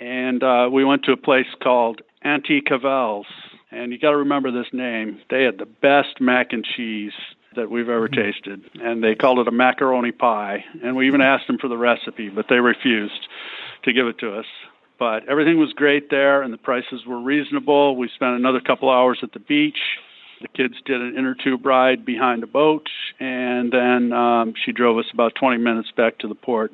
and 0.01 0.43
uh, 0.43 0.68
we 0.70 0.84
went 0.84 1.05
to 1.05 1.12
a 1.12 1.16
place 1.16 1.47
called 1.62 2.03
Auntie 2.22 2.61
Cavell's 2.61 3.26
and 3.77 3.93
you 3.93 3.99
got 3.99 4.11
to 4.11 4.18
remember 4.18 4.51
this 4.51 4.72
name. 4.72 5.20
They 5.31 5.45
had 5.45 5.59
the 5.59 5.66
best 5.66 6.20
mac 6.20 6.53
and 6.53 6.64
cheese 6.64 7.12
that 7.55 7.70
we've 7.70 7.89
ever 7.89 8.09
mm-hmm. 8.09 8.20
tasted, 8.20 8.62
and 8.83 9.03
they 9.03 9.14
called 9.14 9.39
it 9.39 9.49
a 9.49 9.53
macaroni 9.53 10.12
pie. 10.12 10.64
And 10.83 10.97
we 10.97 11.07
even 11.07 11.20
asked 11.20 11.47
them 11.47 11.59
for 11.59 11.68
the 11.68 11.77
recipe, 11.77 12.29
but 12.29 12.47
they 12.49 12.57
refused 12.57 13.29
to 13.85 13.93
give 13.93 14.07
it 14.07 14.18
to 14.18 14.39
us. 14.39 14.47
But 14.99 15.29
everything 15.29 15.59
was 15.59 15.72
great 15.74 16.11
there, 16.11 16.43
and 16.43 16.53
the 16.53 16.59
prices 16.59 17.05
were 17.07 17.20
reasonable. 17.20 17.97
We 17.97 18.09
spent 18.14 18.37
another 18.37 18.61
couple 18.61 18.91
hours 18.91 19.18
at 19.22 19.33
the 19.33 19.41
beach. 19.41 19.79
The 20.41 20.49
kids 20.49 20.74
did 20.85 21.01
an 21.01 21.16
inner 21.16 21.35
tube 21.35 21.64
ride 21.64 22.05
behind 22.05 22.43
a 22.43 22.47
boat, 22.47 22.89
and 23.20 23.72
then 23.72 24.12
um, 24.12 24.55
she 24.64 24.72
drove 24.72 24.99
us 24.99 25.07
about 25.12 25.35
20 25.35 25.59
minutes 25.59 25.91
back 25.97 26.18
to 26.18 26.29
the 26.29 26.35
port 26.35 26.72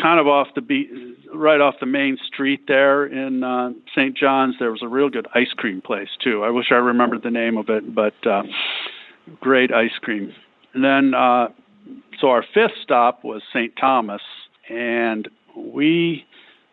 kind 0.00 0.20
of 0.20 0.26
off 0.26 0.48
the 0.54 0.60
beat, 0.60 0.90
right 1.34 1.60
off 1.60 1.74
the 1.80 1.86
main 1.86 2.16
street 2.26 2.64
there 2.68 3.06
in 3.06 3.42
uh, 3.42 3.70
St. 3.94 4.16
John's. 4.16 4.56
There 4.58 4.70
was 4.70 4.82
a 4.82 4.88
real 4.88 5.08
good 5.08 5.26
ice 5.34 5.52
cream 5.56 5.80
place 5.80 6.08
too. 6.22 6.44
I 6.44 6.50
wish 6.50 6.66
I 6.70 6.76
remembered 6.76 7.22
the 7.22 7.30
name 7.30 7.56
of 7.56 7.68
it, 7.68 7.94
but 7.94 8.14
uh, 8.26 8.42
great 9.40 9.72
ice 9.72 9.96
cream. 10.00 10.32
And 10.74 10.84
then, 10.84 11.14
uh, 11.14 11.48
so 12.20 12.28
our 12.30 12.44
fifth 12.54 12.76
stop 12.82 13.24
was 13.24 13.42
St. 13.52 13.72
Thomas, 13.80 14.22
and 14.68 15.28
we 15.56 16.24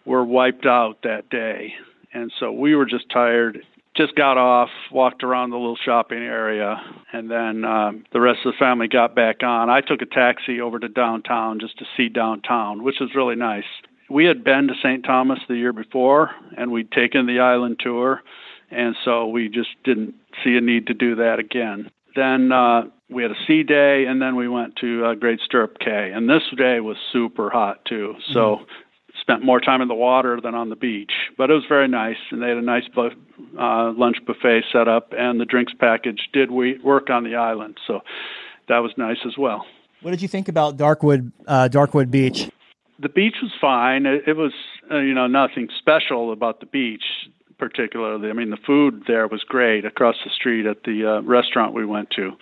were 0.05 0.23
wiped 0.23 0.65
out 0.65 0.99
that 1.03 1.29
day, 1.29 1.73
and 2.13 2.31
so 2.39 2.51
we 2.51 2.75
were 2.75 2.85
just 2.85 3.09
tired 3.09 3.63
just 3.95 4.15
got 4.15 4.37
off, 4.37 4.69
walked 4.91 5.23
around 5.23 5.51
the 5.51 5.57
little 5.57 5.77
shopping 5.77 6.19
area, 6.19 6.75
and 7.13 7.31
then 7.31 7.63
um, 7.63 8.03
the 8.11 8.19
rest 8.19 8.39
of 8.45 8.53
the 8.53 8.57
family 8.57 8.87
got 8.87 9.15
back 9.15 9.41
on. 9.41 9.69
I 9.69 9.81
took 9.81 10.01
a 10.01 10.05
taxi 10.05 10.59
over 10.59 10.79
to 10.79 10.89
downtown 10.89 11.59
just 11.59 11.77
to 11.79 11.85
see 11.95 12.09
downtown, 12.09 12.83
which 12.83 12.97
was 12.99 13.15
really 13.15 13.35
nice. 13.35 13.63
We 14.09 14.25
had 14.25 14.43
been 14.43 14.67
to 14.67 14.73
St. 14.83 15.03
Thomas 15.03 15.39
the 15.47 15.55
year 15.55 15.73
before, 15.73 16.31
and 16.57 16.71
we'd 16.71 16.91
taken 16.91 17.25
the 17.25 17.39
island 17.39 17.77
tour, 17.79 18.21
and 18.69 18.95
so 19.03 19.27
we 19.27 19.49
just 19.49 19.69
didn't 19.83 20.13
see 20.43 20.57
a 20.57 20.61
need 20.61 20.87
to 20.87 20.93
do 20.93 21.15
that 21.15 21.39
again. 21.39 21.89
Then 22.15 22.51
uh, 22.51 22.83
we 23.09 23.23
had 23.23 23.31
a 23.31 23.45
sea 23.47 23.63
day, 23.63 24.05
and 24.05 24.21
then 24.21 24.35
we 24.35 24.47
went 24.47 24.75
to 24.77 25.05
uh, 25.05 25.13
Great 25.15 25.39
Stirrup 25.39 25.79
Cay, 25.79 26.11
and 26.13 26.29
this 26.29 26.43
day 26.57 26.81
was 26.81 26.97
super 27.11 27.49
hot 27.49 27.83
too. 27.85 28.15
So 28.33 28.57
mm-hmm 28.57 28.71
spent 29.25 29.43
more 29.43 29.59
time 29.59 29.81
in 29.81 29.87
the 29.87 29.95
water 29.95 30.39
than 30.39 30.53
on 30.53 30.69
the 30.69 30.75
beach. 30.75 31.11
But 31.35 31.49
it 31.49 31.53
was 31.53 31.63
very 31.67 31.87
nice, 31.87 32.17
and 32.29 32.43
they 32.43 32.49
had 32.49 32.57
a 32.57 32.61
nice 32.61 32.87
bu- 32.93 33.09
uh, 33.59 33.91
lunch 33.93 34.17
buffet 34.27 34.65
set 34.71 34.87
up, 34.87 35.13
and 35.17 35.39
the 35.39 35.45
drinks 35.45 35.73
package 35.79 36.29
did 36.31 36.51
we- 36.51 36.77
work 36.83 37.09
on 37.09 37.23
the 37.23 37.35
island, 37.35 37.79
so 37.87 38.01
that 38.67 38.79
was 38.79 38.91
nice 38.97 39.17
as 39.25 39.35
well. 39.35 39.65
What 40.03 40.11
did 40.11 40.21
you 40.21 40.27
think 40.27 40.47
about 40.47 40.77
Darkwood 40.77 41.31
uh, 41.47 41.67
Darkwood 41.71 42.11
Beach? 42.11 42.49
The 42.99 43.09
beach 43.09 43.37
was 43.41 43.51
fine. 43.59 44.05
It, 44.05 44.27
it 44.27 44.37
was 44.37 44.53
uh, 44.91 44.97
you 44.99 45.15
know 45.15 45.25
nothing 45.25 45.69
special 45.79 46.31
about 46.31 46.59
the 46.59 46.67
beach 46.67 47.03
particularly. 47.57 48.29
I 48.29 48.33
mean 48.33 48.51
the 48.51 48.57
food 48.67 49.03
there 49.07 49.27
was 49.27 49.41
great 49.43 49.85
across 49.85 50.15
the 50.23 50.29
street 50.29 50.65
at 50.67 50.83
the 50.83 51.15
uh, 51.17 51.21
restaurant 51.21 51.73
we 51.73 51.85
went 51.85 52.11
to. 52.11 52.33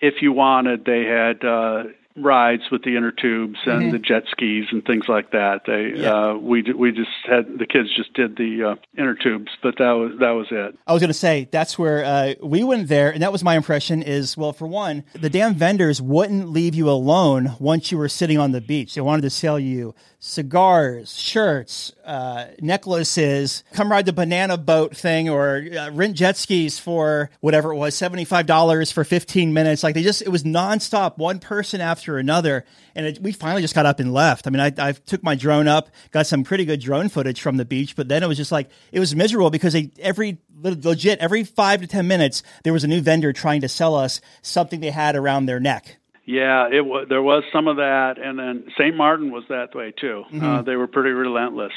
If 0.00 0.14
you 0.22 0.32
wanted, 0.32 0.84
they 0.84 1.04
had 1.04 1.44
uh, 1.44 1.84
rides 2.22 2.62
with 2.70 2.82
the 2.82 2.96
inner 2.96 3.12
tubes 3.12 3.58
and 3.66 3.82
mm-hmm. 3.82 3.90
the 3.90 3.98
jet 3.98 4.24
skis 4.30 4.66
and 4.70 4.84
things 4.84 5.04
like 5.08 5.32
that. 5.32 5.62
They 5.66 6.00
yeah. 6.00 6.30
uh, 6.30 6.34
we 6.34 6.62
we 6.72 6.92
just 6.92 7.10
had 7.26 7.58
the 7.58 7.66
kids 7.66 7.94
just 7.96 8.12
did 8.14 8.36
the 8.36 8.72
uh, 8.72 9.00
inner 9.00 9.14
tubes, 9.14 9.50
but 9.62 9.76
that 9.78 9.92
was 9.92 10.12
that 10.20 10.30
was 10.30 10.46
it. 10.50 10.78
I 10.86 10.92
was 10.92 11.00
going 11.00 11.08
to 11.08 11.14
say 11.14 11.48
that's 11.50 11.78
where 11.78 12.04
uh, 12.04 12.34
we 12.42 12.64
went 12.64 12.88
there, 12.88 13.10
and 13.10 13.22
that 13.22 13.32
was 13.32 13.42
my 13.42 13.56
impression. 13.56 14.02
Is 14.02 14.36
well, 14.36 14.52
for 14.52 14.66
one, 14.66 15.04
the 15.14 15.30
damn 15.30 15.54
vendors 15.54 16.00
wouldn't 16.00 16.48
leave 16.50 16.74
you 16.74 16.90
alone 16.90 17.56
once 17.58 17.90
you 17.92 17.98
were 17.98 18.08
sitting 18.08 18.38
on 18.38 18.52
the 18.52 18.60
beach. 18.60 18.94
They 18.94 19.00
wanted 19.00 19.22
to 19.22 19.30
sell 19.30 19.58
you 19.58 19.94
cigars, 20.20 21.16
shirts, 21.16 21.92
uh, 22.04 22.46
necklaces, 22.60 23.62
come 23.72 23.90
ride 23.90 24.04
the 24.04 24.12
banana 24.12 24.56
boat 24.56 24.96
thing 24.96 25.28
or 25.28 25.64
uh, 25.78 25.90
rent 25.92 26.16
jet 26.16 26.36
skis 26.36 26.78
for 26.78 27.30
whatever 27.40 27.72
it 27.72 27.76
was, 27.76 27.94
$75 27.94 28.92
for 28.92 29.04
15 29.04 29.52
minutes. 29.52 29.82
Like 29.82 29.94
they 29.94 30.02
just, 30.02 30.22
it 30.22 30.30
was 30.30 30.42
nonstop, 30.42 31.18
one 31.18 31.38
person 31.38 31.80
after 31.80 32.18
another. 32.18 32.64
And 32.96 33.06
it, 33.06 33.22
we 33.22 33.30
finally 33.30 33.62
just 33.62 33.76
got 33.76 33.86
up 33.86 34.00
and 34.00 34.12
left. 34.12 34.48
I 34.48 34.50
mean, 34.50 34.60
I, 34.60 34.72
I 34.78 34.92
took 34.92 35.22
my 35.22 35.36
drone 35.36 35.68
up, 35.68 35.88
got 36.10 36.26
some 36.26 36.42
pretty 36.42 36.64
good 36.64 36.80
drone 36.80 37.08
footage 37.08 37.40
from 37.40 37.56
the 37.56 37.64
beach, 37.64 37.94
but 37.94 38.08
then 38.08 38.24
it 38.24 38.26
was 38.26 38.36
just 38.36 38.50
like, 38.50 38.68
it 38.90 38.98
was 38.98 39.14
miserable 39.14 39.50
because 39.50 39.72
they, 39.72 39.92
every, 40.00 40.38
legit, 40.60 41.20
every 41.20 41.44
five 41.44 41.80
to 41.80 41.86
10 41.86 42.08
minutes, 42.08 42.42
there 42.64 42.72
was 42.72 42.82
a 42.82 42.88
new 42.88 43.00
vendor 43.00 43.32
trying 43.32 43.60
to 43.60 43.68
sell 43.68 43.94
us 43.94 44.20
something 44.42 44.80
they 44.80 44.90
had 44.90 45.14
around 45.14 45.46
their 45.46 45.60
neck. 45.60 45.98
Yeah, 46.28 46.68
it 46.70 46.84
was. 46.84 47.06
There 47.08 47.22
was 47.22 47.42
some 47.50 47.68
of 47.68 47.76
that, 47.76 48.16
and 48.22 48.38
then 48.38 48.64
St. 48.76 48.94
Martin 48.94 49.32
was 49.32 49.44
that 49.48 49.74
way 49.74 49.94
too. 49.98 50.24
Mm-hmm. 50.30 50.44
Uh, 50.44 50.60
they 50.60 50.76
were 50.76 50.86
pretty 50.86 51.08
relentless. 51.08 51.72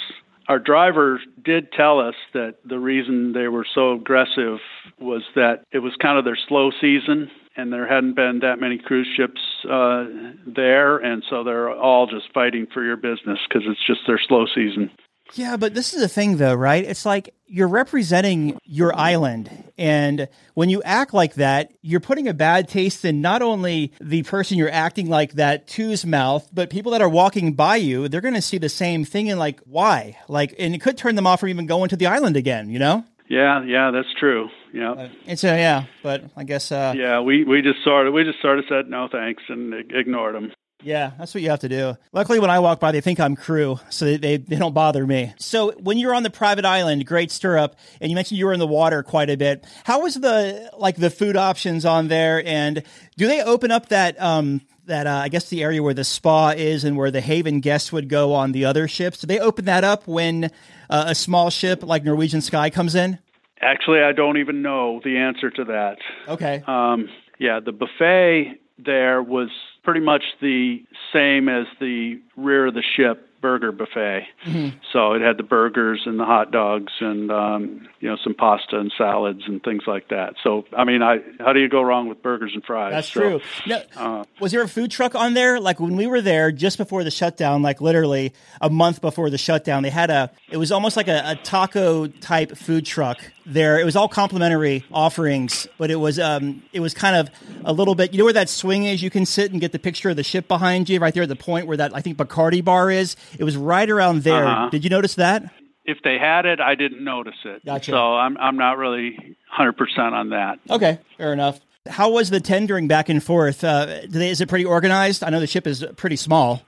Our 0.49 0.59
drivers 0.59 1.21
did 1.41 1.71
tell 1.71 2.01
us 2.01 2.15
that 2.33 2.55
the 2.65 2.77
reason 2.77 3.31
they 3.31 3.47
were 3.47 3.65
so 3.73 3.93
aggressive 3.93 4.59
was 4.99 5.23
that 5.35 5.63
it 5.71 5.79
was 5.79 5.93
kind 6.01 6.17
of 6.17 6.25
their 6.25 6.37
slow 6.49 6.69
season, 6.81 7.31
and 7.55 7.71
there 7.71 7.87
hadn't 7.87 8.17
been 8.17 8.39
that 8.39 8.59
many 8.59 8.77
cruise 8.77 9.07
ships 9.15 9.39
uh, 9.69 10.03
there, 10.45 10.97
and 10.97 11.23
so 11.29 11.45
they're 11.45 11.71
all 11.71 12.05
just 12.05 12.25
fighting 12.33 12.67
for 12.73 12.83
your 12.83 12.97
business 12.97 13.39
because 13.47 13.63
it's 13.65 13.87
just 13.87 14.01
their 14.05 14.19
slow 14.19 14.45
season. 14.53 14.91
Yeah, 15.34 15.57
but 15.57 15.73
this 15.73 15.93
is 15.93 16.01
the 16.01 16.07
thing, 16.07 16.38
though, 16.38 16.53
right? 16.53 16.84
It's 16.84 17.05
like 17.05 17.34
you're 17.47 17.67
representing 17.67 18.57
your 18.63 18.95
island. 18.95 19.71
And 19.77 20.27
when 20.53 20.69
you 20.69 20.82
act 20.84 21.13
like 21.13 21.36
that, 21.36 21.73
you're 21.82 21.99
putting 21.99 22.27
a 22.27 22.34
bad 22.34 22.67
taste 22.67 23.03
in 23.05 23.21
not 23.21 23.41
only 23.41 23.93
the 23.99 24.23
person 24.23 24.57
you're 24.57 24.71
acting 24.71 25.09
like 25.09 25.34
that 25.34 25.67
to's 25.67 26.05
mouth, 26.05 26.49
but 26.53 26.69
people 26.69 26.91
that 26.93 27.01
are 27.01 27.09
walking 27.09 27.53
by 27.53 27.75
you, 27.77 28.07
they're 28.07 28.21
going 28.21 28.34
to 28.34 28.41
see 28.41 28.57
the 28.57 28.69
same 28.69 29.05
thing 29.05 29.29
and 29.29 29.39
like, 29.39 29.59
why? 29.65 30.17
Like, 30.27 30.55
and 30.57 30.73
it 30.75 30.82
could 30.82 30.97
turn 30.97 31.15
them 31.15 31.27
off 31.27 31.41
from 31.41 31.49
even 31.49 31.65
going 31.65 31.89
to 31.89 31.97
the 31.97 32.07
island 32.07 32.38
again, 32.38 32.69
you 32.69 32.79
know? 32.79 33.05
Yeah, 33.27 33.63
yeah, 33.63 33.91
that's 33.91 34.13
true. 34.19 34.49
Yeah, 34.73 34.91
uh, 34.91 35.09
it's 35.25 35.45
a 35.45 35.57
yeah, 35.57 35.86
but 36.03 36.25
I 36.36 36.43
guess 36.43 36.69
uh, 36.69 36.93
yeah, 36.97 37.21
we 37.21 37.45
we 37.45 37.61
just 37.61 37.82
sort 37.82 38.07
of 38.07 38.13
we 38.13 38.25
just 38.25 38.41
sort 38.41 38.59
of 38.59 38.65
said 38.67 38.89
no 38.89 39.07
thanks 39.09 39.43
and 39.47 39.73
ignored 39.73 40.36
them. 40.36 40.51
Yeah, 40.84 41.11
that's 41.17 41.34
what 41.34 41.43
you 41.43 41.49
have 41.49 41.59
to 41.59 41.69
do. 41.69 41.95
Luckily, 42.11 42.39
when 42.39 42.49
I 42.49 42.59
walk 42.59 42.79
by, 42.79 42.91
they 42.91 43.01
think 43.01 43.19
I'm 43.19 43.36
crew, 43.36 43.79
so 43.89 44.05
they, 44.05 44.17
they, 44.17 44.38
they 44.38 44.55
don't 44.55 44.73
bother 44.73 45.05
me. 45.05 45.34
So 45.38 45.71
when 45.73 45.97
you're 45.97 46.13
on 46.13 46.23
the 46.23 46.29
private 46.29 46.65
island, 46.65 47.05
great 47.05 47.32
stirrup, 47.32 47.75
and 47.99 48.09
you 48.09 48.15
mentioned 48.15 48.39
you 48.39 48.45
were 48.45 48.53
in 48.53 48.59
the 48.59 48.67
water 48.67 49.03
quite 49.03 49.29
a 49.29 49.38
bit. 49.38 49.65
How 49.84 50.01
was 50.01 50.15
the 50.15 50.71
like 50.77 50.97
the 50.97 51.09
food 51.09 51.38
options 51.38 51.86
on 51.86 52.07
there, 52.07 52.43
and 52.45 52.84
do 53.17 53.27
they 53.27 53.41
open 53.41 53.71
up 53.71 53.89
that 53.89 54.19
um 54.21 54.61
that 54.86 55.07
uh, 55.07 55.21
I 55.23 55.29
guess 55.29 55.49
the 55.49 55.63
area 55.63 55.82
where 55.82 55.93
the 55.93 56.03
spa 56.03 56.49
is 56.49 56.84
and 56.84 56.97
where 56.97 57.11
the 57.11 57.21
Haven 57.21 57.59
guests 57.59 57.91
would 57.91 58.09
go 58.09 58.34
on 58.34 58.51
the 58.51 58.65
other 58.65 58.88
ships? 58.88 59.19
Do 59.19 59.27
they 59.27 59.39
open 59.39 59.65
that 59.65 59.84
up 59.84 60.07
when 60.07 60.45
uh, 60.89 61.05
a 61.07 61.15
small 61.15 61.49
ship 61.49 61.84
like 61.84 62.03
Norwegian 62.03 62.41
Sky 62.41 62.69
comes 62.69 62.95
in? 62.95 63.19
Actually, 63.61 64.01
I 64.01 64.11
don't 64.11 64.38
even 64.38 64.63
know 64.63 64.99
the 65.03 65.17
answer 65.17 65.51
to 65.51 65.65
that. 65.65 65.97
Okay. 66.27 66.63
Um, 66.65 67.09
yeah, 67.38 67.59
the 67.59 67.71
buffet 67.71 68.59
there 68.79 69.21
was 69.21 69.49
pretty 69.84 69.99
much 69.99 70.23
the 70.41 70.84
same 71.13 71.49
as 71.49 71.65
the 71.79 72.19
rear 72.36 72.67
of 72.67 72.73
the 72.73 72.84
ship 72.84 73.27
burger 73.41 73.71
buffet. 73.71 74.27
Mm-hmm. 74.45 74.77
So 74.93 75.13
it 75.13 75.21
had 75.21 75.38
the 75.38 75.43
burgers 75.43 76.01
and 76.05 76.19
the 76.19 76.25
hot 76.25 76.51
dogs 76.51 76.93
and 76.99 77.32
um, 77.32 77.88
you 78.01 78.09
know 78.09 78.17
some 78.23 78.33
pasta 78.33 78.77
and 78.77 78.91
salads 78.97 79.43
and 79.45 79.63
things 79.63 79.83
like 79.85 80.09
that. 80.09 80.33
So 80.43 80.65
I 80.75 80.83
mean, 80.83 81.01
I 81.01 81.19
how 81.39 81.53
do 81.53 81.59
you 81.59 81.69
go 81.69 81.81
wrong 81.81 82.09
with 82.09 82.21
burgers 82.21 82.51
and 82.53 82.63
fries? 82.63 82.91
That's 82.91 83.11
so, 83.11 83.19
true. 83.19 83.41
Now, 83.67 83.81
uh, 83.95 84.23
was 84.39 84.51
there 84.51 84.61
a 84.61 84.67
food 84.67 84.91
truck 84.91 85.15
on 85.15 85.35
there? 85.35 85.59
Like 85.59 85.79
when 85.79 85.95
we 85.95 86.07
were 86.07 86.21
there 86.21 86.51
just 86.51 86.77
before 86.77 87.03
the 87.03 87.11
shutdown, 87.11 87.61
like 87.61 87.79
literally 87.79 88.33
a 88.59 88.69
month 88.69 89.01
before 89.01 89.29
the 89.29 89.37
shutdown, 89.37 89.83
they 89.83 89.91
had 89.91 90.09
a. 90.09 90.31
It 90.49 90.57
was 90.57 90.71
almost 90.71 90.97
like 90.97 91.07
a, 91.07 91.21
a 91.25 91.35
taco 91.35 92.07
type 92.07 92.57
food 92.57 92.85
truck 92.85 93.19
there. 93.45 93.79
It 93.79 93.85
was 93.85 93.95
all 93.95 94.07
complimentary 94.07 94.83
offerings, 94.91 95.67
but 95.77 95.91
it 95.91 95.95
was 95.95 96.19
um 96.19 96.63
it 96.73 96.79
was 96.79 96.95
kind 96.95 97.15
of 97.15 97.29
a 97.63 97.71
little 97.71 97.93
bit. 97.93 98.13
You 98.13 98.17
know 98.17 98.25
where 98.25 98.33
that 98.33 98.49
swing 98.49 98.85
is? 98.85 99.03
You 99.03 99.11
can 99.11 99.27
sit 99.27 99.51
and 99.51 99.61
get 99.61 99.71
the 99.71 99.79
picture 99.79 100.09
of 100.09 100.15
the 100.15 100.23
ship 100.23 100.47
behind 100.47 100.89
you, 100.89 100.99
right 100.99 101.13
there 101.13 101.23
at 101.23 101.29
the 101.29 101.35
point 101.35 101.67
where 101.67 101.77
that 101.77 101.95
I 101.95 102.01
think 102.01 102.17
Bacardi 102.17 102.63
bar 102.63 102.89
is. 102.89 103.15
It 103.37 103.43
was 103.43 103.55
right 103.55 103.89
around 103.89 104.23
there. 104.23 104.45
Uh-huh. 104.45 104.69
Did 104.69 104.83
you 104.83 104.89
notice 104.89 105.15
that? 105.15 105.53
If 105.86 105.97
they 106.03 106.17
had 106.17 106.45
it, 106.45 106.59
I 106.59 106.75
didn't 106.75 107.03
notice 107.03 107.36
it. 107.43 107.65
Gotcha. 107.65 107.91
So 107.91 108.15
I'm 108.15 108.38
I'm 108.38 108.57
not 108.57 108.77
really 108.77 109.36
100% 109.57 110.11
on 110.13 110.29
that. 110.29 110.59
Okay, 110.69 110.99
fair 111.17 111.34
enough. 111.34 111.59
How 111.88 112.11
was 112.11 112.29
the 112.29 112.39
tendering 112.39 112.88
back 112.88 113.09
and 113.09 113.23
forth? 113.23 113.63
Uh, 113.63 114.01
they, 114.07 114.29
is 114.29 114.39
it 114.39 114.47
pretty 114.47 114.65
organized? 114.65 115.23
I 115.23 115.29
know 115.29 115.39
the 115.39 115.47
ship 115.47 115.65
is 115.65 115.84
pretty 115.95 116.15
small. 116.15 116.61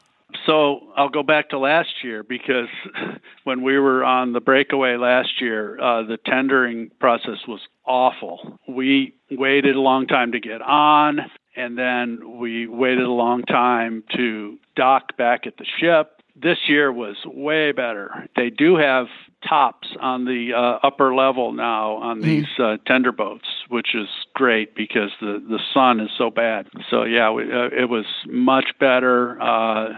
So 0.47 0.79
I'll 0.97 1.09
go 1.09 1.21
back 1.21 1.49
to 1.49 1.59
last 1.59 2.03
year 2.03 2.23
because 2.23 2.67
when 3.43 3.61
we 3.61 3.77
were 3.77 4.03
on 4.03 4.33
the 4.33 4.41
breakaway 4.41 4.95
last 4.97 5.39
year, 5.39 5.79
uh, 5.79 6.03
the 6.03 6.17
tendering 6.17 6.89
process 6.99 7.47
was 7.47 7.61
awful. 7.85 8.59
We 8.67 9.13
waited 9.29 9.75
a 9.75 9.79
long 9.79 10.07
time 10.07 10.31
to 10.31 10.39
get 10.39 10.61
on, 10.61 11.19
and 11.55 11.77
then 11.77 12.39
we 12.39 12.67
waited 12.67 13.03
a 13.03 13.11
long 13.11 13.43
time 13.43 14.03
to 14.15 14.57
dock 14.75 15.15
back 15.17 15.45
at 15.45 15.57
the 15.57 15.65
ship 15.79 16.22
this 16.35 16.57
year 16.67 16.91
was 16.91 17.15
way 17.25 17.71
better. 17.71 18.27
They 18.35 18.49
do 18.49 18.75
have 18.75 19.07
tops 19.47 19.87
on 19.99 20.25
the 20.25 20.53
uh, 20.55 20.85
upper 20.85 21.13
level 21.13 21.51
now 21.51 21.95
on 21.95 22.17
mm-hmm. 22.17 22.27
these 22.27 22.47
uh, 22.59 22.77
tender 22.87 23.11
boats, 23.11 23.47
which 23.69 23.93
is 23.93 24.07
great 24.33 24.75
because 24.75 25.11
the 25.21 25.43
the 25.47 25.59
sun 25.73 25.99
is 25.99 26.09
so 26.17 26.29
bad. 26.29 26.67
So 26.89 27.03
yeah, 27.03 27.31
we, 27.31 27.43
uh, 27.43 27.69
it 27.71 27.89
was 27.89 28.05
much 28.25 28.65
better, 28.79 29.39
uh, 29.41 29.89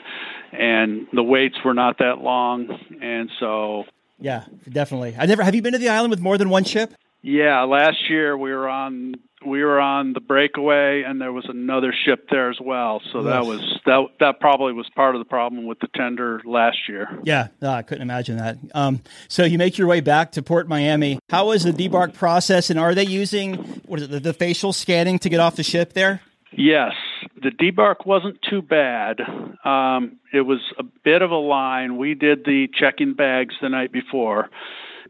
and 0.51 1.07
the 1.13 1.23
waits 1.23 1.57
were 1.63 1.73
not 1.73 1.99
that 1.99 2.19
long, 2.19 2.67
and 3.01 3.29
so 3.39 3.85
yeah, 4.19 4.45
definitely. 4.69 5.15
I 5.17 5.25
never 5.25 5.43
have 5.43 5.55
you 5.55 5.61
been 5.61 5.73
to 5.73 5.79
the 5.79 5.89
island 5.89 6.11
with 6.11 6.19
more 6.19 6.37
than 6.37 6.49
one 6.49 6.63
ship? 6.63 6.93
Yeah, 7.21 7.63
last 7.63 8.09
year 8.09 8.37
we 8.37 8.51
were 8.51 8.69
on 8.69 9.15
we 9.45 9.63
were 9.63 9.79
on 9.79 10.13
the 10.13 10.19
breakaway 10.19 11.03
and 11.03 11.19
there 11.21 11.31
was 11.31 11.45
another 11.47 11.93
ship 12.05 12.27
there 12.29 12.49
as 12.49 12.57
well. 12.61 13.01
So 13.11 13.19
yes. 13.19 13.25
that 13.27 13.45
was 13.45 13.79
that 13.85 14.07
that 14.19 14.39
probably 14.39 14.73
was 14.73 14.89
part 14.95 15.15
of 15.15 15.19
the 15.19 15.25
problem 15.25 15.65
with 15.65 15.79
the 15.79 15.87
tender 15.95 16.41
last 16.45 16.77
year. 16.87 17.07
Yeah 17.23 17.47
no, 17.61 17.71
i 17.71 17.81
couldn't 17.81 18.01
imagine 18.01 18.37
that. 18.37 18.57
Um, 18.73 19.01
so 19.27 19.43
you 19.43 19.57
make 19.57 19.77
your 19.77 19.87
way 19.87 20.01
back 20.01 20.33
to 20.33 20.43
port 20.43 20.67
miami. 20.67 21.19
How 21.29 21.47
was 21.47 21.63
the 21.63 21.71
debark 21.71 22.13
process 22.13 22.69
and 22.69 22.79
are 22.79 22.95
they 22.95 23.05
using 23.05 23.55
what 23.85 23.99
is 23.99 24.05
it 24.05 24.11
the, 24.11 24.19
the 24.19 24.33
facial 24.33 24.73
scanning 24.73 25.19
to 25.19 25.29
get 25.29 25.39
off 25.39 25.55
the 25.55 25.63
ship 25.63 25.93
there? 25.93 26.21
Yes, 26.57 26.93
the 27.41 27.51
debark 27.51 28.05
wasn't 28.05 28.41
too 28.41 28.61
bad. 28.61 29.19
Um, 29.65 30.19
it 30.33 30.41
was 30.41 30.59
a 30.79 30.83
bit 30.83 31.21
of 31.21 31.31
a 31.31 31.37
line. 31.37 31.97
We 31.97 32.13
did 32.13 32.45
the 32.45 32.67
checking 32.73 33.13
bags 33.13 33.55
the 33.61 33.67
night 33.67 33.91
before, 33.91 34.49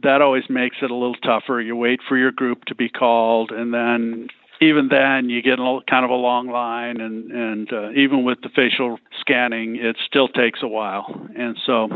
that 0.04 0.22
always 0.22 0.50
makes 0.50 0.78
it 0.82 0.92
a 0.92 0.96
little 0.96 1.16
tougher. 1.16 1.62
You 1.62 1.76
wait 1.76 2.00
for 2.08 2.18
your 2.18 2.32
group 2.32 2.66
to 2.66 2.76
be 2.76 2.90
called, 2.90 3.52
and 3.52 3.74
then 3.74 4.28
even 4.62 4.88
then 4.90 5.30
you 5.30 5.42
get 5.42 5.60
a 5.60 5.80
kind 5.90 6.06
of 6.06 6.12
a 6.12 6.16
long 6.16 6.48
line, 6.50 7.00
and 7.02 7.32
and 7.32 7.74
uh, 7.74 7.92
even 7.92 8.24
with 8.24 8.40
the 8.42 8.50
facial 8.50 9.00
scanning, 9.20 9.76
it 9.76 9.98
still 10.06 10.28
takes 10.28 10.62
a 10.62 10.68
while. 10.68 11.28
And 11.38 11.58
so, 11.66 11.90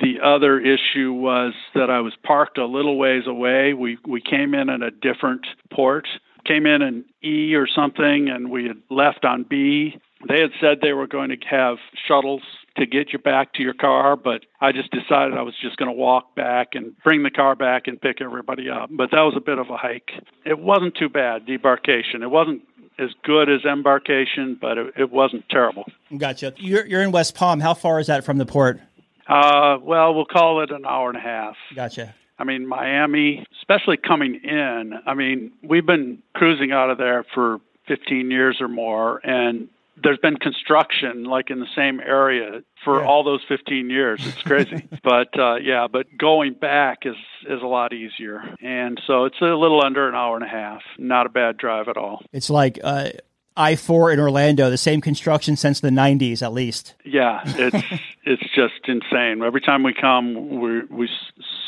the 0.00 0.20
other 0.22 0.60
issue 0.60 1.12
was 1.12 1.54
that 1.74 1.90
I 1.90 2.00
was 2.00 2.14
parked 2.22 2.58
a 2.58 2.66
little 2.66 2.98
ways 2.98 3.24
away. 3.26 3.72
We 3.74 3.98
we 4.06 4.20
came 4.20 4.54
in 4.54 4.68
at 4.68 4.82
a 4.82 4.90
different 4.90 5.46
port, 5.72 6.06
came 6.44 6.66
in 6.66 6.82
an 6.82 7.04
E 7.22 7.54
or 7.54 7.66
something, 7.66 8.28
and 8.28 8.50
we 8.50 8.66
had 8.66 8.80
left 8.90 9.24
on 9.24 9.44
B. 9.48 9.98
They 10.28 10.40
had 10.40 10.50
said 10.60 10.78
they 10.80 10.92
were 10.92 11.06
going 11.06 11.30
to 11.30 11.36
have 11.48 11.76
shuttles 12.06 12.42
to 12.76 12.86
get 12.86 13.12
you 13.12 13.18
back 13.18 13.54
to 13.54 13.62
your 13.62 13.74
car, 13.74 14.16
but 14.16 14.44
I 14.60 14.72
just 14.72 14.90
decided 14.90 15.36
I 15.36 15.42
was 15.42 15.54
just 15.60 15.76
going 15.76 15.90
to 15.90 15.96
walk 15.96 16.34
back 16.34 16.68
and 16.74 16.96
bring 17.02 17.22
the 17.22 17.30
car 17.30 17.54
back 17.54 17.86
and 17.86 18.00
pick 18.00 18.20
everybody 18.20 18.68
up. 18.70 18.90
But 18.92 19.10
that 19.12 19.20
was 19.20 19.34
a 19.36 19.40
bit 19.40 19.58
of 19.58 19.70
a 19.70 19.76
hike. 19.76 20.10
It 20.44 20.58
wasn't 20.58 20.94
too 20.94 21.08
bad, 21.08 21.46
debarkation. 21.46 22.22
It 22.22 22.30
wasn't 22.30 22.62
as 22.98 23.10
good 23.24 23.50
as 23.50 23.64
embarkation, 23.64 24.56
but 24.60 24.78
it, 24.78 24.94
it 24.96 25.10
wasn't 25.10 25.48
terrible. 25.48 25.84
Gotcha. 26.16 26.54
You're, 26.56 26.86
you're 26.86 27.02
in 27.02 27.12
West 27.12 27.34
Palm. 27.34 27.60
How 27.60 27.74
far 27.74 28.00
is 28.00 28.06
that 28.06 28.24
from 28.24 28.38
the 28.38 28.46
port? 28.46 28.80
Uh, 29.28 29.78
well, 29.82 30.14
we'll 30.14 30.24
call 30.24 30.62
it 30.62 30.70
an 30.70 30.86
hour 30.86 31.08
and 31.08 31.18
a 31.18 31.20
half. 31.20 31.56
Gotcha. 31.74 32.14
I 32.38 32.44
mean, 32.44 32.66
Miami, 32.66 33.46
especially 33.58 33.96
coming 33.96 34.40
in, 34.44 34.92
I 35.06 35.14
mean, 35.14 35.52
we've 35.62 35.86
been 35.86 36.22
cruising 36.34 36.70
out 36.70 36.90
of 36.90 36.98
there 36.98 37.24
for 37.34 37.58
15 37.88 38.30
years 38.30 38.58
or 38.60 38.68
more, 38.68 39.20
and 39.24 39.68
there's 40.02 40.18
been 40.18 40.36
construction 40.36 41.24
like 41.24 41.50
in 41.50 41.60
the 41.60 41.66
same 41.74 42.00
area 42.00 42.62
for 42.84 43.00
yeah. 43.00 43.06
all 43.06 43.24
those 43.24 43.40
15 43.48 43.90
years. 43.90 44.26
It's 44.26 44.42
crazy, 44.42 44.88
but 45.02 45.38
uh, 45.38 45.56
yeah, 45.56 45.86
but 45.90 46.06
going 46.18 46.54
back 46.54 47.00
is 47.04 47.16
is 47.48 47.62
a 47.62 47.66
lot 47.66 47.92
easier, 47.92 48.42
and 48.60 49.00
so 49.06 49.24
it's 49.24 49.40
a 49.40 49.46
little 49.46 49.82
under 49.84 50.08
an 50.08 50.14
hour 50.14 50.36
and 50.36 50.44
a 50.44 50.48
half. 50.48 50.82
Not 50.98 51.26
a 51.26 51.30
bad 51.30 51.56
drive 51.56 51.88
at 51.88 51.96
all. 51.96 52.22
It's 52.32 52.50
like. 52.50 52.78
Uh, 52.82 53.10
I 53.58 53.74
four 53.74 54.12
in 54.12 54.20
Orlando, 54.20 54.68
the 54.68 54.76
same 54.76 55.00
construction 55.00 55.56
since 55.56 55.80
the 55.80 55.88
'90s, 55.88 56.42
at 56.42 56.52
least. 56.52 56.94
Yeah, 57.06 57.40
it's 57.42 57.86
it's 58.24 58.42
just 58.54 58.86
insane. 58.86 59.42
Every 59.42 59.62
time 59.62 59.82
we 59.82 59.94
come, 59.94 60.60
we 60.60 60.82
we 60.90 61.08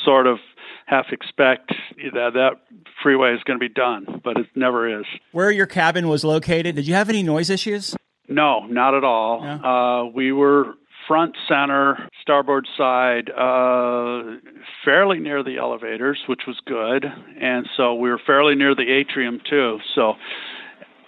sort 0.05 0.27
of 0.27 0.39
half 0.85 1.07
expect 1.13 1.73
that 2.13 2.33
that 2.35 2.61
freeway 3.03 3.35
is 3.35 3.43
going 3.45 3.59
to 3.59 3.67
be 3.67 3.73
done, 3.73 4.21
but 4.23 4.37
it 4.37 4.47
never 4.55 5.01
is. 5.01 5.07
Where 5.33 5.51
your 5.51 5.65
cabin 5.65 6.09
was 6.09 6.25
located, 6.25 6.77
did 6.77 6.87
you 6.87 6.93
have 6.93 7.09
any 7.09 7.23
noise 7.23 7.49
issues? 7.49 7.97
No, 8.29 8.67
not 8.67 8.95
at 8.95 9.05
all. 9.05 9.41
Yeah. 9.43 9.57
Uh, 9.57 10.05
we 10.15 10.33
were 10.33 10.75
front 11.07 11.35
center, 11.49 12.09
starboard 12.21 12.69
side, 12.77 13.31
uh, 13.31 14.37
fairly 14.85 15.19
near 15.19 15.43
the 15.43 15.57
elevators, 15.57 16.19
which 16.27 16.43
was 16.47 16.61
good. 16.67 17.07
And 17.41 17.67
so 17.77 17.95
we 17.95 18.11
were 18.11 18.21
fairly 18.25 18.55
near 18.55 18.75
the 18.75 18.91
atrium, 18.91 19.41
too. 19.49 19.79
So 19.95 20.15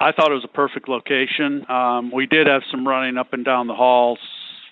I 0.01 0.13
thought 0.13 0.31
it 0.31 0.35
was 0.35 0.45
a 0.45 0.49
perfect 0.49 0.89
location. 0.89 1.71
Um, 1.71 2.11
we 2.11 2.27
did 2.27 2.47
have 2.47 2.63
some 2.71 2.89
running 2.89 3.19
up 3.19 3.35
and 3.35 3.45
down 3.45 3.67
the 3.67 3.75
halls, 3.75 4.19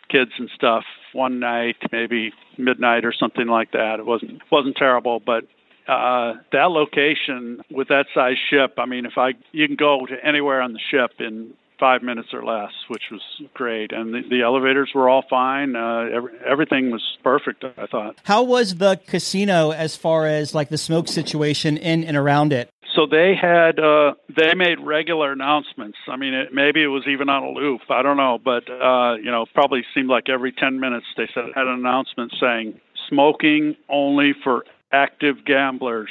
kids 0.08 0.30
and 0.38 0.48
stuff, 0.54 0.84
one 1.12 1.38
night, 1.38 1.76
maybe 1.92 2.32
midnight 2.56 3.04
or 3.04 3.12
something 3.12 3.46
like 3.46 3.72
that. 3.72 3.96
It 3.98 4.06
wasn't 4.06 4.40
wasn't 4.50 4.76
terrible, 4.76 5.20
but 5.20 5.44
uh, 5.86 6.34
that 6.52 6.70
location 6.70 7.60
with 7.70 7.88
that 7.88 8.06
size 8.14 8.36
ship, 8.50 8.74
I 8.78 8.86
mean, 8.86 9.04
if 9.04 9.18
I 9.18 9.34
you 9.52 9.66
can 9.66 9.76
go 9.76 10.06
to 10.06 10.14
anywhere 10.26 10.62
on 10.62 10.72
the 10.72 10.80
ship 10.90 11.12
in 11.18 11.52
five 11.78 12.02
minutes 12.02 12.28
or 12.32 12.44
less, 12.44 12.72
which 12.88 13.04
was 13.10 13.22
great. 13.54 13.92
And 13.92 14.12
the, 14.12 14.22
the 14.28 14.42
elevators 14.42 14.90
were 14.94 15.08
all 15.08 15.24
fine. 15.28 15.76
Uh, 15.76 16.08
every, 16.12 16.32
everything 16.46 16.90
was 16.90 17.02
perfect, 17.22 17.64
I 17.64 17.86
thought. 17.86 18.16
How 18.24 18.42
was 18.42 18.76
the 18.76 19.00
casino 19.06 19.70
as 19.70 19.96
far 19.96 20.26
as 20.26 20.54
like 20.54 20.68
the 20.68 20.78
smoke 20.78 21.08
situation 21.08 21.76
in 21.76 22.04
and 22.04 22.16
around 22.16 22.52
it? 22.52 22.70
So 22.94 23.06
they 23.06 23.34
had 23.40 23.78
uh, 23.78 24.14
they 24.34 24.54
made 24.54 24.80
regular 24.80 25.30
announcements. 25.32 25.98
I 26.08 26.16
mean, 26.16 26.34
it, 26.34 26.52
maybe 26.52 26.82
it 26.82 26.88
was 26.88 27.04
even 27.06 27.28
on 27.28 27.44
a 27.44 27.50
loop. 27.50 27.82
I 27.90 28.02
don't 28.02 28.16
know, 28.16 28.38
but 28.42 28.68
uh, 28.68 29.14
you 29.14 29.30
know, 29.30 29.46
probably 29.54 29.84
seemed 29.94 30.08
like 30.08 30.28
every 30.28 30.52
ten 30.52 30.80
minutes 30.80 31.06
they 31.16 31.28
said 31.32 31.44
had 31.54 31.66
an 31.66 31.78
announcement 31.78 32.32
saying 32.40 32.80
smoking 33.08 33.76
only 33.88 34.34
for 34.42 34.64
active 34.90 35.44
gamblers 35.44 36.10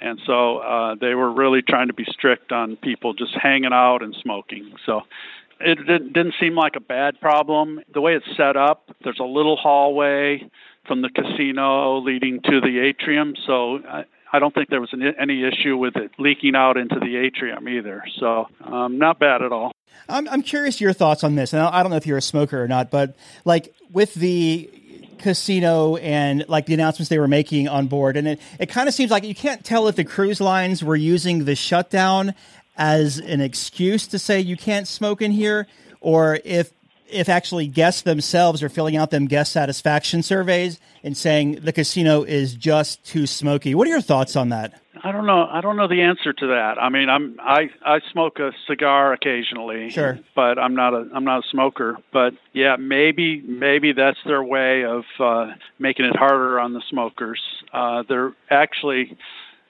and 0.00 0.20
so 0.26 0.58
uh, 0.58 0.94
they 1.00 1.14
were 1.14 1.32
really 1.32 1.62
trying 1.62 1.88
to 1.88 1.94
be 1.94 2.04
strict 2.10 2.52
on 2.52 2.76
people 2.76 3.14
just 3.14 3.34
hanging 3.34 3.72
out 3.72 4.02
and 4.02 4.14
smoking. 4.22 4.72
So 4.84 5.02
it, 5.60 5.78
it 5.88 6.12
didn't 6.12 6.34
seem 6.38 6.54
like 6.54 6.76
a 6.76 6.80
bad 6.80 7.20
problem. 7.20 7.80
The 7.92 8.00
way 8.00 8.14
it's 8.14 8.36
set 8.36 8.56
up, 8.56 8.90
there's 9.02 9.20
a 9.20 9.24
little 9.24 9.56
hallway 9.56 10.48
from 10.86 11.02
the 11.02 11.08
casino 11.08 11.98
leading 11.98 12.40
to 12.42 12.60
the 12.60 12.78
atrium. 12.80 13.34
So 13.46 13.80
I, 13.88 14.04
I 14.32 14.38
don't 14.38 14.54
think 14.54 14.68
there 14.68 14.80
was 14.80 14.92
an, 14.92 15.02
any 15.18 15.44
issue 15.44 15.76
with 15.76 15.96
it 15.96 16.12
leaking 16.18 16.54
out 16.54 16.76
into 16.76 16.98
the 17.00 17.16
atrium 17.16 17.68
either. 17.68 18.04
So 18.18 18.48
um, 18.64 18.98
not 18.98 19.18
bad 19.18 19.42
at 19.42 19.52
all. 19.52 19.72
I'm, 20.08 20.28
I'm 20.28 20.42
curious 20.42 20.80
your 20.80 20.92
thoughts 20.92 21.24
on 21.24 21.36
this. 21.36 21.52
And 21.52 21.62
I 21.62 21.82
don't 21.82 21.90
know 21.90 21.96
if 21.96 22.06
you're 22.06 22.18
a 22.18 22.22
smoker 22.22 22.62
or 22.62 22.68
not, 22.68 22.90
but 22.90 23.16
like 23.44 23.74
with 23.90 24.14
the 24.14 24.70
casino 25.18 25.96
and 25.96 26.44
like 26.48 26.66
the 26.66 26.74
announcements 26.74 27.08
they 27.08 27.18
were 27.18 27.28
making 27.28 27.68
on 27.68 27.86
board, 27.86 28.16
and 28.16 28.28
it, 28.28 28.40
it 28.58 28.66
kind 28.66 28.88
of 28.88 28.94
seems 28.94 29.10
like 29.10 29.24
you 29.24 29.34
can't 29.34 29.64
tell 29.64 29.88
if 29.88 29.96
the 29.96 30.04
cruise 30.04 30.40
lines 30.40 30.82
were 30.82 30.96
using 30.96 31.44
the 31.44 31.54
shutdown 31.54 32.34
as 32.76 33.18
an 33.18 33.40
excuse 33.40 34.06
to 34.08 34.18
say 34.18 34.40
you 34.40 34.56
can't 34.56 34.86
smoke 34.86 35.22
in 35.22 35.30
here, 35.30 35.66
or 36.00 36.38
if 36.44 36.72
if 37.08 37.28
actually 37.28 37.66
guests 37.66 38.02
themselves 38.02 38.62
are 38.62 38.68
filling 38.68 38.96
out 38.96 39.10
them 39.10 39.26
guest 39.26 39.52
satisfaction 39.52 40.22
surveys 40.22 40.80
and 41.02 41.16
saying 41.16 41.60
the 41.62 41.72
casino 41.72 42.22
is 42.22 42.54
just 42.54 43.04
too 43.04 43.26
smoky. 43.26 43.74
What 43.74 43.86
are 43.86 43.90
your 43.90 44.00
thoughts 44.00 44.36
on 44.36 44.50
that? 44.50 44.80
I 45.02 45.12
don't 45.12 45.26
know. 45.26 45.46
I 45.46 45.60
don't 45.60 45.76
know 45.76 45.88
the 45.88 46.02
answer 46.02 46.32
to 46.32 46.46
that. 46.48 46.78
I 46.80 46.88
mean, 46.88 47.08
I'm 47.08 47.36
I 47.40 47.70
I 47.84 48.00
smoke 48.12 48.38
a 48.38 48.52
cigar 48.66 49.12
occasionally, 49.12 49.90
sure, 49.90 50.18
but 50.34 50.58
I'm 50.58 50.74
not 50.74 50.94
a 50.94 51.08
I'm 51.14 51.24
not 51.24 51.44
a 51.44 51.48
smoker. 51.48 51.98
But 52.12 52.34
yeah, 52.52 52.76
maybe 52.76 53.42
maybe 53.42 53.92
that's 53.92 54.18
their 54.24 54.42
way 54.42 54.84
of 54.84 55.04
uh, 55.20 55.52
making 55.78 56.06
it 56.06 56.16
harder 56.16 56.58
on 56.58 56.72
the 56.72 56.82
smokers. 56.88 57.40
Uh, 57.72 58.04
they're 58.08 58.32
actually 58.50 59.16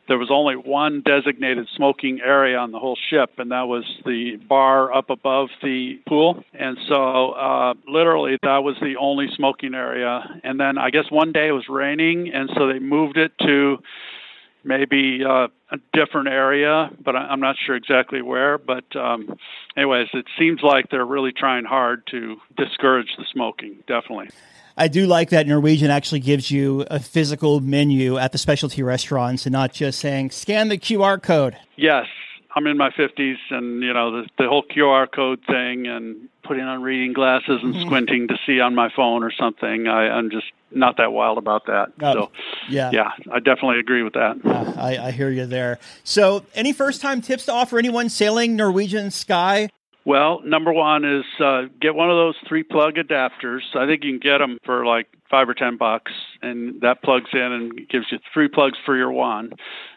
there 0.09 0.19
was 0.19 0.31
only 0.31 0.55
one 0.55 1.03
designated 1.05 1.67
smoking 1.75 2.21
area 2.21 2.59
on 2.59 2.71
the 2.71 2.79
whole 2.79 2.99
ship, 3.11 3.39
and 3.39 3.51
that 3.51 3.69
was 3.69 3.85
the 4.05 4.37
bar 4.37 4.93
up 4.93 5.11
above 5.11 5.49
the 5.63 6.01
pool. 6.07 6.45
And 6.55 6.79
so, 6.89 7.33
uh, 7.33 7.75
literally, 7.89 8.39
that 8.43 8.59
was 8.59 8.77
the 8.81 8.97
only 8.99 9.29
smoking 9.35 9.75
area. 9.75 10.41
And 10.45 10.61
then 10.61 10.79
I 10.79 10.91
guess 10.91 11.11
one 11.11 11.33
day 11.33 11.49
it 11.49 11.53
was 11.53 11.69
raining, 11.69 12.33
and 12.33 12.51
so 12.55 12.69
they 12.69 12.79
moved 12.79 13.17
it 13.17 13.33
to 13.41 13.79
maybe 14.63 15.25
uh, 15.25 15.49
a 15.71 15.79
different 15.93 16.29
area, 16.29 16.91
but 17.05 17.15
I'm 17.15 17.41
not 17.41 17.57
sure 17.65 17.77
exactly 17.77 18.21
where. 18.23 18.59
But, 18.59 18.85
um, 18.97 19.37
anyways, 19.77 20.09
it 20.13 20.27
seems 20.39 20.61
like 20.63 20.91
they're 20.91 21.05
really 21.07 21.33
trying 21.33 21.65
hard 21.65 22.07
to 22.09 22.37
discourage 22.57 23.15
the 23.17 23.25
smoking, 23.33 23.79
definitely. 23.87 24.29
I 24.77 24.89
do 24.89 25.07
like 25.07 25.31
that 25.31 25.47
Norwegian 25.47 25.91
actually 25.91 26.21
gives 26.21 26.51
you 26.51 26.85
a 26.91 27.01
physical 27.01 27.61
menu 27.61 28.19
at 28.19 28.33
the 28.33 28.39
specialty 28.39 28.83
restaurants 28.83 29.47
and 29.47 29.53
not 29.53 29.73
just 29.73 29.99
saying 29.99 30.31
scan 30.31 30.69
the 30.69 30.77
QR 30.77 31.23
code. 31.23 31.57
Yes, 31.77 32.07
I'm 32.55 32.67
in 32.67 32.77
my 32.77 32.91
50s, 32.91 33.37
and 33.51 33.83
you 33.83 33.93
know 33.93 34.11
the 34.13 34.29
the 34.39 34.49
whole 34.49 34.63
QR 34.63 35.11
code 35.11 35.41
thing 35.47 35.87
and 35.87 36.29
putting 36.43 36.65
on 36.65 36.83
reading 36.83 37.13
glasses 37.13 37.61
and 37.63 37.75
mm-hmm. 37.75 37.87
squinting 37.87 38.29
to 38.29 38.39
see 38.47 38.61
on 38.61 38.75
my 38.75 38.89
phone 38.95 39.23
or 39.23 39.31
something. 39.31 39.89
I, 39.89 40.09
I'm 40.09 40.31
just 40.31 40.47
not 40.71 40.97
that 40.97 41.13
wild 41.13 41.39
about 41.39 41.67
that. 41.67 41.93
Oh, 42.01 42.13
so 42.13 42.31
yeah, 42.69 42.91
yeah, 42.93 43.11
I 43.31 43.41
definitely 43.41 43.79
agree 43.79 44.03
with 44.03 44.15
that. 44.15 44.41
I, 44.79 45.09
I 45.09 45.11
hear 45.11 45.31
you 45.31 45.47
there. 45.47 45.79
So, 46.05 46.45
any 46.55 46.73
first 46.73 47.01
time 47.01 47.21
tips 47.21 47.47
to 47.47 47.53
offer 47.53 47.79
anyone 47.79 48.09
sailing 48.09 48.57
Norwegian 48.57 49.11
Sky? 49.11 49.69
Well, 50.07 50.41
number 50.45 50.73
one 50.73 51.05
is 51.05 51.25
uh, 51.41 51.63
get 51.81 51.97
one 51.97 52.11
of 52.11 52.17
those 52.17 52.37
three 52.49 52.63
plug 52.63 52.95
adapters. 52.95 53.63
I 53.75 53.87
think 53.87 54.05
you 54.05 54.13
can 54.13 54.21
get 54.21 54.39
them 54.39 54.59
for 54.65 54.87
like 54.87 55.09
five 55.29 55.49
or 55.49 55.55
ten 55.55 55.77
bucks, 55.77 56.13
and 56.43 56.81
that 56.81 57.03
plugs 57.03 57.31
in 57.33 57.41
and 57.41 57.89
gives 57.89 58.07
you 58.13 58.19
three 58.33 58.47
plugs 58.47 58.79
for 58.87 58.97
your 58.97 59.11
one, 59.11 59.51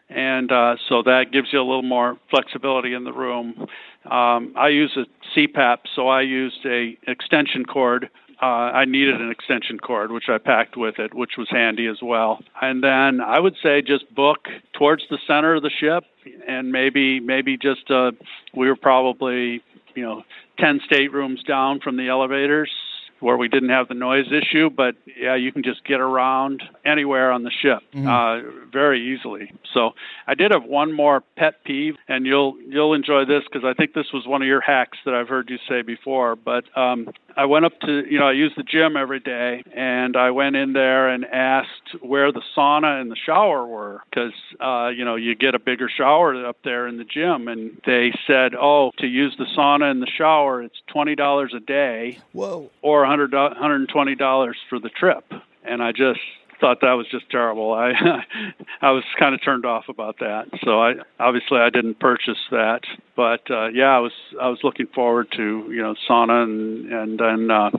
and 0.10 0.52
uh, 0.52 0.78
so 0.90 1.04
that 1.04 1.26
gives 1.32 1.50
you 1.54 1.60
a 1.60 1.64
little 1.64 1.84
more 1.84 2.18
flexibility 2.32 2.96
in 2.96 3.04
the 3.04 3.14
room. 3.14 3.68
Um, 4.10 4.52
I 4.58 4.70
use 4.70 4.98
a 4.98 5.06
CPAP, 5.38 5.78
so 5.96 6.08
I 6.08 6.22
used 6.22 6.66
a 6.66 6.98
extension 7.06 7.64
cord. 7.64 8.10
Uh, 8.42 8.46
I 8.46 8.86
needed 8.86 9.22
an 9.22 9.30
extension 9.30 9.78
cord, 9.78 10.12
which 10.12 10.30
I 10.30 10.40
packed 10.40 10.76
with 10.76 10.98
it, 10.98 11.14
which 11.14 11.32
was 11.38 11.50
handy 11.52 11.86
as 11.88 11.98
well. 12.02 12.40
And 12.62 12.82
then 12.84 13.22
I 13.22 13.40
would 13.40 13.58
say 13.62 13.82
just 13.84 14.16
book 14.16 14.48
towards 14.74 15.04
the 15.10 15.20
center 15.28 15.56
of 15.56 15.62
the 15.62 15.70
ship, 15.70 16.06
and 16.48 16.72
maybe 16.72 17.20
maybe 17.20 17.58
just 17.58 17.92
uh, 17.92 18.12
we 18.56 18.68
were 18.68 18.78
probably 18.78 19.62
you 20.00 20.06
know 20.06 20.24
10 20.60 20.80
staterooms 20.90 21.44
down 21.46 21.82
from 21.82 21.98
the 21.98 22.08
elevators 22.08 22.72
where 23.20 23.38
we 23.38 23.48
didn't 23.48 23.70
have 23.70 23.88
the 23.88 23.94
noise 23.94 24.32
issue, 24.32 24.70
but 24.70 24.96
yeah, 25.18 25.36
you 25.36 25.52
can 25.52 25.64
just 25.64 25.84
get 25.84 26.00
around 26.00 26.64
anywhere 26.86 27.32
on 27.32 27.44
the 27.44 27.52
ship 27.52 27.80
mm-hmm. 27.94 28.08
uh, 28.08 28.70
very 28.72 29.14
easily. 29.14 29.52
So 29.74 29.92
I 30.28 30.36
did 30.36 30.52
have 30.52 30.64
one 30.64 30.94
more 30.94 31.22
pet 31.36 31.64
peeve, 31.64 31.96
and 32.08 32.26
you'll 32.26 32.58
you'll 32.68 32.94
enjoy 32.94 33.26
this 33.26 33.44
because 33.44 33.66
I 33.66 33.74
think 33.74 33.94
this 33.94 34.12
was 34.14 34.26
one 34.26 34.42
of 34.42 34.48
your 34.48 34.62
hacks 34.62 34.98
that 35.06 35.14
I've 35.14 35.28
heard 35.28 35.50
you 35.50 35.58
say 35.68 35.82
before. 35.82 36.36
But 36.36 36.66
um, 36.78 37.10
I 37.36 37.46
went 37.46 37.66
up 37.66 37.80
to 37.82 38.06
you 38.10 38.20
know 38.20 38.28
I 38.28 38.34
use 38.34 38.54
the 38.56 38.64
gym 38.64 38.98
every 38.98 39.20
day, 39.20 39.64
and 39.74 40.16
I 40.16 40.32
went 40.32 40.56
in 40.56 40.74
there 40.74 41.10
and 41.10 41.26
asked 41.26 42.02
where 42.02 42.32
the 42.32 42.42
sauna 42.56 43.02
and 43.02 43.12
the 43.12 43.16
shower 43.16 43.66
were 43.66 44.02
because 44.10 44.34
uh, 44.60 44.90
you 44.90 45.06
know 45.06 45.16
you 45.16 45.36
get 45.36 45.56
a 45.56 45.60
bigger 45.60 45.90
shower 45.90 46.46
up 46.46 46.58
there 46.64 46.88
in 46.88 46.98
the 46.98 47.04
gym, 47.04 47.48
and 47.48 47.82
they 47.86 48.12
said, 48.28 48.54
oh, 48.56 48.92
to 49.00 49.08
use 49.08 49.36
the 49.38 49.46
sauna 49.58 49.90
and 49.90 50.02
the 50.02 50.08
shower, 50.08 50.62
it's 50.62 50.82
twenty 50.88 51.16
dollars 51.16 51.54
a 51.56 51.60
day. 51.60 52.20
Whoa. 52.34 52.70
Or 52.82 53.06
100 53.10 53.32
$120 53.32 54.54
for 54.70 54.80
the 54.80 54.90
trip. 54.90 55.24
And 55.64 55.82
I 55.82 55.92
just 55.92 56.20
thought 56.60 56.82
that 56.82 56.94
was 56.94 57.08
just 57.10 57.30
terrible. 57.30 57.74
I 57.74 57.92
I 58.82 58.92
was 58.92 59.04
kind 59.18 59.34
of 59.34 59.44
turned 59.44 59.66
off 59.66 59.86
about 59.90 60.20
that. 60.20 60.48
So 60.64 60.82
I 60.82 60.96
obviously 61.20 61.58
I 61.58 61.70
didn't 61.70 62.00
purchase 62.00 62.38
that, 62.52 62.82
but 63.16 63.50
uh, 63.50 63.68
yeah, 63.68 63.96
I 63.96 64.00
was 64.00 64.12
I 64.40 64.50
was 64.50 64.60
looking 64.64 64.88
forward 64.88 65.32
to 65.38 65.70
you 65.72 65.82
know 65.82 65.96
sauna 66.08 66.44
and 66.44 66.92
and 66.92 67.20
then 67.20 67.52
uh, 67.52 67.72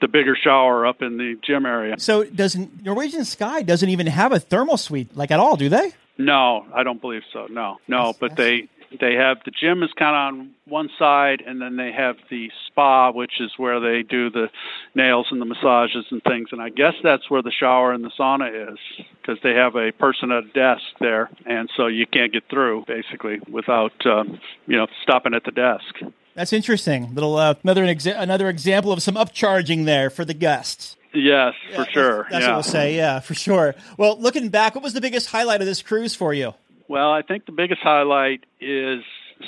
the 0.00 0.08
bigger 0.08 0.36
shower 0.36 0.86
up 0.86 1.02
in 1.02 1.16
the 1.16 1.36
gym 1.42 1.66
area. 1.66 1.96
So 1.98 2.24
doesn't 2.24 2.84
Norwegian 2.84 3.24
Sky 3.24 3.62
doesn't 3.62 3.88
even 3.88 4.06
have 4.06 4.32
a 4.32 4.40
thermal 4.40 4.76
suite 4.76 5.16
like 5.16 5.30
at 5.30 5.40
all, 5.40 5.56
do 5.56 5.68
they? 5.68 5.92
No, 6.18 6.66
I 6.74 6.82
don't 6.82 7.00
believe 7.00 7.22
so. 7.32 7.46
No, 7.48 7.78
no, 7.86 8.06
that's, 8.06 8.18
but 8.18 8.30
that's... 8.30 8.38
they 8.38 8.68
they 9.00 9.14
have 9.14 9.38
the 9.44 9.50
gym 9.50 9.82
is 9.82 9.90
kind 9.98 10.16
of 10.16 10.40
on 10.40 10.50
one 10.66 10.88
side, 10.98 11.42
and 11.46 11.60
then 11.60 11.76
they 11.76 11.92
have 11.92 12.16
the 12.30 12.50
spa, 12.66 13.10
which 13.10 13.40
is 13.40 13.52
where 13.56 13.80
they 13.80 14.02
do 14.02 14.30
the 14.30 14.48
nails 14.94 15.26
and 15.30 15.40
the 15.40 15.44
massages 15.44 16.06
and 16.10 16.22
things. 16.22 16.48
And 16.52 16.60
I 16.60 16.70
guess 16.70 16.94
that's 17.02 17.30
where 17.30 17.42
the 17.42 17.50
shower 17.50 17.92
and 17.92 18.04
the 18.04 18.10
sauna 18.18 18.72
is, 18.72 18.78
because 19.20 19.38
they 19.42 19.54
have 19.54 19.76
a 19.76 19.92
person 19.92 20.32
at 20.32 20.44
a 20.44 20.48
desk 20.48 20.84
there, 21.00 21.30
and 21.46 21.68
so 21.76 21.86
you 21.86 22.06
can't 22.06 22.32
get 22.32 22.44
through 22.48 22.84
basically 22.86 23.40
without 23.50 23.92
um, 24.06 24.40
you 24.66 24.76
know 24.76 24.86
stopping 25.02 25.34
at 25.34 25.44
the 25.44 25.52
desk. 25.52 26.00
That's 26.34 26.52
interesting. 26.52 27.14
Little 27.14 27.36
uh, 27.36 27.54
another 27.62 27.84
exa- 27.84 28.18
another 28.18 28.48
example 28.48 28.92
of 28.92 29.02
some 29.02 29.16
upcharging 29.16 29.84
there 29.84 30.08
for 30.08 30.24
the 30.24 30.34
guests. 30.34 30.96
Yes, 31.12 31.54
for 31.74 31.84
sure. 31.86 32.16
That's, 32.16 32.30
that's 32.30 32.42
yeah. 32.44 32.48
what 32.48 32.56
we'll 32.56 32.62
say. 32.62 32.96
Yeah, 32.96 33.20
for 33.20 33.34
sure. 33.34 33.74
Well, 33.96 34.20
looking 34.20 34.50
back, 34.50 34.74
what 34.74 34.84
was 34.84 34.92
the 34.92 35.00
biggest 35.00 35.30
highlight 35.30 35.60
of 35.60 35.66
this 35.66 35.82
cruise 35.82 36.14
for 36.14 36.34
you? 36.34 36.54
Well, 36.88 37.12
I 37.12 37.22
think 37.22 37.44
the 37.44 37.52
biggest 37.52 37.82
highlight 37.82 38.44
is 38.60 39.00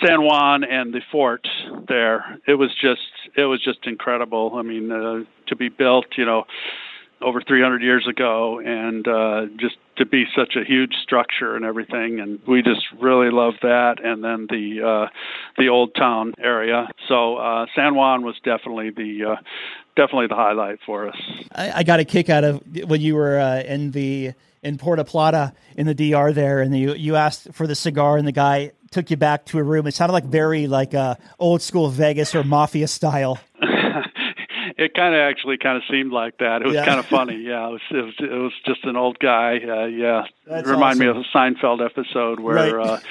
San 0.05 0.23
Juan 0.23 0.63
and 0.63 0.93
the 0.93 1.01
fort 1.11 1.49
there. 1.89 2.39
It 2.47 2.55
was 2.55 2.71
just 2.81 3.01
it 3.37 3.45
was 3.45 3.63
just 3.63 3.87
incredible. 3.87 4.53
I 4.55 4.63
mean, 4.63 4.93
uh, 4.93 5.25
to 5.49 5.57
be 5.57 5.69
built, 5.69 6.07
you 6.17 6.27
know, 6.27 6.45
over 7.23 7.41
300 7.43 7.83
years 7.83 8.07
ago, 8.09 8.61
and 8.61 9.07
uh, 9.07 9.47
just 9.59 9.77
to 9.97 10.07
be 10.07 10.25
such 10.35 10.57
a 10.57 10.65
huge 10.65 10.95
structure 11.03 11.55
and 11.57 11.65
everything, 11.65 12.21
and 12.21 12.41
we 12.47 12.63
just 12.63 12.81
really 12.99 13.31
love 13.31 13.55
that. 13.63 13.97
And 14.03 14.25
then 14.25 14.47
the 14.49 14.83
uh, 14.83 15.09
the 15.59 15.69
old 15.69 15.95
town 15.95 16.35
area. 16.39 16.89
So 17.09 17.37
uh, 17.37 17.67
San 17.75 17.95
Juan 17.95 18.23
was 18.23 18.37
definitely 18.43 18.91
the 18.91 19.33
uh, 19.33 19.37
definitely 19.97 20.29
the 20.29 20.37
highlight 20.37 20.79
for 20.87 21.09
us. 21.09 21.17
I, 21.55 21.73
I 21.77 21.83
got 21.83 22.01
a 22.01 22.05
kick 22.05 22.31
out 22.31 22.45
of 22.45 22.63
when 22.89 23.01
you 23.01 23.15
were 23.15 23.39
uh, 23.39 23.63
in 23.63 23.91
the 23.91 24.33
in 24.63 24.79
Puerto 24.79 25.05
Plata 25.05 25.53
in 25.77 25.87
the 25.87 25.95
DR 25.95 26.33
there, 26.33 26.61
and 26.61 26.77
you 26.77 26.95
you 26.95 27.17
asked 27.17 27.53
for 27.53 27.67
the 27.67 27.75
cigar, 27.75 28.17
and 28.17 28.27
the 28.27 28.33
guy 28.33 28.73
took 28.91 29.11
you 29.11 29.17
back 29.17 29.45
to 29.47 29.59
a 29.59 29.63
room. 29.63 29.87
It 29.87 29.95
sounded 29.95 30.13
like 30.13 30.25
very 30.25 30.67
like 30.67 30.95
uh, 30.95 31.17
old 31.39 31.63
school 31.63 31.89
Vegas 31.89 32.35
or 32.35 32.43
mafia 32.43 32.89
style. 32.89 33.39
It 34.81 34.95
kind 34.95 35.15
of 35.15 35.21
actually 35.21 35.59
kind 35.59 35.77
of 35.77 35.83
seemed 35.91 36.11
like 36.11 36.39
that. 36.39 36.63
It 36.63 36.67
was 36.67 36.75
yeah. 36.75 36.87
kind 36.87 36.99
of 36.99 37.05
funny. 37.05 37.37
Yeah, 37.37 37.69
it 37.69 37.73
was, 37.73 37.81
it 37.91 38.03
was, 38.03 38.15
it 38.19 38.31
was 38.31 38.53
just 38.65 38.85
an 38.85 38.97
old 38.97 39.19
guy. 39.19 39.59
Uh, 39.59 39.85
yeah, 39.85 40.25
That's 40.47 40.67
it 40.67 40.71
reminded 40.71 41.07
awesome. 41.07 41.19
me 41.19 41.21
of 41.21 41.27
a 41.27 41.37
Seinfeld 41.37 41.85
episode 41.85 42.41
where 42.41 42.77
right. 42.77 43.03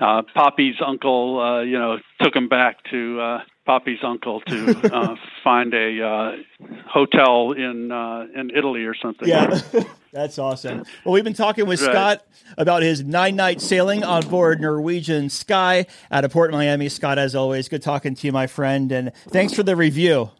uh, 0.00 0.04
uh, 0.04 0.22
Poppy's 0.34 0.74
uncle, 0.84 1.40
uh, 1.40 1.60
you 1.60 1.78
know, 1.78 1.98
took 2.20 2.34
him 2.34 2.48
back 2.48 2.82
to 2.90 3.20
uh, 3.20 3.40
Poppy's 3.66 4.00
uncle 4.02 4.40
to 4.40 4.92
uh, 4.92 5.14
find 5.44 5.72
a 5.74 6.02
uh, 6.04 6.32
hotel 6.88 7.52
in 7.52 7.92
uh, 7.92 8.26
in 8.34 8.50
Italy 8.50 8.84
or 8.84 8.96
something. 8.96 9.28
Yeah, 9.28 9.60
that's 10.12 10.40
awesome. 10.40 10.84
Well, 11.04 11.12
we've 11.12 11.24
been 11.24 11.34
talking 11.34 11.66
with 11.66 11.80
right. 11.82 11.92
Scott 11.92 12.26
about 12.58 12.82
his 12.82 13.04
nine 13.04 13.36
night 13.36 13.60
sailing 13.60 14.02
on 14.02 14.26
board 14.28 14.60
Norwegian 14.60 15.30
Sky 15.30 15.86
out 16.10 16.24
of 16.24 16.32
Port 16.32 16.50
Miami. 16.50 16.88
Scott, 16.88 17.16
as 17.16 17.36
always, 17.36 17.68
good 17.68 17.82
talking 17.82 18.16
to 18.16 18.26
you, 18.26 18.32
my 18.32 18.48
friend, 18.48 18.90
and 18.90 19.12
thanks 19.28 19.52
for 19.52 19.62
the 19.62 19.76
review. 19.76 20.30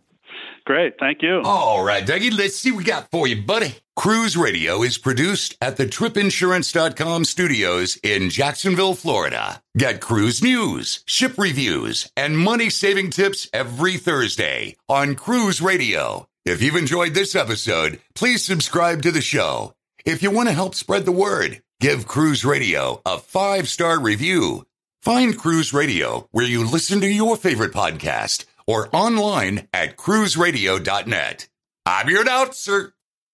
Great, 0.66 0.98
thank 0.98 1.22
you. 1.22 1.42
All 1.44 1.82
right, 1.84 2.04
Dougie, 2.04 2.36
let's 2.36 2.56
see 2.56 2.72
what 2.72 2.78
we 2.78 2.84
got 2.84 3.10
for 3.10 3.26
you, 3.26 3.40
buddy. 3.40 3.76
Cruise 3.94 4.36
Radio 4.36 4.82
is 4.82 4.98
produced 4.98 5.56
at 5.62 5.76
the 5.76 5.86
tripinsurance.com 5.86 7.24
studios 7.24 7.96
in 8.02 8.28
Jacksonville, 8.28 8.94
Florida. 8.94 9.62
Get 9.78 10.00
cruise 10.00 10.42
news, 10.42 11.02
ship 11.06 11.38
reviews, 11.38 12.10
and 12.16 12.36
money 12.36 12.68
saving 12.68 13.10
tips 13.10 13.48
every 13.52 13.96
Thursday 13.96 14.76
on 14.88 15.14
Cruise 15.14 15.62
Radio. 15.62 16.28
If 16.44 16.60
you've 16.60 16.76
enjoyed 16.76 17.14
this 17.14 17.34
episode, 17.34 18.00
please 18.14 18.44
subscribe 18.44 19.02
to 19.02 19.12
the 19.12 19.22
show. 19.22 19.72
If 20.04 20.22
you 20.22 20.30
want 20.30 20.48
to 20.48 20.54
help 20.54 20.74
spread 20.74 21.04
the 21.06 21.12
word, 21.12 21.62
Give 21.78 22.06
Cruise 22.06 22.42
Radio 22.42 23.02
a 23.04 23.18
five 23.18 23.68
star 23.68 24.00
review. 24.00 24.64
Find 25.02 25.36
Cruise 25.38 25.74
Radio 25.74 26.26
where 26.32 26.46
you 26.46 26.66
listen 26.66 27.02
to 27.02 27.06
your 27.06 27.36
favorite 27.36 27.72
podcast 27.72 28.46
or 28.66 28.88
online 28.94 29.68
at 29.72 29.96
cruiseradio.net. 29.96 31.48
I'm 31.84 32.08
your 32.08 32.22
announcer, 32.22 32.94